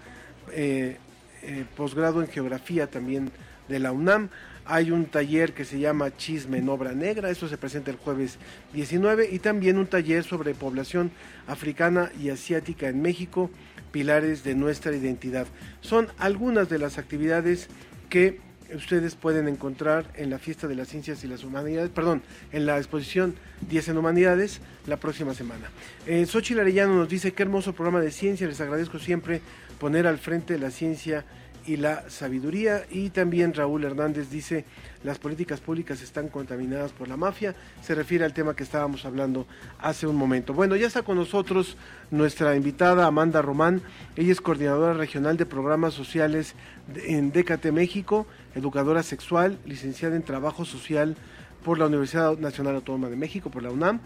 eh, 0.51 0.97
eh, 1.43 1.65
posgrado 1.75 2.21
en 2.21 2.27
geografía 2.27 2.87
también 2.87 3.31
de 3.67 3.79
la 3.79 3.91
UNAM. 3.91 4.29
Hay 4.65 4.89
un 4.91 5.05
taller 5.05 5.53
que 5.53 5.63
se 5.63 5.79
llama 5.79 6.15
Chisme 6.15 6.57
en 6.57 6.69
Obra 6.69 6.93
Negra, 6.93 7.29
eso 7.29 7.47
se 7.47 7.57
presenta 7.57 7.91
el 7.91 7.97
jueves 7.97 8.37
19, 8.73 9.29
y 9.31 9.39
también 9.39 9.77
un 9.77 9.85
taller 9.85 10.23
sobre 10.23 10.55
población 10.55 11.11
africana 11.47 12.11
y 12.19 12.29
asiática 12.29 12.87
en 12.87 13.01
México, 13.01 13.51
pilares 13.91 14.43
de 14.43 14.55
nuestra 14.55 14.95
identidad. 14.95 15.45
Son 15.81 16.07
algunas 16.17 16.67
de 16.67 16.79
las 16.79 16.97
actividades 16.97 17.67
que 18.09 18.39
ustedes 18.73 19.15
pueden 19.15 19.47
encontrar 19.47 20.11
en 20.15 20.29
la 20.29 20.39
fiesta 20.39 20.67
de 20.67 20.75
las 20.75 20.87
ciencias 20.87 21.23
y 21.23 21.27
las 21.27 21.43
humanidades, 21.43 21.89
perdón, 21.89 22.21
en 22.51 22.65
la 22.65 22.77
exposición 22.77 23.35
10 23.69 23.89
en 23.89 23.97
humanidades 23.97 24.61
la 24.87 24.97
próxima 24.97 25.33
semana. 25.33 25.69
Eh, 26.07 26.25
Xochitl 26.25 26.59
Arellano 26.59 26.95
nos 26.95 27.09
dice, 27.09 27.33
qué 27.33 27.43
hermoso 27.43 27.73
programa 27.73 28.01
de 28.01 28.11
ciencia, 28.11 28.47
les 28.47 28.61
agradezco 28.61 28.99
siempre 28.99 29.41
poner 29.79 30.07
al 30.07 30.17
frente 30.17 30.57
la 30.57 30.71
ciencia 30.71 31.25
y 31.65 31.77
la 31.77 32.09
sabiduría. 32.09 32.85
Y 32.89 33.09
también 33.09 33.53
Raúl 33.53 33.83
Hernández 33.83 34.29
dice, 34.29 34.65
las 35.03 35.19
políticas 35.19 35.59
públicas 35.59 36.01
están 36.01 36.29
contaminadas 36.29 36.91
por 36.91 37.07
la 37.07 37.17
mafia. 37.17 37.55
Se 37.81 37.95
refiere 37.95 38.25
al 38.25 38.33
tema 38.33 38.55
que 38.55 38.63
estábamos 38.63 39.05
hablando 39.05 39.47
hace 39.79 40.07
un 40.07 40.15
momento. 40.15 40.53
Bueno, 40.53 40.75
ya 40.75 40.87
está 40.87 41.03
con 41.03 41.17
nosotros 41.17 41.77
nuestra 42.11 42.55
invitada 42.55 43.05
Amanda 43.05 43.41
Román. 43.41 43.81
Ella 44.15 44.31
es 44.31 44.41
coordinadora 44.41 44.93
regional 44.93 45.37
de 45.37 45.45
programas 45.45 45.93
sociales 45.93 46.55
en 46.95 47.31
Décate 47.31 47.71
México, 47.71 48.27
educadora 48.53 49.03
sexual, 49.03 49.57
licenciada 49.65 50.15
en 50.15 50.23
trabajo 50.23 50.65
social 50.65 51.15
por 51.63 51.79
la 51.79 51.87
Universidad 51.87 52.37
Nacional 52.37 52.75
Autónoma 52.75 53.09
de 53.09 53.15
México, 53.15 53.49
por 53.49 53.63
la 53.63 53.71
UNAM, 53.71 53.99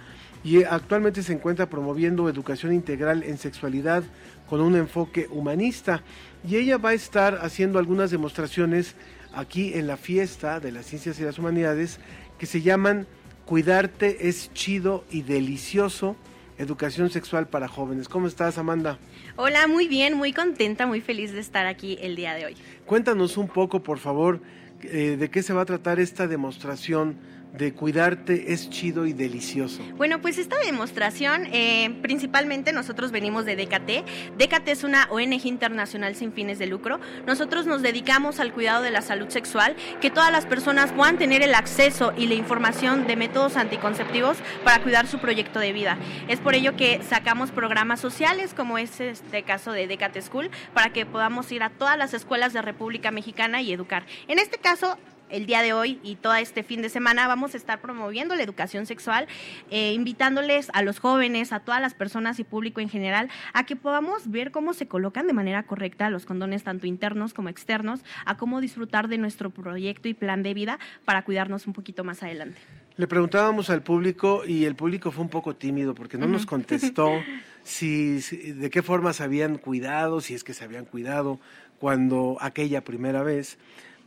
y 0.46 0.64
actualmente 0.64 1.22
se 1.24 1.34
encuentra 1.34 1.70
promoviendo 1.70 2.30
educación 2.30 2.74
integral 2.74 3.24
en 3.24 3.38
sexualidad 3.38 4.04
con 4.50 4.62
un 4.62 4.78
enfoque 4.78 5.28
humanista 5.30 6.02
y 6.48 6.58
ella 6.58 6.78
va 6.78 6.90
a 6.90 6.94
estar 6.94 7.40
haciendo 7.42 7.80
algunas 7.80 8.12
demostraciones 8.12 8.96
aquí 9.34 9.74
en 9.74 9.88
la 9.88 9.98
fiesta 9.98 10.60
de 10.60 10.72
las 10.72 10.86
ciencias 10.86 11.20
y 11.20 11.24
las 11.24 11.38
humanidades 11.38 12.00
que 12.38 12.46
se 12.46 12.62
llaman 12.62 13.08
Cuidarte 13.46 14.30
es 14.30 14.54
chido 14.54 15.04
y 15.10 15.24
delicioso, 15.24 16.16
educación 16.60 17.10
sexual 17.10 17.48
para 17.48 17.68
jóvenes. 17.68 18.08
¿Cómo 18.08 18.28
estás, 18.28 18.60
Amanda? 18.60 19.00
Hola, 19.38 19.68
muy 19.68 19.88
bien, 19.88 20.16
muy 20.16 20.34
contenta, 20.34 20.86
muy 20.86 21.02
feliz 21.02 21.32
de 21.32 21.40
estar 21.40 21.66
aquí 21.66 21.98
el 22.02 22.16
día 22.16 22.36
de 22.36 22.46
hoy. 22.46 22.58
Cuéntanos 22.86 23.38
un 23.38 23.48
poco, 23.48 23.82
por 23.82 23.98
favor, 23.98 24.40
eh, 24.84 25.18
de 25.20 25.30
qué 25.30 25.42
se 25.42 25.54
va 25.54 25.62
a 25.62 25.66
tratar 25.66 26.00
esta 26.00 26.28
demostración 26.28 27.18
de 27.54 27.74
cuidarte 27.74 28.54
es 28.54 28.70
chido 28.70 29.06
y 29.06 29.14
delicioso? 29.14 29.82
Bueno, 29.96 30.22
pues 30.22 30.38
esta 30.38 30.58
demostración, 30.60 31.48
eh, 31.52 31.98
principalmente 32.02 32.72
nosotros 32.72 33.12
venimos 33.12 33.46
de 33.46 33.56
DKT. 33.56 34.38
DKT 34.38 34.68
es 34.70 34.84
una 34.84 35.08
ONG 35.10 35.46
internacional 35.46 36.16
sin 36.16 36.32
fines 36.32 36.60
de 36.60 36.68
lucro. 36.68 37.00
Nosotros 37.26 37.66
nos 37.66 37.82
dedicamos 37.82 38.40
al 38.40 38.54
cuidado 38.54 38.84
de 38.84 38.92
la 38.92 39.02
salud 39.02 39.30
sexual, 39.30 39.76
que 40.02 40.10
todas 40.10 40.32
las 40.32 40.46
personas 40.46 40.92
puedan 40.92 41.18
tener 41.18 41.42
el 41.42 41.56
acceso 41.56 42.14
y 42.16 42.28
la 42.28 42.36
información 42.36 43.08
de 43.08 43.16
métodos 43.16 43.58
anticonceptivos 43.58 44.38
para 44.64 44.82
cuidar 44.84 45.08
su 45.08 45.20
proyecto 45.20 45.60
de 45.60 45.74
vida. 45.74 45.98
Es 46.28 46.40
por 46.40 46.56
ello 46.56 46.76
que 46.76 47.02
sacamos 47.04 47.52
programas 47.52 48.00
sociales, 48.00 48.54
como 48.54 48.78
es 48.78 49.00
este 49.00 49.44
caso 49.44 49.72
de 49.72 49.88
DKT 49.88 50.22
School, 50.22 50.50
para 50.74 50.92
que 50.94 51.06
podamos 51.06 51.52
ir 51.52 51.64
a 51.64 51.70
todas 51.70 51.98
las 51.98 52.14
escuelas 52.14 52.54
de 52.54 52.62
República 52.62 53.12
Mexicana 53.12 53.62
y 53.62 53.74
educar. 53.74 54.06
En 54.28 54.40
este 54.40 54.58
caso, 54.58 54.98
el 55.30 55.46
día 55.46 55.62
de 55.62 55.74
hoy 55.74 56.00
y 56.04 56.16
todo 56.16 56.36
este 56.36 56.64
fin 56.64 56.82
de 56.82 56.90
semana 56.90 57.28
vamos 57.28 57.54
a 57.54 57.58
estar 57.58 57.82
promoviendo 57.82 58.36
la 58.36 58.44
educación 58.44 58.86
sexual, 58.86 59.28
eh, 59.70 59.94
invitándoles 59.94 60.70
a 60.74 60.82
los 60.82 61.00
jóvenes, 61.00 61.54
a 61.54 61.60
todas 61.60 61.82
las 61.82 61.94
personas 61.94 62.40
y 62.40 62.44
público 62.44 62.82
en 62.82 62.90
general, 62.90 63.30
a 63.54 63.66
que 63.66 63.76
podamos 63.76 64.30
ver 64.30 64.52
cómo 64.52 64.74
se 64.74 64.88
colocan 64.88 65.28
de 65.28 65.34
manera 65.34 65.64
correcta 65.64 66.10
los 66.10 66.26
condones 66.26 66.64
tanto 66.64 66.88
internos 66.88 67.34
como 67.34 67.50
externos, 67.50 68.02
a 68.26 68.38
cómo 68.38 68.62
disfrutar 68.62 69.08
de 69.08 69.18
nuestro 69.18 69.50
proyecto 69.50 70.08
y 70.08 70.14
plan 70.14 70.44
de 70.44 70.54
vida 70.54 70.80
para 71.06 71.24
cuidarnos 71.24 71.68
un 71.68 71.74
poquito 71.74 72.04
más 72.04 72.24
adelante. 72.24 72.60
Le 72.98 73.08
preguntábamos 73.08 73.70
al 73.70 73.82
público 73.82 74.44
y 74.46 74.66
el 74.66 74.76
público 74.76 75.12
fue 75.12 75.24
un 75.24 75.30
poco 75.30 75.56
tímido 75.56 75.96
porque 75.96 76.18
no 76.18 76.28
nos 76.28 76.46
contestó 76.46 77.10
si, 77.64 78.20
de 78.20 78.70
qué 78.70 78.82
forma 78.82 79.14
se 79.14 79.24
habían 79.24 79.58
cuidado, 79.58 80.20
si 80.20 80.34
es 80.34 80.44
que 80.44 80.54
se 80.54 80.66
habían 80.66 80.84
cuidado 80.84 81.40
cuando 81.80 82.38
aquella 82.42 82.84
primera 82.84 83.24
vez 83.24 83.58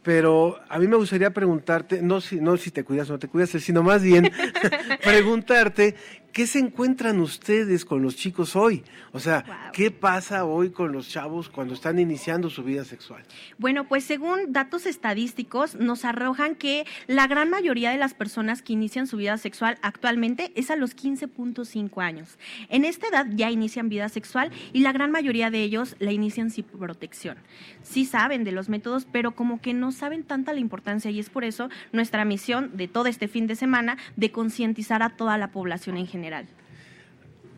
pero 0.02 0.60
a 0.68 0.78
mí 0.78 0.88
me 0.88 0.96
gustaría 0.96 1.30
preguntarte, 1.30 2.02
no 2.02 2.20
si, 2.20 2.40
no 2.40 2.56
si 2.56 2.70
te 2.70 2.84
cuidas 2.84 3.08
o 3.10 3.12
no 3.12 3.18
te 3.18 3.28
cuidas, 3.28 3.50
sino 3.50 3.82
más 3.82 4.02
bien 4.02 4.30
preguntarte 5.04 5.94
¿qué 6.32 6.46
se 6.46 6.58
encuentran 6.58 7.20
ustedes 7.20 7.84
con 7.84 8.02
los 8.02 8.16
chicos 8.16 8.56
hoy? 8.56 8.82
O 9.12 9.20
sea, 9.20 9.70
¿qué 9.72 9.90
pasa 9.90 10.44
hoy 10.44 10.70
con 10.70 10.90
los 10.90 11.08
chavos 11.08 11.50
cuando 11.50 11.74
están 11.74 11.98
iniciando 11.98 12.48
su 12.48 12.64
vida 12.64 12.84
sexual? 12.84 13.22
Bueno, 13.58 13.86
pues 13.86 14.04
según 14.04 14.52
datos 14.52 14.86
estadísticos 14.86 15.74
nos 15.74 16.04
arrojan 16.04 16.54
que 16.54 16.86
la 17.06 17.26
gran 17.26 17.50
mayoría 17.50 17.90
de 17.90 17.98
las 17.98 18.14
personas 18.14 18.62
que 18.62 18.72
inician 18.72 19.06
su 19.06 19.18
vida 19.18 19.36
sexual 19.36 19.78
actualmente 19.82 20.52
es 20.54 20.70
a 20.70 20.76
los 20.76 20.96
15.5 20.96 22.02
años. 22.02 22.38
En 22.70 22.84
esta 22.84 23.08
edad 23.08 23.26
ya 23.30 23.50
inician 23.50 23.90
vida 23.90 24.08
sexual 24.08 24.50
y 24.72 24.80
la 24.80 24.92
gran 24.92 25.10
mayoría 25.10 25.50
de 25.50 25.62
ellos 25.62 25.96
la 25.98 26.12
inician 26.12 26.50
sin 26.50 26.64
protección. 26.64 27.36
Sí 27.82 28.06
saben 28.06 28.44
de 28.44 28.52
los 28.52 28.70
métodos, 28.70 29.06
pero 29.10 29.32
como 29.32 29.60
que 29.60 29.74
no 29.74 29.92
saben 29.92 30.22
tanta 30.22 30.54
la 30.54 30.60
importancia 30.60 31.10
y 31.10 31.20
es 31.20 31.28
por 31.28 31.44
eso 31.44 31.68
nuestra 31.92 32.24
misión 32.24 32.76
de 32.76 32.88
todo 32.88 33.06
este 33.06 33.28
fin 33.28 33.46
de 33.46 33.56
semana 33.56 33.98
de 34.16 34.32
concientizar 34.32 35.02
a 35.02 35.10
toda 35.10 35.36
la 35.36 35.50
población 35.50 35.98
en 35.98 36.06
general 36.06 36.21
general. 36.22 36.46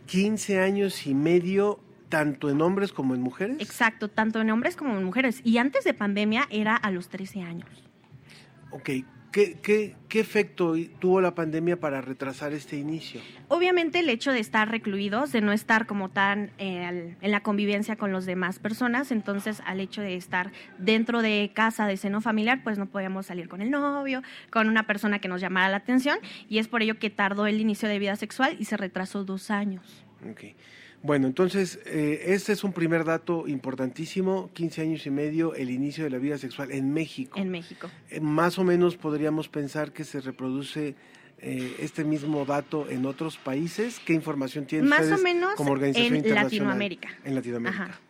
15 0.07 0.61
años 0.61 1.07
y 1.07 1.15
medio 1.15 1.81
tanto 2.09 2.49
en 2.49 2.63
hombres 2.63 2.93
como 2.93 3.15
en 3.15 3.21
mujeres? 3.21 3.57
Exacto, 3.61 4.09
tanto 4.09 4.41
en 4.41 4.51
hombres 4.51 4.77
como 4.77 4.97
en 4.97 5.05
mujeres. 5.05 5.41
Y 5.45 5.59
antes 5.59 5.85
de 5.85 5.93
pandemia 5.93 6.47
era 6.51 6.77
a 6.77 6.91
los 6.91 7.09
13 7.09 7.43
años. 7.43 7.69
Ok, 8.71 8.91
¿Qué, 9.35 9.57
qué, 9.61 9.97
qué 10.09 10.21
efecto 10.21 10.75
tuvo 11.01 11.21
la 11.21 11.35
pandemia 11.35 11.81
para 11.81 12.01
retrasar 12.01 12.53
este 12.53 12.77
inicio? 12.77 13.21
Obviamente 13.49 13.99
el 13.99 14.09
hecho 14.09 14.31
de 14.31 14.39
estar 14.39 14.71
recluidos, 14.71 15.33
de 15.33 15.41
no 15.41 15.51
estar 15.51 15.87
como 15.87 16.09
tan 16.09 16.53
eh, 16.59 17.17
en 17.21 17.31
la 17.33 17.41
convivencia 17.41 17.97
con 17.97 18.13
las 18.13 18.27
demás 18.27 18.61
personas, 18.61 19.11
entonces 19.11 19.61
al 19.67 19.81
hecho 19.81 20.03
de 20.03 20.15
estar 20.15 20.53
dentro 20.79 21.21
de 21.21 21.51
casa 21.53 21.89
de 21.89 21.97
seno 21.97 22.21
familiar, 22.21 22.61
pues 22.63 22.79
no 22.79 22.87
podíamos 22.87 23.27
salir 23.27 23.49
con 23.49 23.61
el 23.61 23.73
novio, 23.73 24.23
con 24.51 24.69
una 24.69 24.87
persona 24.87 25.19
que 25.19 25.27
nos 25.27 25.41
llamara 25.41 25.69
la 25.69 25.79
atención 25.79 26.21
y 26.49 26.59
es 26.59 26.69
por 26.69 26.83
ello 26.83 27.01
que 27.01 27.11
tardó 27.11 27.49
el 27.49 27.61
inicio 27.61 27.89
de 27.89 27.99
vida 27.99 28.15
sexual 28.15 28.55
y 28.61 28.67
se 28.67 28.77
retrasó 28.77 29.25
dos 29.25 29.51
años. 29.51 30.05
Okay. 30.31 30.55
Bueno, 31.05 31.27
entonces, 31.27 31.79
eh, 31.85 32.25
este 32.29 32.55
es 32.55 32.65
un 32.65 32.73
primer 32.73 33.05
dato 33.05 33.47
importantísimo, 33.47 34.49
15 34.55 34.81
años 34.81 35.07
y 35.07 35.11
medio, 35.11 35.55
el 35.55 35.69
inicio 35.69 36.03
de 36.03 36.09
la 36.09 36.17
vida 36.17 36.39
sexual 36.39 36.73
en 36.73 36.95
México. 36.95 37.39
En 37.39 37.51
México. 37.51 37.91
Eh, 38.09 38.21
más 38.21 38.59
o 38.59 38.65
menos 38.65 38.97
podríamos 38.97 39.51
pensar 39.51 39.93
que 39.93 40.05
se 40.05 40.23
reproduce 40.23 40.95
eh, 41.41 41.77
este 41.79 42.05
mismo 42.05 42.47
dato 42.47 42.89
en 42.89 43.05
otros 43.05 43.37
países. 43.37 44.01
¿Qué 44.01 44.15
información 44.15 44.65
tienen 44.65 44.89
más 44.89 45.01
ustedes 45.01 45.21
o 45.21 45.23
menos 45.23 45.55
como 45.57 45.73
organización 45.73 46.17
en 46.17 46.35
Latinoamérica. 46.35 47.11
En 47.23 47.35
Latinoamérica. 47.35 47.83
Ajá 47.85 48.01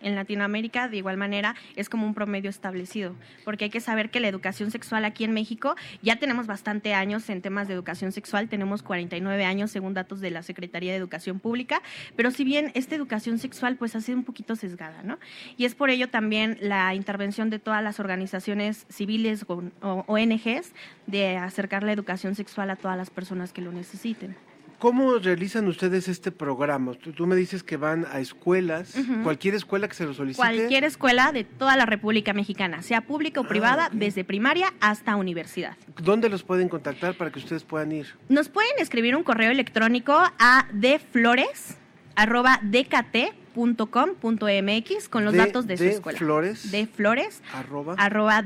en 0.00 0.14
Latinoamérica 0.14 0.88
de 0.88 0.98
igual 0.98 1.16
manera 1.16 1.54
es 1.74 1.88
como 1.88 2.06
un 2.06 2.14
promedio 2.14 2.50
establecido, 2.50 3.14
porque 3.44 3.64
hay 3.64 3.70
que 3.70 3.80
saber 3.80 4.10
que 4.10 4.20
la 4.20 4.28
educación 4.28 4.70
sexual 4.70 5.04
aquí 5.04 5.24
en 5.24 5.32
México 5.32 5.74
ya 6.02 6.16
tenemos 6.16 6.46
bastante 6.46 6.94
años 6.94 7.28
en 7.30 7.42
temas 7.42 7.68
de 7.68 7.74
educación 7.74 8.12
sexual, 8.12 8.48
tenemos 8.48 8.82
49 8.82 9.44
años 9.44 9.70
según 9.70 9.94
datos 9.94 10.20
de 10.20 10.30
la 10.30 10.42
Secretaría 10.42 10.92
de 10.92 10.98
Educación 10.98 11.40
Pública, 11.40 11.82
pero 12.14 12.30
si 12.30 12.44
bien 12.44 12.72
esta 12.74 12.94
educación 12.94 13.38
sexual 13.38 13.76
pues 13.76 13.96
ha 13.96 14.00
sido 14.00 14.18
un 14.18 14.24
poquito 14.24 14.56
sesgada, 14.56 15.02
¿no? 15.02 15.18
Y 15.56 15.64
es 15.64 15.74
por 15.74 15.90
ello 15.90 16.08
también 16.08 16.58
la 16.60 16.94
intervención 16.94 17.50
de 17.50 17.58
todas 17.58 17.82
las 17.82 18.00
organizaciones 18.00 18.86
civiles 18.88 19.44
o 19.48 20.04
ONGs 20.06 20.72
de 21.06 21.36
acercar 21.36 21.82
la 21.82 21.92
educación 21.92 22.34
sexual 22.34 22.70
a 22.70 22.76
todas 22.76 22.96
las 22.96 23.10
personas 23.10 23.52
que 23.52 23.62
lo 23.62 23.72
necesiten. 23.72 24.36
¿Cómo 24.78 25.18
realizan 25.18 25.66
ustedes 25.68 26.06
este 26.08 26.30
programa? 26.30 26.92
Tú, 26.94 27.26
me 27.26 27.34
dices 27.34 27.62
que 27.62 27.76
van 27.76 28.06
a 28.12 28.20
escuelas, 28.20 28.94
cualquier 29.22 29.54
escuela 29.54 29.88
que 29.88 29.94
se 29.94 30.04
lo 30.04 30.12
solicite. 30.12 30.36
Cualquier 30.36 30.84
escuela 30.84 31.32
de 31.32 31.44
toda 31.44 31.76
la 31.76 31.86
República 31.86 32.34
Mexicana, 32.34 32.82
sea 32.82 33.00
pública 33.00 33.40
o 33.40 33.44
ah, 33.44 33.48
privada, 33.48 33.88
desde 33.92 34.22
primaria 34.24 34.74
hasta 34.80 35.16
universidad. 35.16 35.76
¿Dónde 36.02 36.28
los 36.28 36.42
pueden 36.42 36.68
contactar 36.68 37.14
para 37.14 37.30
que 37.30 37.38
ustedes 37.38 37.64
puedan 37.64 37.90
ir? 37.92 38.06
Nos 38.28 38.50
pueden 38.50 38.72
escribir 38.78 39.16
un 39.16 39.22
correo 39.22 39.50
electrónico 39.50 40.12
a 40.38 40.68
dflores.dkt 40.72 41.76
dkt.com.mx 43.56 45.08
con 45.08 45.24
los 45.24 45.32
De- 45.32 45.38
datos 45.38 45.66
de, 45.66 45.76
su 45.76 45.84
escuela. 45.84 46.18
Flores. 46.18 46.70
De 46.70 46.86
flores. 46.86 47.42
Arroba. 47.52 47.94
arroba 47.98 48.44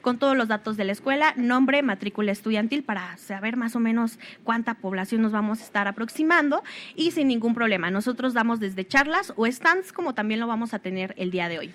con 0.00 0.18
todos 0.18 0.36
los 0.36 0.48
datos 0.48 0.76
de 0.76 0.84
la 0.84 0.92
escuela, 0.92 1.34
nombre, 1.36 1.82
matrícula 1.82 2.32
estudiantil 2.32 2.82
para 2.82 3.16
saber 3.16 3.56
más 3.56 3.76
o 3.76 3.80
menos 3.80 4.18
cuánta 4.44 4.74
población 4.74 5.22
nos 5.22 5.32
vamos 5.32 5.60
a 5.60 5.64
estar 5.64 5.88
aproximando 5.88 6.62
y 6.94 7.12
sin 7.12 7.28
ningún 7.28 7.54
problema. 7.54 7.90
Nosotros 7.90 8.34
damos 8.34 8.60
desde 8.60 8.86
charlas 8.86 9.32
o 9.36 9.46
stands 9.46 9.92
como 9.92 10.14
también 10.14 10.40
lo 10.40 10.46
vamos 10.46 10.74
a 10.74 10.78
tener 10.78 11.14
el 11.16 11.30
día 11.30 11.48
de 11.48 11.58
hoy. 11.58 11.74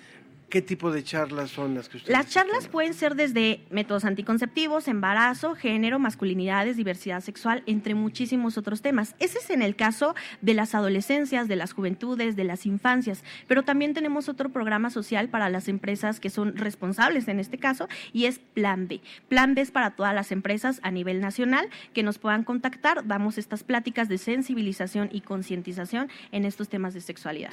¿Qué 0.54 0.62
tipo 0.62 0.92
de 0.92 1.02
charlas 1.02 1.50
son 1.50 1.74
las 1.74 1.88
que 1.88 1.96
ustedes 1.96 2.16
Las 2.16 2.30
charlas 2.30 2.68
pueden 2.68 2.94
ser 2.94 3.16
desde 3.16 3.62
métodos 3.70 4.04
anticonceptivos, 4.04 4.86
embarazo, 4.86 5.56
género, 5.56 5.98
masculinidades, 5.98 6.76
diversidad 6.76 7.22
sexual, 7.22 7.64
entre 7.66 7.96
muchísimos 7.96 8.56
otros 8.56 8.80
temas. 8.80 9.16
Ese 9.18 9.38
es 9.38 9.50
en 9.50 9.62
el 9.62 9.74
caso 9.74 10.14
de 10.42 10.54
las 10.54 10.76
adolescencias, 10.76 11.48
de 11.48 11.56
las 11.56 11.72
juventudes, 11.72 12.36
de 12.36 12.44
las 12.44 12.66
infancias, 12.66 13.24
pero 13.48 13.64
también 13.64 13.94
tenemos 13.94 14.28
otro 14.28 14.50
programa 14.50 14.90
social 14.90 15.28
para 15.28 15.50
las 15.50 15.66
empresas 15.66 16.20
que 16.20 16.30
son 16.30 16.56
responsables 16.56 17.26
en 17.26 17.40
este 17.40 17.58
caso 17.58 17.88
y 18.12 18.26
es 18.26 18.38
Plan 18.38 18.86
B. 18.86 19.00
Plan 19.28 19.56
B 19.56 19.60
es 19.60 19.72
para 19.72 19.96
todas 19.96 20.14
las 20.14 20.30
empresas 20.30 20.78
a 20.84 20.92
nivel 20.92 21.20
nacional 21.20 21.68
que 21.92 22.04
nos 22.04 22.18
puedan 22.18 22.44
contactar. 22.44 23.08
Damos 23.08 23.38
estas 23.38 23.64
pláticas 23.64 24.08
de 24.08 24.18
sensibilización 24.18 25.08
y 25.10 25.22
concientización 25.22 26.10
en 26.30 26.44
estos 26.44 26.68
temas 26.68 26.94
de 26.94 27.00
sexualidad. 27.00 27.50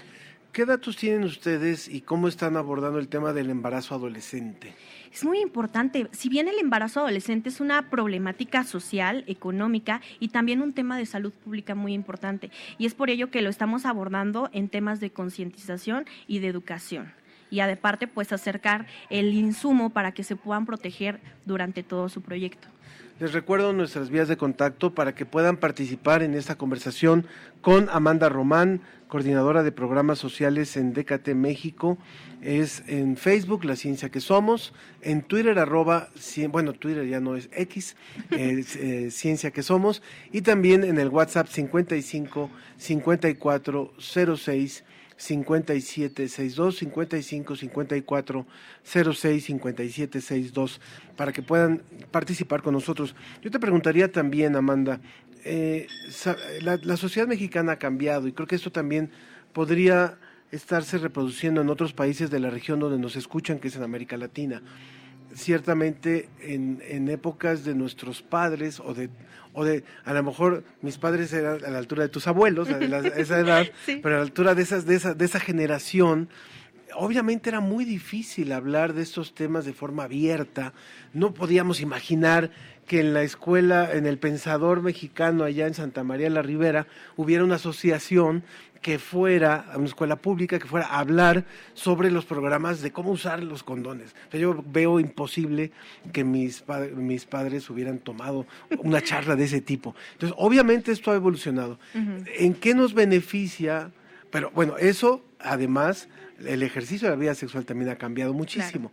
¿Qué 0.51 0.65
datos 0.65 0.97
tienen 0.97 1.23
ustedes 1.23 1.87
y 1.87 2.01
cómo 2.01 2.27
están 2.27 2.57
abordando 2.57 2.99
el 2.99 3.07
tema 3.07 3.31
del 3.31 3.49
embarazo 3.49 3.95
adolescente? 3.95 4.73
Es 5.09 5.23
muy 5.23 5.39
importante. 5.39 6.09
Si 6.11 6.27
bien 6.27 6.49
el 6.49 6.59
embarazo 6.59 6.99
adolescente 6.99 7.47
es 7.47 7.61
una 7.61 7.89
problemática 7.89 8.65
social, 8.65 9.23
económica 9.27 10.01
y 10.19 10.27
también 10.27 10.61
un 10.61 10.73
tema 10.73 10.97
de 10.97 11.05
salud 11.05 11.31
pública 11.31 11.73
muy 11.73 11.93
importante. 11.93 12.51
Y 12.77 12.85
es 12.85 12.93
por 12.93 13.09
ello 13.09 13.31
que 13.31 13.41
lo 13.41 13.49
estamos 13.49 13.85
abordando 13.85 14.49
en 14.51 14.67
temas 14.67 14.99
de 14.99 15.11
concientización 15.11 16.05
y 16.27 16.39
de 16.39 16.47
educación. 16.47 17.13
Y 17.49 17.61
aparte, 17.61 18.07
pues 18.07 18.33
acercar 18.33 18.87
el 19.09 19.33
insumo 19.33 19.91
para 19.91 20.11
que 20.11 20.25
se 20.25 20.35
puedan 20.35 20.65
proteger 20.65 21.21
durante 21.45 21.81
todo 21.81 22.09
su 22.09 22.21
proyecto. 22.21 22.67
Les 23.21 23.33
recuerdo 23.33 23.71
nuestras 23.71 24.09
vías 24.09 24.27
de 24.27 24.35
contacto 24.35 24.95
para 24.95 25.13
que 25.13 25.27
puedan 25.27 25.57
participar 25.57 26.23
en 26.23 26.33
esta 26.33 26.55
conversación 26.55 27.27
con 27.61 27.87
Amanda 27.91 28.29
Román, 28.29 28.81
coordinadora 29.11 29.61
de 29.61 29.73
programas 29.73 30.19
sociales 30.19 30.77
en 30.77 30.93
DKT 30.93 31.35
México. 31.35 31.97
Es 32.41 32.81
en 32.87 33.17
Facebook, 33.17 33.65
La 33.65 33.75
Ciencia 33.75 34.07
que 34.07 34.21
Somos, 34.21 34.73
en 35.01 35.21
Twitter, 35.21 35.59
arroba, 35.59 36.07
bueno, 36.49 36.71
Twitter 36.71 37.05
ya 37.05 37.19
no 37.19 37.35
es 37.35 37.49
X, 37.51 37.97
es, 38.31 38.75
eh, 38.77 39.11
Ciencia 39.11 39.51
que 39.51 39.63
Somos, 39.63 40.01
y 40.31 40.43
también 40.43 40.85
en 40.85 40.97
el 40.97 41.09
WhatsApp 41.09 41.47
55 41.47 42.49
54 42.77 43.93
06 43.99 44.83
5762 45.17 46.77
55 46.77 47.55
54 47.57 48.45
06 48.83 49.43
5762 49.45 50.81
para 51.17 51.33
que 51.33 51.41
puedan 51.41 51.83
participar 52.11 52.61
con 52.61 52.73
nosotros. 52.73 53.13
Yo 53.41 53.51
te 53.51 53.59
preguntaría 53.59 54.09
también, 54.09 54.55
Amanda, 54.55 55.01
eh, 55.43 55.87
la, 56.61 56.77
la 56.83 56.97
sociedad 56.97 57.27
mexicana 57.27 57.73
ha 57.73 57.79
cambiado 57.79 58.27
y 58.27 58.33
creo 58.33 58.47
que 58.47 58.55
esto 58.55 58.71
también 58.71 59.09
podría 59.53 60.17
estarse 60.51 60.97
reproduciendo 60.97 61.61
en 61.61 61.69
otros 61.69 61.93
países 61.93 62.29
de 62.29 62.39
la 62.39 62.49
región 62.49 62.79
donde 62.79 62.97
nos 62.99 63.15
escuchan, 63.15 63.59
que 63.59 63.69
es 63.69 63.75
en 63.75 63.83
América 63.83 64.17
Latina. 64.17 64.61
Ciertamente 65.33 66.27
en, 66.41 66.81
en 66.85 67.07
épocas 67.07 67.63
de 67.63 67.73
nuestros 67.73 68.21
padres 68.21 68.81
o 68.81 68.93
de, 68.93 69.09
o 69.53 69.63
de, 69.63 69.85
a 70.03 70.13
lo 70.13 70.23
mejor 70.23 70.65
mis 70.81 70.97
padres 70.97 71.31
eran 71.31 71.63
a 71.63 71.69
la 71.69 71.77
altura 71.77 72.03
de 72.03 72.09
tus 72.09 72.27
abuelos, 72.27 72.69
la- 72.69 72.99
esa 72.99 73.39
edad, 73.39 73.65
pero 74.03 74.15
a 74.15 74.17
la 74.17 74.23
altura 74.23 74.55
de, 74.55 74.63
esas, 74.63 74.85
de, 74.85 74.95
esa, 74.95 75.13
de 75.13 75.23
esa 75.23 75.39
generación, 75.39 76.27
obviamente 76.95 77.49
era 77.49 77.61
muy 77.61 77.85
difícil 77.85 78.51
hablar 78.51 78.91
de 78.93 79.03
estos 79.03 79.33
temas 79.33 79.63
de 79.63 79.71
forma 79.71 80.03
abierta. 80.03 80.73
No 81.13 81.33
podíamos 81.33 81.79
imaginar 81.79 82.51
que 82.91 82.99
en 82.99 83.13
la 83.13 83.23
escuela, 83.23 83.89
en 83.93 84.05
el 84.05 84.17
Pensador 84.17 84.81
Mexicano, 84.81 85.45
allá 85.45 85.65
en 85.65 85.73
Santa 85.73 86.03
María 86.03 86.29
la 86.29 86.41
Ribera, 86.41 86.87
hubiera 87.15 87.45
una 87.45 87.55
asociación 87.55 88.43
que 88.81 88.99
fuera, 88.99 89.65
a 89.71 89.77
una 89.77 89.85
escuela 89.87 90.17
pública, 90.17 90.59
que 90.59 90.67
fuera 90.67 90.87
a 90.87 90.99
hablar 90.99 91.45
sobre 91.73 92.11
los 92.11 92.25
programas 92.25 92.81
de 92.81 92.91
cómo 92.91 93.11
usar 93.11 93.43
los 93.43 93.63
condones. 93.63 94.13
O 94.27 94.31
sea, 94.31 94.41
yo 94.41 94.61
veo 94.67 94.99
imposible 94.99 95.71
que 96.11 96.25
mis, 96.25 96.63
pa- 96.63 96.81
mis 96.81 97.23
padres 97.23 97.69
hubieran 97.69 97.99
tomado 97.99 98.45
una 98.79 99.01
charla 99.01 99.37
de 99.37 99.45
ese 99.45 99.61
tipo. 99.61 99.95
Entonces, 100.11 100.35
obviamente 100.37 100.91
esto 100.91 101.11
ha 101.11 101.15
evolucionado. 101.15 101.79
¿En 101.93 102.53
qué 102.55 102.75
nos 102.75 102.93
beneficia? 102.93 103.91
Pero 104.31 104.51
bueno, 104.51 104.77
eso 104.77 105.23
además, 105.39 106.09
el 106.45 106.61
ejercicio 106.61 107.07
de 107.07 107.15
la 107.15 107.19
vida 107.21 107.35
sexual 107.35 107.63
también 107.63 107.89
ha 107.89 107.95
cambiado 107.95 108.33
muchísimo. 108.33 108.91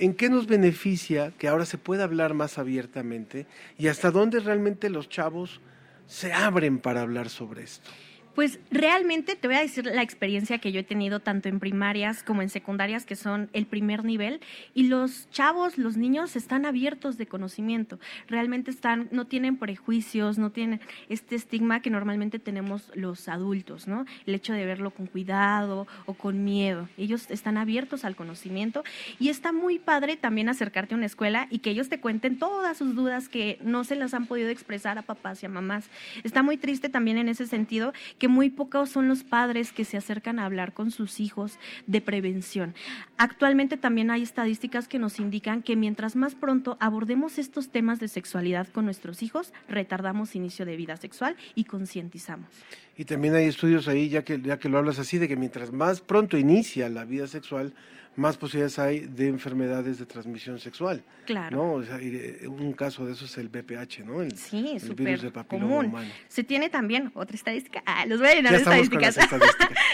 ¿En 0.00 0.14
qué 0.14 0.30
nos 0.30 0.46
beneficia 0.46 1.32
que 1.36 1.48
ahora 1.48 1.66
se 1.66 1.76
pueda 1.76 2.04
hablar 2.04 2.32
más 2.32 2.56
abiertamente 2.56 3.46
y 3.76 3.88
hasta 3.88 4.12
dónde 4.12 4.38
realmente 4.38 4.90
los 4.90 5.08
chavos 5.08 5.60
se 6.06 6.32
abren 6.32 6.78
para 6.78 7.00
hablar 7.00 7.28
sobre 7.28 7.64
esto? 7.64 7.90
Pues 8.38 8.60
realmente 8.70 9.34
te 9.34 9.48
voy 9.48 9.56
a 9.56 9.62
decir 9.62 9.84
la 9.84 10.02
experiencia 10.02 10.58
que 10.58 10.70
yo 10.70 10.78
he 10.78 10.84
tenido 10.84 11.18
tanto 11.18 11.48
en 11.48 11.58
primarias 11.58 12.22
como 12.22 12.40
en 12.40 12.50
secundarias, 12.50 13.04
que 13.04 13.16
son 13.16 13.50
el 13.52 13.66
primer 13.66 14.04
nivel, 14.04 14.40
y 14.74 14.84
los 14.84 15.28
chavos, 15.30 15.76
los 15.76 15.96
niños 15.96 16.36
están 16.36 16.64
abiertos 16.64 17.18
de 17.18 17.26
conocimiento, 17.26 17.98
realmente 18.28 18.70
están, 18.70 19.08
no 19.10 19.26
tienen 19.26 19.56
prejuicios, 19.56 20.38
no 20.38 20.50
tienen 20.52 20.80
este 21.08 21.34
estigma 21.34 21.82
que 21.82 21.90
normalmente 21.90 22.38
tenemos 22.38 22.92
los 22.94 23.28
adultos, 23.28 23.88
¿no? 23.88 24.04
El 24.24 24.36
hecho 24.36 24.52
de 24.52 24.64
verlo 24.64 24.92
con 24.92 25.06
cuidado 25.06 25.88
o 26.06 26.14
con 26.14 26.44
miedo. 26.44 26.88
Ellos 26.96 27.28
están 27.32 27.56
abiertos 27.56 28.04
al 28.04 28.14
conocimiento 28.14 28.84
y 29.18 29.30
está 29.30 29.50
muy 29.50 29.80
padre 29.80 30.16
también 30.16 30.48
acercarte 30.48 30.94
a 30.94 30.96
una 30.96 31.06
escuela 31.06 31.48
y 31.50 31.58
que 31.58 31.70
ellos 31.70 31.88
te 31.88 31.98
cuenten 31.98 32.38
todas 32.38 32.78
sus 32.78 32.94
dudas 32.94 33.28
que 33.28 33.58
no 33.64 33.82
se 33.82 33.96
las 33.96 34.14
han 34.14 34.26
podido 34.26 34.48
expresar 34.50 34.96
a 34.96 35.02
papás 35.02 35.42
y 35.42 35.46
a 35.46 35.48
mamás. 35.48 35.90
Está 36.22 36.44
muy 36.44 36.56
triste 36.56 36.88
también 36.88 37.18
en 37.18 37.28
ese 37.28 37.44
sentido 37.44 37.92
que 38.20 38.27
muy 38.28 38.50
pocos 38.50 38.90
son 38.90 39.08
los 39.08 39.24
padres 39.24 39.72
que 39.72 39.84
se 39.84 39.96
acercan 39.96 40.38
a 40.38 40.44
hablar 40.44 40.72
con 40.72 40.90
sus 40.90 41.20
hijos 41.20 41.58
de 41.86 42.00
prevención. 42.00 42.74
Actualmente 43.16 43.76
también 43.76 44.10
hay 44.10 44.22
estadísticas 44.22 44.88
que 44.88 44.98
nos 44.98 45.18
indican 45.18 45.62
que 45.62 45.76
mientras 45.76 46.16
más 46.16 46.34
pronto 46.34 46.76
abordemos 46.80 47.38
estos 47.38 47.70
temas 47.70 48.00
de 48.00 48.08
sexualidad 48.08 48.68
con 48.68 48.84
nuestros 48.84 49.22
hijos, 49.22 49.52
retardamos 49.68 50.36
inicio 50.36 50.64
de 50.66 50.76
vida 50.76 50.96
sexual 50.96 51.36
y 51.54 51.64
concientizamos. 51.64 52.48
Y 52.96 53.04
también 53.04 53.34
hay 53.34 53.46
estudios 53.46 53.88
ahí, 53.88 54.08
ya 54.08 54.24
que, 54.24 54.40
ya 54.40 54.58
que 54.58 54.68
lo 54.68 54.78
hablas 54.78 54.98
así, 54.98 55.18
de 55.18 55.28
que 55.28 55.36
mientras 55.36 55.72
más 55.72 56.00
pronto 56.00 56.36
inicia 56.36 56.88
la 56.88 57.04
vida 57.04 57.26
sexual, 57.26 57.72
más 58.16 58.36
posibilidades 58.36 58.78
hay 58.78 59.00
de 59.00 59.28
enfermedades 59.28 59.98
de 59.98 60.06
transmisión 60.06 60.58
sexual. 60.58 61.02
Claro. 61.26 61.56
¿no? 61.56 61.72
O 61.74 61.82
sea, 61.84 61.98
eh, 62.00 62.46
un 62.48 62.72
caso 62.72 63.04
de 63.06 63.12
eso 63.12 63.26
es 63.26 63.36
el 63.38 63.48
BPH, 63.48 64.04
¿no? 64.04 64.22
El, 64.22 64.36
Sí, 64.36 64.76
el 64.82 64.94
virus 64.94 65.22
de 65.22 65.30
papiloma 65.30 65.68
común. 65.68 65.86
humano. 65.86 66.10
Se 66.28 66.42
tiene 66.42 66.70
también 66.70 67.10
otra 67.14 67.36
estadística. 67.36 67.82
Ah, 67.86 68.06
los 68.06 68.18
voy 68.18 68.28
a 68.28 68.34
llenar 68.34 68.52
de 68.52 68.58
estadísticas. 68.58 69.18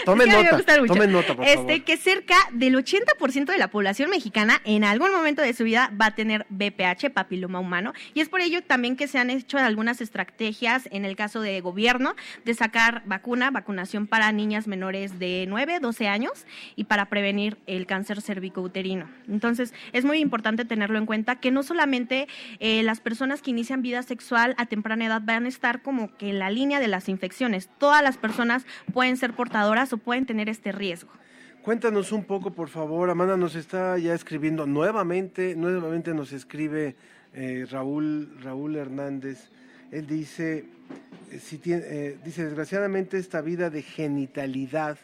Tomen 0.05 0.27
Es 0.31 0.35
que 0.35 0.43
nota, 0.43 0.79
mucho. 0.79 0.93
tomen 0.93 1.11
nota, 1.11 1.35
por 1.35 1.45
este, 1.45 1.55
favor. 1.57 1.83
Que 1.83 1.97
cerca 1.97 2.35
del 2.53 2.75
80% 2.75 3.45
de 3.45 3.57
la 3.57 3.69
población 3.69 4.09
mexicana 4.09 4.61
en 4.63 4.83
algún 4.83 5.11
momento 5.11 5.41
de 5.41 5.53
su 5.53 5.63
vida 5.63 5.91
va 5.99 6.07
a 6.07 6.15
tener 6.15 6.45
BPH, 6.49 7.11
papiloma 7.13 7.59
humano. 7.59 7.93
Y 8.13 8.21
es 8.21 8.29
por 8.29 8.41
ello 8.41 8.63
también 8.63 8.95
que 8.95 9.07
se 9.07 9.17
han 9.19 9.29
hecho 9.29 9.57
algunas 9.57 10.01
estrategias 10.01 10.87
en 10.91 11.05
el 11.05 11.15
caso 11.15 11.41
de 11.41 11.59
gobierno 11.61 12.15
de 12.45 12.53
sacar 12.53 13.03
vacuna, 13.05 13.51
vacunación 13.51 14.07
para 14.07 14.31
niñas 14.31 14.67
menores 14.67 15.19
de 15.19 15.45
9, 15.47 15.79
12 15.79 16.07
años 16.07 16.45
y 16.75 16.85
para 16.85 17.05
prevenir 17.05 17.57
el 17.67 17.85
cáncer 17.85 18.14
cervicouterino. 18.21 19.07
Entonces, 19.27 19.73
es 19.93 20.05
muy 20.05 20.19
importante 20.19 20.65
tenerlo 20.65 20.97
en 20.97 21.05
cuenta 21.05 21.35
que 21.37 21.51
no 21.51 21.63
solamente 21.63 22.27
eh, 22.59 22.83
las 22.83 22.99
personas 22.99 23.41
que 23.41 23.51
inician 23.51 23.81
vida 23.81 24.03
sexual 24.03 24.55
a 24.57 24.65
temprana 24.65 25.05
edad 25.05 25.21
van 25.23 25.45
a 25.45 25.49
estar 25.49 25.81
como 25.81 26.15
que 26.17 26.29
en 26.29 26.39
la 26.39 26.49
línea 26.49 26.79
de 26.79 26.87
las 26.87 27.09
infecciones. 27.09 27.69
Todas 27.77 28.03
las 28.03 28.17
personas 28.17 28.65
pueden 28.93 29.17
ser 29.17 29.33
portadoras 29.33 29.91
o 29.93 29.97
pueden 29.97 30.25
tener 30.25 30.49
este 30.49 30.71
riesgo. 30.71 31.11
Cuéntanos 31.61 32.11
un 32.11 32.23
poco, 32.25 32.51
por 32.51 32.69
favor. 32.69 33.09
Amanda 33.09 33.37
nos 33.37 33.55
está 33.55 33.97
ya 33.97 34.13
escribiendo 34.13 34.67
nuevamente, 34.67 35.55
nuevamente 35.55 36.13
nos 36.13 36.31
escribe 36.31 36.95
eh, 37.33 37.65
Raúl, 37.69 38.37
Raúl 38.41 38.75
Hernández. 38.75 39.49
Él 39.91 40.05
dice, 40.05 40.65
eh, 41.31 41.39
si 41.39 41.57
tiene, 41.57 42.17
dice, 42.23 42.45
desgraciadamente 42.45 43.17
esta 43.17 43.41
vida 43.41 43.69
de 43.69 43.81
genitalidad 43.81 44.97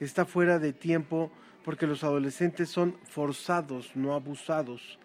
está 0.00 0.24
fuera 0.24 0.58
de 0.58 0.72
tiempo 0.72 1.30
porque 1.68 1.86
los 1.86 2.02
adolescentes 2.02 2.70
son 2.70 2.96
forzados, 3.10 3.94
no 3.94 4.14
abusados. 4.14 4.98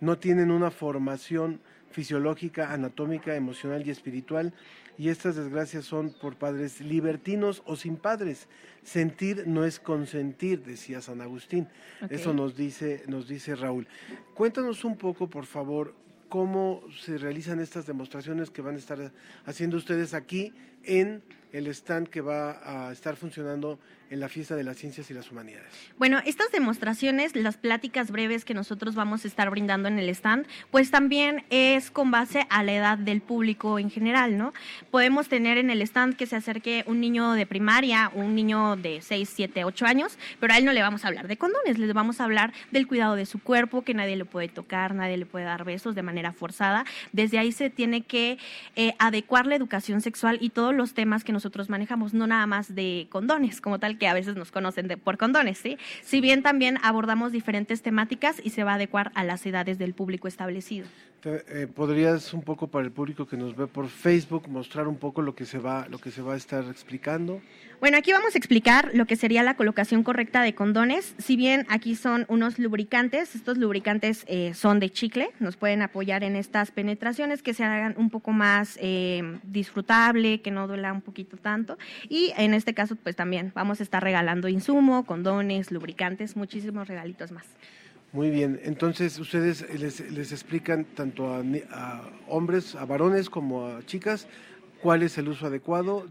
No 0.00 0.16
tienen 0.16 0.50
una 0.50 0.70
formación 0.70 1.60
fisiológica, 1.90 2.72
anatómica, 2.72 3.36
emocional 3.36 3.86
y 3.86 3.90
espiritual 3.90 4.54
y 4.96 5.10
estas 5.10 5.36
desgracias 5.36 5.84
son 5.84 6.14
por 6.18 6.36
padres 6.36 6.80
libertinos 6.80 7.62
o 7.66 7.76
sin 7.76 7.96
padres. 7.96 8.48
Sentir 8.82 9.46
no 9.46 9.66
es 9.66 9.78
consentir, 9.80 10.62
decía 10.62 11.02
San 11.02 11.20
Agustín. 11.20 11.68
Eso 12.08 12.32
nos 12.32 12.56
dice, 12.56 13.02
nos 13.06 13.28
dice 13.28 13.54
Raúl. 13.54 13.86
Cuéntanos 14.32 14.86
un 14.86 14.96
poco, 14.96 15.28
por 15.28 15.44
favor, 15.44 15.92
cómo 16.30 16.84
se 17.04 17.18
realizan 17.18 17.60
estas 17.60 17.86
demostraciones 17.86 18.48
que 18.48 18.62
van 18.62 18.76
a 18.76 18.78
estar 18.78 19.12
haciendo 19.44 19.76
ustedes 19.76 20.14
aquí 20.14 20.54
en 20.84 21.22
el 21.52 21.66
stand 21.66 22.08
que 22.08 22.22
va 22.22 22.88
a 22.88 22.92
estar 22.92 23.16
funcionando 23.16 23.78
en 24.10 24.20
la 24.20 24.28
fiesta 24.28 24.56
de 24.56 24.64
las 24.64 24.76
ciencias 24.76 25.10
y 25.10 25.14
las 25.14 25.30
humanidades? 25.30 25.68
Bueno, 25.98 26.20
estas 26.24 26.50
demostraciones, 26.50 27.36
las 27.36 27.56
pláticas 27.56 28.10
breves 28.10 28.44
que 28.44 28.54
nosotros 28.54 28.94
vamos 28.94 29.24
a 29.24 29.28
estar 29.28 29.50
brindando 29.50 29.88
en 29.88 29.98
el 29.98 30.08
stand, 30.10 30.46
pues 30.70 30.90
también 30.90 31.44
es 31.50 31.90
con 31.90 32.10
base 32.10 32.46
a 32.50 32.62
la 32.62 32.72
edad 32.72 32.98
del 32.98 33.20
público 33.20 33.78
en 33.78 33.90
general, 33.90 34.38
¿no? 34.38 34.52
Podemos 34.90 35.28
tener 35.28 35.58
en 35.58 35.70
el 35.70 35.82
stand 35.82 36.16
que 36.16 36.26
se 36.26 36.36
acerque 36.36 36.84
un 36.86 37.00
niño 37.00 37.32
de 37.32 37.46
primaria, 37.46 38.10
un 38.14 38.34
niño 38.34 38.76
de 38.76 39.00
6, 39.02 39.30
7, 39.34 39.64
8 39.64 39.86
años, 39.86 40.18
pero 40.40 40.54
a 40.54 40.58
él 40.58 40.64
no 40.64 40.72
le 40.72 40.82
vamos 40.82 41.04
a 41.04 41.08
hablar 41.08 41.28
de 41.28 41.36
condones, 41.36 41.78
le 41.78 41.92
vamos 41.92 42.20
a 42.20 42.24
hablar 42.24 42.52
del 42.70 42.86
cuidado 42.86 43.16
de 43.16 43.26
su 43.26 43.38
cuerpo, 43.40 43.82
que 43.82 43.94
nadie 43.94 44.16
le 44.16 44.24
puede 44.24 44.48
tocar, 44.48 44.94
nadie 44.94 45.16
le 45.16 45.26
puede 45.26 45.44
dar 45.44 45.64
besos 45.64 45.94
de 45.94 46.02
manera 46.02 46.32
forzada. 46.32 46.84
Desde 47.12 47.38
ahí 47.38 47.52
se 47.52 47.70
tiene 47.70 48.02
que 48.02 48.38
eh, 48.76 48.94
adecuar 48.98 49.46
la 49.46 49.56
educación 49.56 50.00
sexual 50.00 50.38
y 50.40 50.50
todos 50.50 50.74
los 50.74 50.94
temas 50.94 51.24
que 51.24 51.32
nosotros 51.32 51.68
manejamos, 51.68 52.14
no 52.14 52.26
nada 52.26 52.46
más 52.46 52.74
de 52.74 53.06
condones 53.10 53.60
como 53.60 53.78
tal, 53.78 53.97
que 53.98 54.08
a 54.08 54.14
veces 54.14 54.36
nos 54.36 54.50
conocen 54.50 54.88
de, 54.88 54.96
por 54.96 55.18
condones, 55.18 55.58
¿sí? 55.58 55.78
Si 56.02 56.20
bien 56.20 56.42
también 56.42 56.78
abordamos 56.82 57.32
diferentes 57.32 57.82
temáticas 57.82 58.40
y 58.42 58.50
se 58.50 58.64
va 58.64 58.72
a 58.72 58.74
adecuar 58.76 59.12
a 59.14 59.24
las 59.24 59.44
edades 59.44 59.78
del 59.78 59.94
público 59.94 60.28
establecido. 60.28 60.86
Eh, 61.24 61.66
¿Podrías 61.74 62.32
un 62.32 62.42
poco 62.42 62.68
para 62.68 62.84
el 62.84 62.92
público 62.92 63.26
que 63.26 63.36
nos 63.36 63.56
ve 63.56 63.66
por 63.66 63.88
Facebook 63.88 64.48
mostrar 64.48 64.86
un 64.86 64.96
poco 64.96 65.20
lo 65.20 65.34
que 65.34 65.46
se 65.46 65.58
va, 65.58 65.86
lo 65.88 65.98
que 65.98 66.12
se 66.12 66.22
va 66.22 66.34
a 66.34 66.36
estar 66.36 66.64
explicando? 66.64 67.40
Bueno, 67.80 67.96
aquí 67.98 68.12
vamos 68.12 68.34
a 68.36 68.38
explicar 68.38 68.90
lo 68.94 69.04
que 69.06 69.16
sería 69.16 69.42
la 69.42 69.54
colocación 69.54 70.04
correcta 70.04 70.42
de 70.42 70.54
condones. 70.54 71.14
Si 71.18 71.36
bien 71.36 71.66
aquí 71.68 71.96
son 71.96 72.24
unos 72.28 72.58
lubricantes, 72.60 73.34
estos 73.34 73.58
lubricantes 73.58 74.24
eh, 74.28 74.52
son 74.54 74.78
de 74.78 74.90
chicle, 74.90 75.30
nos 75.40 75.56
pueden 75.56 75.82
apoyar 75.82 76.22
en 76.22 76.36
estas 76.36 76.70
penetraciones 76.70 77.42
que 77.42 77.52
se 77.52 77.64
hagan 77.64 77.94
un 77.96 78.10
poco 78.10 78.30
más 78.30 78.78
eh, 78.80 79.38
disfrutable, 79.42 80.40
que 80.40 80.52
no 80.52 80.68
duela 80.68 80.92
un 80.92 81.02
poquito 81.02 81.36
tanto. 81.36 81.78
Y 82.08 82.32
en 82.36 82.54
este 82.54 82.74
caso, 82.74 82.94
pues 82.94 83.16
también 83.16 83.50
vamos 83.54 83.80
a 83.80 83.82
estar 83.82 84.02
regalando 84.02 84.48
insumo, 84.48 85.04
condones, 85.04 85.72
lubricantes, 85.72 86.36
muchísimos 86.36 86.86
regalitos 86.86 87.32
más. 87.32 87.44
Muy 88.12 88.30
bien, 88.30 88.58
entonces 88.64 89.18
ustedes 89.18 89.66
les, 89.78 90.32
explican 90.32 90.84
tanto 90.84 91.30
a, 91.30 91.42
hombres, 92.26 92.74
a 92.74 92.86
varones 92.86 93.28
como 93.28 93.66
a 93.66 93.84
chicas 93.84 94.26
cuál 94.80 95.02
es 95.02 95.18
el 95.18 95.28
uso 95.28 95.46
adecuado, 95.46 96.06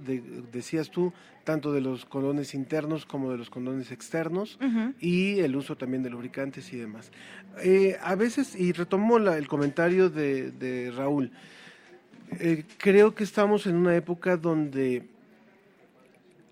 decías 0.52 0.92
tú, 0.92 1.12
tanto 1.44 1.74
de 1.74 1.82
los 1.82 2.06
condones 2.06 2.54
internos 2.54 3.06
como 3.06 3.32
de 3.32 3.38
los 3.38 3.50
condones 3.50 3.92
externos 3.92 4.60
y 5.00 5.40
el 5.40 5.56
uso 5.56 5.76
también 5.76 6.04
de 6.04 6.12
lubricantes 6.12 6.72
y 6.72 6.78
demás. 6.78 7.12
Eh, 7.64 7.98
a 8.02 8.14
veces, 8.16 8.56
y 8.56 8.74
retomo 8.74 9.18
el 9.18 9.48
comentario 9.48 10.10
de, 10.12 10.94
Raúl, 10.96 11.32
eh, 12.40 12.66
creo 12.78 13.16
que 13.16 13.24
estamos 13.24 13.66
en 13.66 13.76
una 13.76 13.96
época 13.96 14.38
donde 14.38 15.08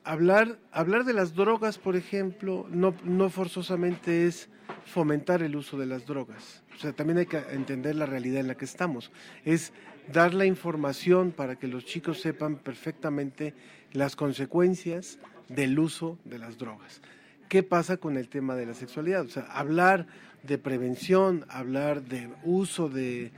hablar, 0.06 0.60
hablar 0.72 1.03
de 1.03 1.14
las 1.14 1.36
drogas, 1.36 1.78
por 1.78 1.95
ejemplo, 1.95 2.68
no, 2.70 3.30
forzosamente 3.30 4.28
es 4.28 4.49
fomentar 4.86 5.41
el 5.41 5.56
uso 5.56 5.78
de 5.78 5.88
las 5.88 6.06
drogas. 6.06 6.64
O 6.76 6.78
sea, 6.78 6.93
también 6.93 7.18
hay 7.18 7.26
que 7.26 7.38
entender 7.51 7.95
la 7.95 8.06
realidad 8.06 8.39
en 8.39 8.47
la 8.47 8.56
que 8.56 8.66
estamos. 8.66 9.12
Es 9.43 9.74
dar 10.14 10.34
la 10.34 10.45
información 10.45 11.32
para 11.32 11.58
que 11.58 11.68
los 11.68 11.86
chicos 11.86 12.22
sepan 12.22 12.58
perfectamente 12.58 13.53
las 13.91 14.16
consecuencias 14.16 15.20
del 15.49 15.78
uso 15.80 16.18
de 16.24 16.39
las 16.39 16.58
drogas. 16.58 17.01
¿Qué 17.49 17.64
pasa 17.64 17.97
con 17.97 18.18
el 18.18 18.30
tema 18.30 18.56
de 18.56 18.66
la 18.66 18.74
sexualidad? 18.74 19.26
O 19.26 19.30
sea, 19.30 19.43
hablar 19.43 20.08
de 20.43 20.58
prevención, 20.58 21.45
hablar 21.49 22.03
de 22.03 22.30
uso 22.43 22.89
de, 22.89 23.32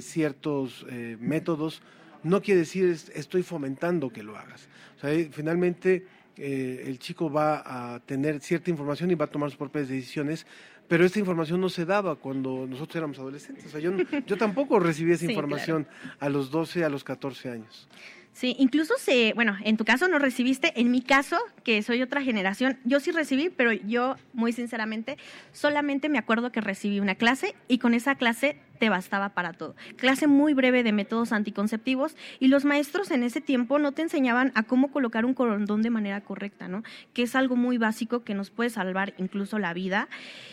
ciertos 0.00 0.86
eh, 0.88 1.16
métodos, 1.20 1.82
no 2.22 2.42
quiere 2.42 2.60
decir 2.60 2.96
estoy 3.14 3.42
fomentando 3.42 4.10
que 4.10 4.22
lo 4.22 4.36
hagas. 4.36 4.68
O 4.96 5.00
sea, 5.00 5.10
finalmente 5.30 6.06
eh, 6.36 6.84
el 6.86 6.98
chico 6.98 7.30
va 7.30 7.94
a 7.94 8.00
tener 8.00 8.40
cierta 8.40 8.70
información 8.70 9.10
y 9.10 9.14
va 9.14 9.24
a 9.24 9.30
tomar 9.30 9.50
sus 9.50 9.58
propias 9.58 9.88
decisiones, 9.88 10.46
pero 10.86 11.04
esta 11.04 11.18
información 11.18 11.60
no 11.60 11.68
se 11.68 11.84
daba 11.84 12.16
cuando 12.16 12.66
nosotros 12.66 12.96
éramos 12.96 13.18
adolescentes. 13.18 13.66
O 13.66 13.68
sea, 13.68 13.80
yo, 13.80 13.92
yo 14.26 14.36
tampoco 14.36 14.78
recibí 14.78 15.12
esa 15.12 15.26
información 15.26 15.86
a 16.18 16.28
los 16.28 16.50
12, 16.50 16.84
a 16.84 16.88
los 16.88 17.04
14 17.04 17.50
años. 17.50 17.88
Sí, 18.38 18.54
incluso 18.60 18.94
se, 18.98 19.32
bueno, 19.34 19.56
en 19.64 19.76
tu 19.76 19.84
caso 19.84 20.06
no 20.06 20.20
recibiste, 20.20 20.72
en 20.80 20.92
mi 20.92 21.02
caso, 21.02 21.36
que 21.64 21.82
soy 21.82 22.02
otra 22.02 22.22
generación, 22.22 22.78
yo 22.84 23.00
sí 23.00 23.10
recibí, 23.10 23.50
pero 23.50 23.72
yo, 23.72 24.14
muy 24.32 24.52
sinceramente, 24.52 25.18
solamente 25.50 26.08
me 26.08 26.18
acuerdo 26.18 26.52
que 26.52 26.60
recibí 26.60 27.00
una 27.00 27.16
clase 27.16 27.56
y 27.66 27.78
con 27.78 27.94
esa 27.94 28.14
clase 28.14 28.60
te 28.78 28.88
bastaba 28.88 29.30
para 29.30 29.52
todo. 29.52 29.74
Clase 29.96 30.26
muy 30.26 30.54
breve 30.54 30.82
de 30.82 30.92
métodos 30.92 31.32
anticonceptivos 31.32 32.16
y 32.40 32.48
los 32.48 32.64
maestros 32.64 33.10
en 33.10 33.22
ese 33.22 33.40
tiempo 33.40 33.78
no 33.78 33.92
te 33.92 34.02
enseñaban 34.02 34.52
a 34.54 34.62
cómo 34.62 34.90
colocar 34.90 35.24
un 35.24 35.34
condón 35.34 35.82
de 35.82 35.90
manera 35.90 36.20
correcta, 36.20 36.68
¿no? 36.68 36.82
Que 37.12 37.22
es 37.22 37.34
algo 37.34 37.56
muy 37.56 37.78
básico 37.78 38.24
que 38.24 38.34
nos 38.34 38.50
puede 38.50 38.70
salvar 38.70 39.14
incluso 39.18 39.58
la 39.58 39.74
vida. 39.74 40.08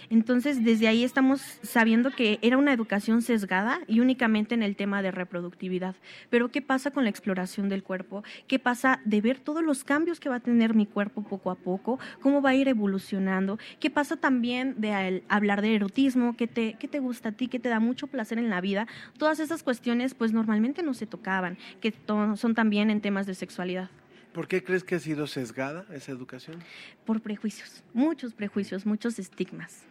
Entonces, 0.10 0.64
desde 0.64 0.88
ahí 0.88 1.04
estamos 1.04 1.42
sabiendo 1.64 2.12
que 2.12 2.40
era 2.42 2.58
una 2.58 2.74
educación 2.74 3.22
sesgada 3.22 3.80
y 3.88 4.00
únicamente 4.00 4.54
en 4.54 4.64
el 4.64 4.76
tema 4.76 5.02
de 5.02 5.12
reproductividad. 5.12 5.96
Pero 6.30 6.50
¿qué 6.50 6.62
pasa 6.62 6.92
con 6.92 7.04
la 7.04 7.10
exploración 7.10 7.70
del 7.70 7.84
cuerpo? 7.84 8.24
¿Qué 8.48 8.60
pasa 8.60 9.00
de 9.06 9.22
ver 9.22 9.40
todos 9.40 9.64
los 9.64 9.84
cambios 9.84 10.20
que 10.20 10.30
va 10.30 10.36
a 10.36 10.40
tener 10.40 10.74
mi 10.74 10.86
cuerpo 10.86 11.24
poco 11.24 11.52
a 11.52 11.56
poco? 11.56 12.00
¿Cómo 12.22 12.42
va 12.42 12.52
a 12.52 12.56
ir 12.56 12.68
evolucionando? 12.68 13.58
¿Qué 13.80 13.90
pasa 13.90 14.18
también 14.18 14.76
de 14.78 15.24
hablar 15.28 15.62
de 15.62 15.76
erotismo? 15.76 16.36
¿Qué 16.38 16.48
te, 16.48 16.76
qué 16.80 16.88
te 16.88 17.00
gusta 17.00 17.30
a 17.30 17.32
ti? 17.32 17.48
¿Qué 17.48 17.60
te 17.60 17.70
da 17.70 17.80
mucho 17.80 18.08
placer 18.16 18.40
en 18.40 18.50
la 18.50 18.62
vida, 18.62 18.88
todas 19.18 19.42
esas 19.42 19.62
cuestiones 19.62 20.14
pues 20.14 20.32
normalmente 20.32 20.84
no 20.84 20.94
se 20.94 21.06
tocaban, 21.06 21.58
que 21.82 21.94
son 22.36 22.56
también 22.56 22.90
en 22.90 23.02
temas 23.02 23.28
de 23.28 23.36
sexualidad. 23.36 23.90
¿Por 24.34 24.48
qué 24.48 24.64
crees 24.64 24.86
que 24.86 24.96
ha 24.96 25.00
sido 25.00 25.28
sesgada 25.28 25.86
esa 25.94 26.14
educación? 26.14 26.60
Por 27.06 27.20
prejuicios, 27.22 27.84
muchos 27.94 28.34
prejuicios, 28.34 28.86
muchos 28.86 29.20
estigmas. 29.20 29.84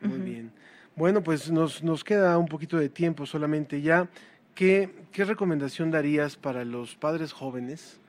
Muy 0.00 0.18
bien. 0.18 0.52
Bueno, 0.96 1.22
pues 1.22 1.50
nos, 1.50 1.82
nos 1.82 2.02
queda 2.02 2.38
un 2.38 2.48
poquito 2.48 2.78
de 2.78 2.88
tiempo 2.88 3.26
solamente 3.26 3.82
ya. 3.82 4.08
¿Qué, 4.54 4.90
¿Qué 5.12 5.26
recomendación 5.26 5.90
darías 5.90 6.36
para 6.36 6.64
los 6.64 6.96
padres 6.96 7.34
jóvenes 7.34 8.00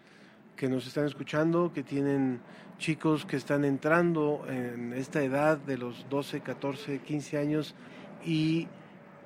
que 0.56 0.70
nos 0.70 0.88
están 0.88 1.06
escuchando, 1.06 1.74
que 1.74 1.84
tienen 1.84 2.40
chicos 2.78 3.26
que 3.26 3.36
están 3.36 3.66
entrando 3.66 4.46
en 4.48 4.94
esta 4.94 5.22
edad 5.22 5.58
de 5.58 5.78
los 5.78 6.06
12, 6.10 6.42
14, 6.42 7.00
15 7.00 7.38
años 7.38 7.76
y 8.26 8.68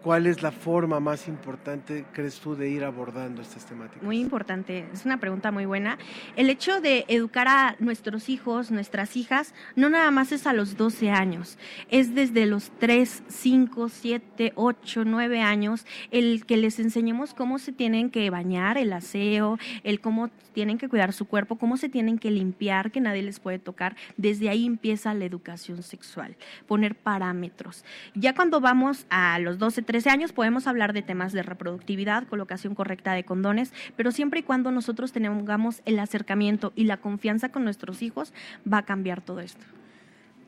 ¿Cuál 0.03 0.25
es 0.25 0.41
la 0.41 0.51
forma 0.51 0.99
más 0.99 1.27
importante, 1.27 2.05
crees 2.11 2.39
tú, 2.39 2.55
de 2.55 2.67
ir 2.69 2.83
abordando 2.83 3.41
estas 3.41 3.67
temáticas? 3.67 4.01
Muy 4.01 4.19
importante, 4.19 4.87
es 4.91 5.05
una 5.05 5.19
pregunta 5.19 5.51
muy 5.51 5.65
buena. 5.65 5.99
El 6.35 6.49
hecho 6.49 6.81
de 6.81 7.05
educar 7.07 7.47
a 7.47 7.75
nuestros 7.77 8.27
hijos, 8.27 8.71
nuestras 8.71 9.15
hijas, 9.15 9.53
no 9.75 9.91
nada 9.91 10.09
más 10.09 10.31
es 10.31 10.47
a 10.47 10.53
los 10.53 10.75
12 10.75 11.11
años, 11.11 11.59
es 11.91 12.15
desde 12.15 12.47
los 12.47 12.71
3, 12.79 13.23
5, 13.27 13.89
7, 13.89 14.53
8, 14.55 15.03
9 15.05 15.41
años, 15.41 15.85
el 16.09 16.47
que 16.47 16.57
les 16.57 16.79
enseñemos 16.79 17.35
cómo 17.35 17.59
se 17.59 17.71
tienen 17.71 18.09
que 18.09 18.27
bañar, 18.31 18.79
el 18.79 18.93
aseo, 18.93 19.59
el 19.83 20.01
cómo 20.01 20.31
tienen 20.53 20.79
que 20.79 20.89
cuidar 20.89 21.13
su 21.13 21.25
cuerpo, 21.25 21.57
cómo 21.57 21.77
se 21.77 21.89
tienen 21.89 22.17
que 22.17 22.31
limpiar, 22.31 22.91
que 22.91 23.01
nadie 23.01 23.21
les 23.21 23.39
puede 23.39 23.59
tocar. 23.59 23.95
Desde 24.17 24.49
ahí 24.49 24.65
empieza 24.65 25.13
la 25.13 25.25
educación 25.25 25.83
sexual, 25.83 26.35
poner 26.67 26.95
parámetros. 26.95 27.85
Ya 28.15 28.33
cuando 28.33 28.59
vamos 28.59 29.05
a 29.09 29.37
los 29.39 29.59
12, 29.59 29.83
13 29.91 30.09
años 30.09 30.31
podemos 30.31 30.67
hablar 30.67 30.93
de 30.93 31.01
temas 31.01 31.33
de 31.33 31.43
reproductividad, 31.43 32.25
colocación 32.25 32.75
correcta 32.75 33.11
de 33.11 33.25
condones, 33.25 33.73
pero 33.97 34.13
siempre 34.13 34.39
y 34.39 34.43
cuando 34.43 34.71
nosotros 34.71 35.11
tengamos 35.11 35.81
el 35.83 35.99
acercamiento 35.99 36.71
y 36.77 36.85
la 36.85 36.95
confianza 36.95 37.49
con 37.49 37.65
nuestros 37.65 38.01
hijos, 38.01 38.33
va 38.65 38.77
a 38.77 38.85
cambiar 38.85 39.19
todo 39.19 39.41
esto. 39.41 39.65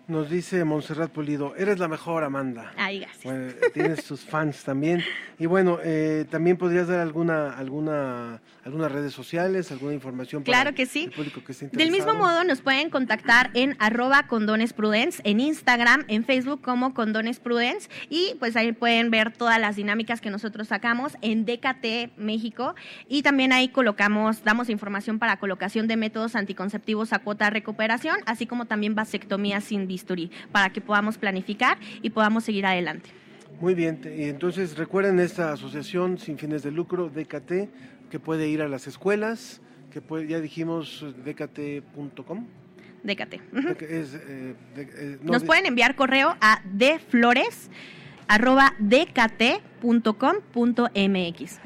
Nos 0.06 0.30
dice 0.30 0.66
Montserrat 0.66 1.12
Pulido, 1.12 1.56
eres 1.56 1.80
la 1.80 1.88
mejor, 1.88 2.26
Amanda. 2.26 2.74
Ay, 2.76 3.00
gracias. 3.00 3.56
tienes 3.74 4.04
tus 4.04 4.20
fans 4.20 4.62
también. 4.64 5.02
Y 5.40 5.46
bueno, 5.46 5.80
eh, 5.82 6.26
también 6.30 6.58
podrías 6.58 6.90
dar 6.90 7.00
alguna, 7.00 7.58
alguna, 7.58 8.42
algunas 8.66 8.92
redes 8.92 9.14
sociales, 9.14 9.72
alguna 9.72 9.94
información 9.94 10.44
para 10.44 10.58
claro 10.58 10.76
que 10.76 10.86
sí. 10.86 11.10
público 11.16 11.42
que 11.42 11.54
esté 11.54 11.68
Del 11.68 11.90
mismo 11.90 12.14
modo, 12.14 12.44
nos 12.44 12.60
pueden 12.60 12.90
contactar 12.90 13.50
en 13.54 13.78
arroba 13.80 14.28
condones 14.28 14.74
prudence, 14.74 15.22
en 15.24 15.40
Instagram, 15.40 16.04
en 16.10 16.26
Facebook 16.26 16.62
como 16.62 16.94
condones 16.94 17.40
prudence, 17.40 17.90
y 18.10 18.36
pues 18.40 18.58
ahí 18.58 18.74
pueden 18.74 19.10
ver 19.10 19.32
todas 19.32 19.60
las 19.60 19.78
dinámicas 19.78 20.20
que 20.20 20.30
nosotros 20.30 20.68
sacamos 20.68 21.18
en 21.22 21.46
DKT 21.46 22.18
México, 22.18 22.76
y 23.08 23.24
también 23.24 23.54
ahí 23.54 23.70
colocamos, 23.70 24.44
damos 24.44 24.70
información 24.70 25.18
para 25.18 25.38
colocación 25.38 25.88
de 25.88 25.96
métodos 25.96 26.36
anticonceptivos 26.36 27.14
a 27.14 27.20
cuota 27.20 27.46
de 27.46 27.52
recuperación, 27.52 28.18
así 28.26 28.46
como 28.46 28.66
también 28.66 28.96
vasectomía 28.96 29.62
sin 29.62 29.88
para 30.52 30.72
que 30.72 30.82
podamos 30.82 31.18
planificar 31.18 31.78
y 32.02 32.10
podamos 32.10 32.44
seguir 32.44 32.66
adelante. 32.66 33.10
Muy 33.60 33.76
bien, 33.76 34.02
y 34.04 34.24
entonces 34.24 34.78
recuerden 34.78 35.20
esta 35.20 35.54
asociación 35.54 36.18
sin 36.18 36.38
fines 36.38 36.64
de 36.64 36.72
lucro, 36.72 37.10
DKT, 37.10 38.10
que 38.10 38.20
puede 38.20 38.48
ir 38.48 38.62
a 38.62 38.68
las 38.68 38.88
escuelas, 38.88 39.62
que 39.92 40.02
puede, 40.02 40.28
ya 40.28 40.40
dijimos 40.40 41.06
dkt.com. 41.24 42.48
DKT. 43.04 43.34
Eh, 43.34 44.56
eh, 44.78 45.18
Nos 45.22 45.44
pueden 45.44 45.66
enviar 45.66 45.96
correo 45.96 46.36
a 46.42 46.62
dflores 46.66 47.70
arroba 48.28 48.74
dkt.com.mx. 48.80 49.60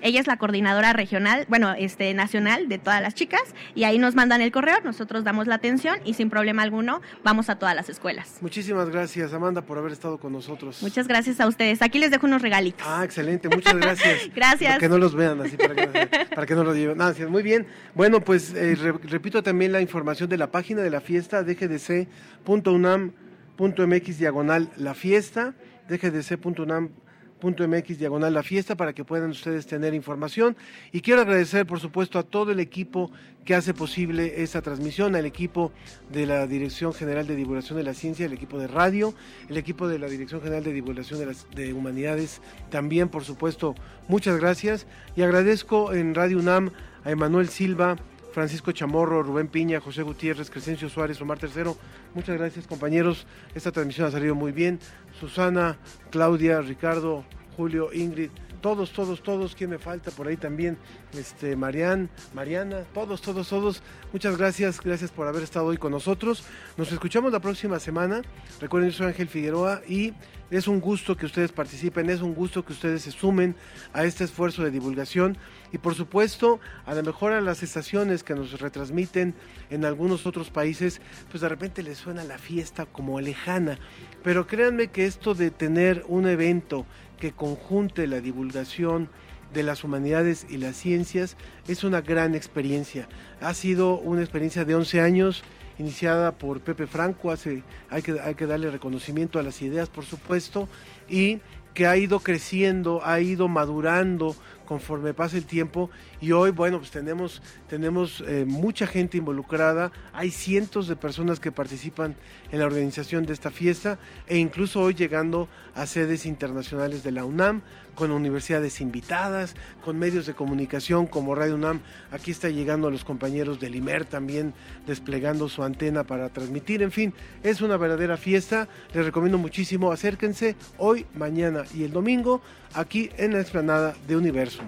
Ella 0.01 0.19
es 0.19 0.27
la 0.27 0.37
coordinadora 0.37 0.93
regional, 0.93 1.45
bueno, 1.49 1.73
este 1.77 2.13
nacional 2.13 2.69
de 2.69 2.77
todas 2.77 3.01
las 3.01 3.15
chicas 3.15 3.41
y 3.75 3.83
ahí 3.83 3.99
nos 3.99 4.15
mandan 4.15 4.41
el 4.41 4.51
correo, 4.51 4.77
nosotros 4.83 5.23
damos 5.23 5.47
la 5.47 5.55
atención 5.55 5.99
y 6.05 6.15
sin 6.15 6.29
problema 6.29 6.63
alguno 6.63 7.01
vamos 7.23 7.49
a 7.49 7.57
todas 7.57 7.75
las 7.75 7.89
escuelas. 7.89 8.37
Muchísimas 8.41 8.89
gracias, 8.89 9.33
Amanda, 9.33 9.61
por 9.61 9.77
haber 9.77 9.91
estado 9.91 10.17
con 10.17 10.33
nosotros. 10.33 10.81
Muchas 10.81 11.07
gracias 11.07 11.39
a 11.39 11.47
ustedes. 11.47 11.81
Aquí 11.81 11.99
les 11.99 12.11
dejo 12.11 12.25
unos 12.25 12.41
regalitos. 12.41 12.85
Ah, 12.87 13.03
excelente, 13.03 13.49
muchas 13.49 13.75
gracias. 13.77 14.29
gracias. 14.35 14.71
Para 14.71 14.79
que 14.79 14.89
no 14.89 14.97
los 14.97 15.15
vean 15.15 15.41
así, 15.41 15.57
para 15.57 15.75
que, 15.75 16.07
para 16.35 16.47
que 16.47 16.55
no 16.55 16.63
los 16.63 16.75
lleven. 16.75 16.97
No, 16.97 17.13
muy 17.29 17.43
bien. 17.43 17.67
Bueno, 17.95 18.21
pues 18.21 18.53
eh, 18.53 18.75
re, 18.75 18.93
repito 18.93 19.43
también 19.43 19.71
la 19.71 19.81
información 19.81 20.29
de 20.29 20.37
la 20.37 20.51
página 20.51 20.81
de 20.81 20.89
la 20.89 21.01
fiesta, 21.01 21.43
dgdc.unam.mx 21.43 24.17
diagonal 24.17 24.69
la 24.77 24.93
fiesta, 24.93 25.53
dgdc.unam.mx 25.87 27.07
.mx 27.41 27.99
diagonal 27.99 28.33
la 28.33 28.43
fiesta 28.43 28.75
para 28.75 28.93
que 28.93 29.03
puedan 29.03 29.31
ustedes 29.31 29.67
tener 29.67 29.93
información. 29.93 30.57
Y 30.91 31.01
quiero 31.01 31.21
agradecer 31.21 31.65
por 31.65 31.79
supuesto 31.79 32.19
a 32.19 32.23
todo 32.23 32.51
el 32.51 32.59
equipo 32.59 33.11
que 33.45 33.55
hace 33.55 33.73
posible 33.73 34.41
esta 34.41 34.61
transmisión, 34.61 35.15
al 35.15 35.25
equipo 35.25 35.71
de 36.11 36.25
la 36.25 36.47
Dirección 36.47 36.93
General 36.93 37.25
de 37.27 37.35
Divulgación 37.35 37.77
de 37.77 37.83
la 37.83 37.93
Ciencia, 37.93 38.25
el 38.25 38.33
equipo 38.33 38.59
de 38.59 38.67
radio, 38.67 39.13
el 39.49 39.57
equipo 39.57 39.87
de 39.87 39.99
la 39.99 40.07
Dirección 40.07 40.41
General 40.41 40.63
de 40.63 40.73
Divulgación 40.73 41.19
de, 41.19 41.27
las, 41.27 41.47
de 41.51 41.73
Humanidades 41.73 42.41
también 42.69 43.09
por 43.09 43.23
supuesto. 43.23 43.75
Muchas 44.07 44.39
gracias. 44.39 44.87
Y 45.15 45.21
agradezco 45.21 45.93
en 45.93 46.15
Radio 46.15 46.39
UNAM 46.39 46.71
a 47.03 47.11
Emanuel 47.11 47.47
Silva, 47.49 47.97
Francisco 48.37 48.71
Chamorro, 48.71 49.23
Rubén 49.23 49.47
Piña, 49.47 49.79
José 49.79 50.03
Gutiérrez, 50.03 50.51
Crescencio 50.51 50.89
Suárez, 50.89 51.19
Omar 51.19 51.39
Tercero. 51.39 51.75
Muchas 52.13 52.37
gracias 52.37 52.67
compañeros, 52.67 53.25
esta 53.55 53.71
transmisión 53.71 54.05
ha 54.05 54.11
salido 54.11 54.35
muy 54.35 54.51
bien. 54.51 54.79
Susana, 55.19 55.79
Claudia, 56.11 56.61
Ricardo, 56.61 57.25
Julio, 57.55 57.91
Ingrid, 57.91 58.29
todos, 58.57 58.91
todos, 58.91 59.21
todos, 59.21 59.55
¿quién 59.55 59.69
me 59.69 59.77
falta 59.77 60.11
por 60.11 60.27
ahí 60.27 60.37
también? 60.37 60.77
Este, 61.13 61.55
Marian, 61.55 62.09
Mariana, 62.33 62.83
todos, 62.93 63.21
todos, 63.21 63.47
todos. 63.49 63.81
Muchas 64.11 64.37
gracias, 64.37 64.81
gracias 64.81 65.11
por 65.11 65.27
haber 65.27 65.43
estado 65.43 65.65
hoy 65.65 65.77
con 65.77 65.91
nosotros. 65.91 66.43
Nos 66.77 66.91
escuchamos 66.91 67.31
la 67.31 67.39
próxima 67.39 67.79
semana. 67.79 68.21
Recuerden, 68.59 68.91
yo 68.91 68.97
soy 68.97 69.07
Ángel 69.07 69.27
Figueroa 69.27 69.81
y 69.87 70.13
es 70.49 70.67
un 70.67 70.79
gusto 70.79 71.17
que 71.17 71.25
ustedes 71.25 71.51
participen, 71.51 72.09
es 72.09 72.21
un 72.21 72.33
gusto 72.33 72.63
que 72.63 72.71
ustedes 72.71 73.01
se 73.01 73.11
sumen 73.11 73.55
a 73.91 74.05
este 74.05 74.23
esfuerzo 74.23 74.63
de 74.63 74.71
divulgación 74.71 75.37
y 75.73 75.77
por 75.77 75.93
supuesto 75.93 76.61
a 76.85 76.93
lo 76.93 77.03
mejor 77.03 77.33
a 77.33 77.41
las 77.41 77.63
estaciones 77.63 78.23
que 78.23 78.33
nos 78.33 78.59
retransmiten 78.59 79.35
en 79.69 79.83
algunos 79.83 80.25
otros 80.25 80.49
países, 80.49 81.01
pues 81.29 81.41
de 81.41 81.49
repente 81.49 81.83
les 81.83 81.97
suena 81.97 82.23
la 82.23 82.37
fiesta 82.37 82.85
como 82.85 83.19
lejana. 83.19 83.77
Pero 84.23 84.47
créanme 84.47 84.87
que 84.87 85.05
esto 85.05 85.33
de 85.33 85.51
tener 85.51 86.05
un 86.07 86.27
evento 86.27 86.85
que 87.17 87.31
conjunte 87.31 88.07
la 88.07 88.21
divulgación 88.21 89.09
de 89.53 89.63
las 89.63 89.83
humanidades 89.83 90.45
y 90.49 90.57
las 90.57 90.75
ciencias 90.75 91.37
es 91.67 91.83
una 91.83 92.01
gran 92.01 92.35
experiencia. 92.35 93.07
Ha 93.41 93.53
sido 93.53 93.97
una 93.99 94.21
experiencia 94.21 94.65
de 94.65 94.75
11 94.75 95.01
años 95.01 95.43
iniciada 95.79 96.31
por 96.31 96.61
Pepe 96.61 96.87
Franco, 96.87 97.31
hace, 97.31 97.63
hay, 97.89 98.01
que, 98.01 98.19
hay 98.19 98.35
que 98.35 98.47
darle 98.47 98.71
reconocimiento 98.71 99.39
a 99.39 99.43
las 99.43 99.61
ideas, 99.61 99.89
por 99.89 100.05
supuesto, 100.05 100.67
y 101.07 101.39
que 101.73 101.85
ha 101.85 101.95
ido 101.95 102.19
creciendo, 102.19 103.01
ha 103.05 103.19
ido 103.19 103.47
madurando 103.47 104.35
conforme 104.65 105.13
pasa 105.13 105.37
el 105.37 105.45
tiempo 105.45 105.91
y 106.19 106.31
hoy, 106.31 106.51
bueno, 106.51 106.79
pues 106.79 106.91
tenemos, 106.91 107.41
tenemos 107.69 108.23
eh, 108.27 108.45
mucha 108.45 108.87
gente 108.87 109.17
involucrada, 109.17 109.91
hay 110.13 110.31
cientos 110.31 110.87
de 110.87 110.95
personas 110.95 111.39
que 111.39 111.51
participan 111.51 112.15
en 112.51 112.59
la 112.59 112.65
organización 112.65 113.25
de 113.25 113.33
esta 113.33 113.51
fiesta 113.51 113.99
e 114.27 114.37
incluso 114.37 114.81
hoy 114.81 114.93
llegando 114.93 115.47
a 115.75 115.85
sedes 115.85 116.25
internacionales 116.25 117.03
de 117.03 117.11
la 117.11 117.25
UNAM, 117.25 117.61
con 117.93 118.11
universidades 118.11 118.79
invitadas, 118.79 119.55
con 119.83 119.97
medios 119.97 120.27
de 120.27 120.35
comunicación 120.35 121.07
como 121.07 121.33
Radio 121.33 121.55
UNAM, 121.55 121.81
aquí 122.11 122.29
está 122.29 122.47
llegando 122.49 122.87
a 122.87 122.91
los 122.91 123.03
compañeros 123.03 123.59
del 123.59 123.75
IMER 123.75 124.05
también 124.05 124.53
desplegando 124.85 125.49
su 125.49 125.63
antena 125.63 126.03
para 126.03 126.29
transmitir, 126.29 126.83
en 126.83 126.91
fin, 126.91 127.13
es 127.41 127.61
una 127.61 127.75
verdadera 127.75 128.15
fiesta, 128.15 128.67
les 128.93 129.03
recomiendo 129.03 129.39
muchísimo, 129.39 129.91
acérquense 129.91 130.55
hoy, 130.77 131.07
mañana 131.15 131.63
y 131.73 131.83
el 131.83 131.91
domingo 131.91 132.41
aquí 132.75 133.09
en 133.17 133.33
la 133.33 133.41
explanada 133.41 133.95
de 134.07 134.15
Universum. 134.15 134.67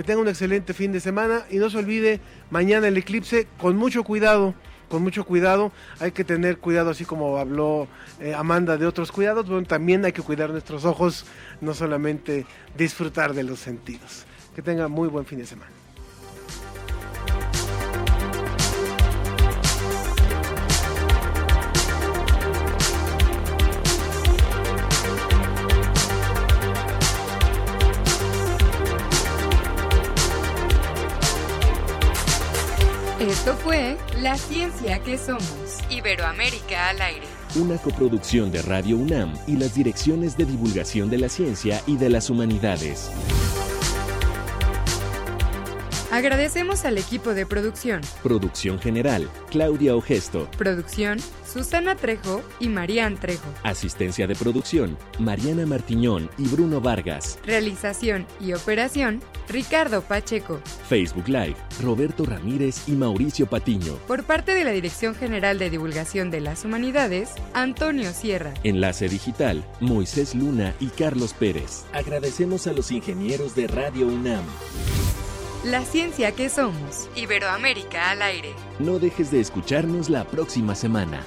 Que 0.00 0.04
tenga 0.04 0.22
un 0.22 0.28
excelente 0.28 0.72
fin 0.72 0.92
de 0.92 1.00
semana 1.00 1.44
y 1.50 1.58
no 1.58 1.68
se 1.68 1.76
olvide 1.76 2.20
mañana 2.48 2.88
el 2.88 2.96
eclipse 2.96 3.46
con 3.58 3.76
mucho 3.76 4.02
cuidado, 4.02 4.54
con 4.88 5.02
mucho 5.02 5.26
cuidado. 5.26 5.72
Hay 5.98 6.12
que 6.12 6.24
tener 6.24 6.56
cuidado, 6.56 6.88
así 6.88 7.04
como 7.04 7.36
habló 7.36 7.86
eh, 8.18 8.32
Amanda 8.32 8.78
de 8.78 8.86
otros 8.86 9.12
cuidados, 9.12 9.46
bueno, 9.46 9.66
también 9.66 10.02
hay 10.06 10.12
que 10.12 10.22
cuidar 10.22 10.48
nuestros 10.52 10.86
ojos, 10.86 11.26
no 11.60 11.74
solamente 11.74 12.46
disfrutar 12.78 13.34
de 13.34 13.42
los 13.42 13.58
sentidos. 13.58 14.24
Que 14.56 14.62
tenga 14.62 14.88
muy 14.88 15.08
buen 15.08 15.26
fin 15.26 15.38
de 15.38 15.44
semana. 15.44 15.79
Esto 33.20 33.54
fue 33.54 33.98
La 34.22 34.34
Ciencia 34.38 34.98
que 35.00 35.18
Somos. 35.18 35.44
Iberoamérica 35.90 36.88
al 36.88 37.02
aire. 37.02 37.26
Una 37.54 37.76
coproducción 37.76 38.50
de 38.50 38.62
Radio 38.62 38.96
UNAM 38.96 39.34
y 39.46 39.56
las 39.56 39.74
direcciones 39.74 40.38
de 40.38 40.46
divulgación 40.46 41.10
de 41.10 41.18
la 41.18 41.28
ciencia 41.28 41.82
y 41.86 41.98
de 41.98 42.08
las 42.08 42.30
humanidades. 42.30 43.10
Agradecemos 46.10 46.86
al 46.86 46.96
equipo 46.96 47.34
de 47.34 47.44
producción. 47.44 48.00
Producción 48.22 48.78
general, 48.80 49.28
Claudia 49.50 49.94
Ogesto. 49.96 50.50
Producción, 50.56 51.18
Susana 51.52 51.96
Trejo 51.96 52.42
y 52.60 52.68
Marían 52.68 53.18
Trejo. 53.18 53.48
Asistencia 53.64 54.28
de 54.28 54.36
producción, 54.36 54.96
Mariana 55.18 55.66
Martiñón 55.66 56.30
y 56.38 56.46
Bruno 56.46 56.80
Vargas. 56.80 57.40
Realización 57.44 58.26
y 58.38 58.52
operación, 58.52 59.20
Ricardo 59.48 60.02
Pacheco. 60.02 60.60
Facebook 60.88 61.26
Live, 61.26 61.56
Roberto 61.82 62.24
Ramírez 62.24 62.88
y 62.88 62.92
Mauricio 62.92 63.46
Patiño. 63.46 63.94
Por 64.06 64.22
parte 64.22 64.54
de 64.54 64.62
la 64.62 64.70
Dirección 64.70 65.16
General 65.16 65.58
de 65.58 65.70
Divulgación 65.70 66.30
de 66.30 66.40
las 66.40 66.64
Humanidades, 66.64 67.30
Antonio 67.52 68.12
Sierra. 68.12 68.54
Enlace 68.62 69.08
digital, 69.08 69.64
Moisés 69.80 70.36
Luna 70.36 70.74
y 70.78 70.86
Carlos 70.86 71.34
Pérez. 71.34 71.84
Agradecemos 71.92 72.68
a 72.68 72.72
los 72.72 72.92
ingenieros 72.92 73.56
de 73.56 73.66
Radio 73.66 74.06
UNAM. 74.06 74.44
La 75.64 75.84
ciencia 75.84 76.32
que 76.32 76.48
somos. 76.48 77.10
Iberoamérica 77.16 78.12
al 78.12 78.22
aire. 78.22 78.54
No 78.78 78.98
dejes 78.98 79.30
de 79.30 79.40
escucharnos 79.40 80.08
la 80.08 80.24
próxima 80.24 80.74
semana. 80.74 81.22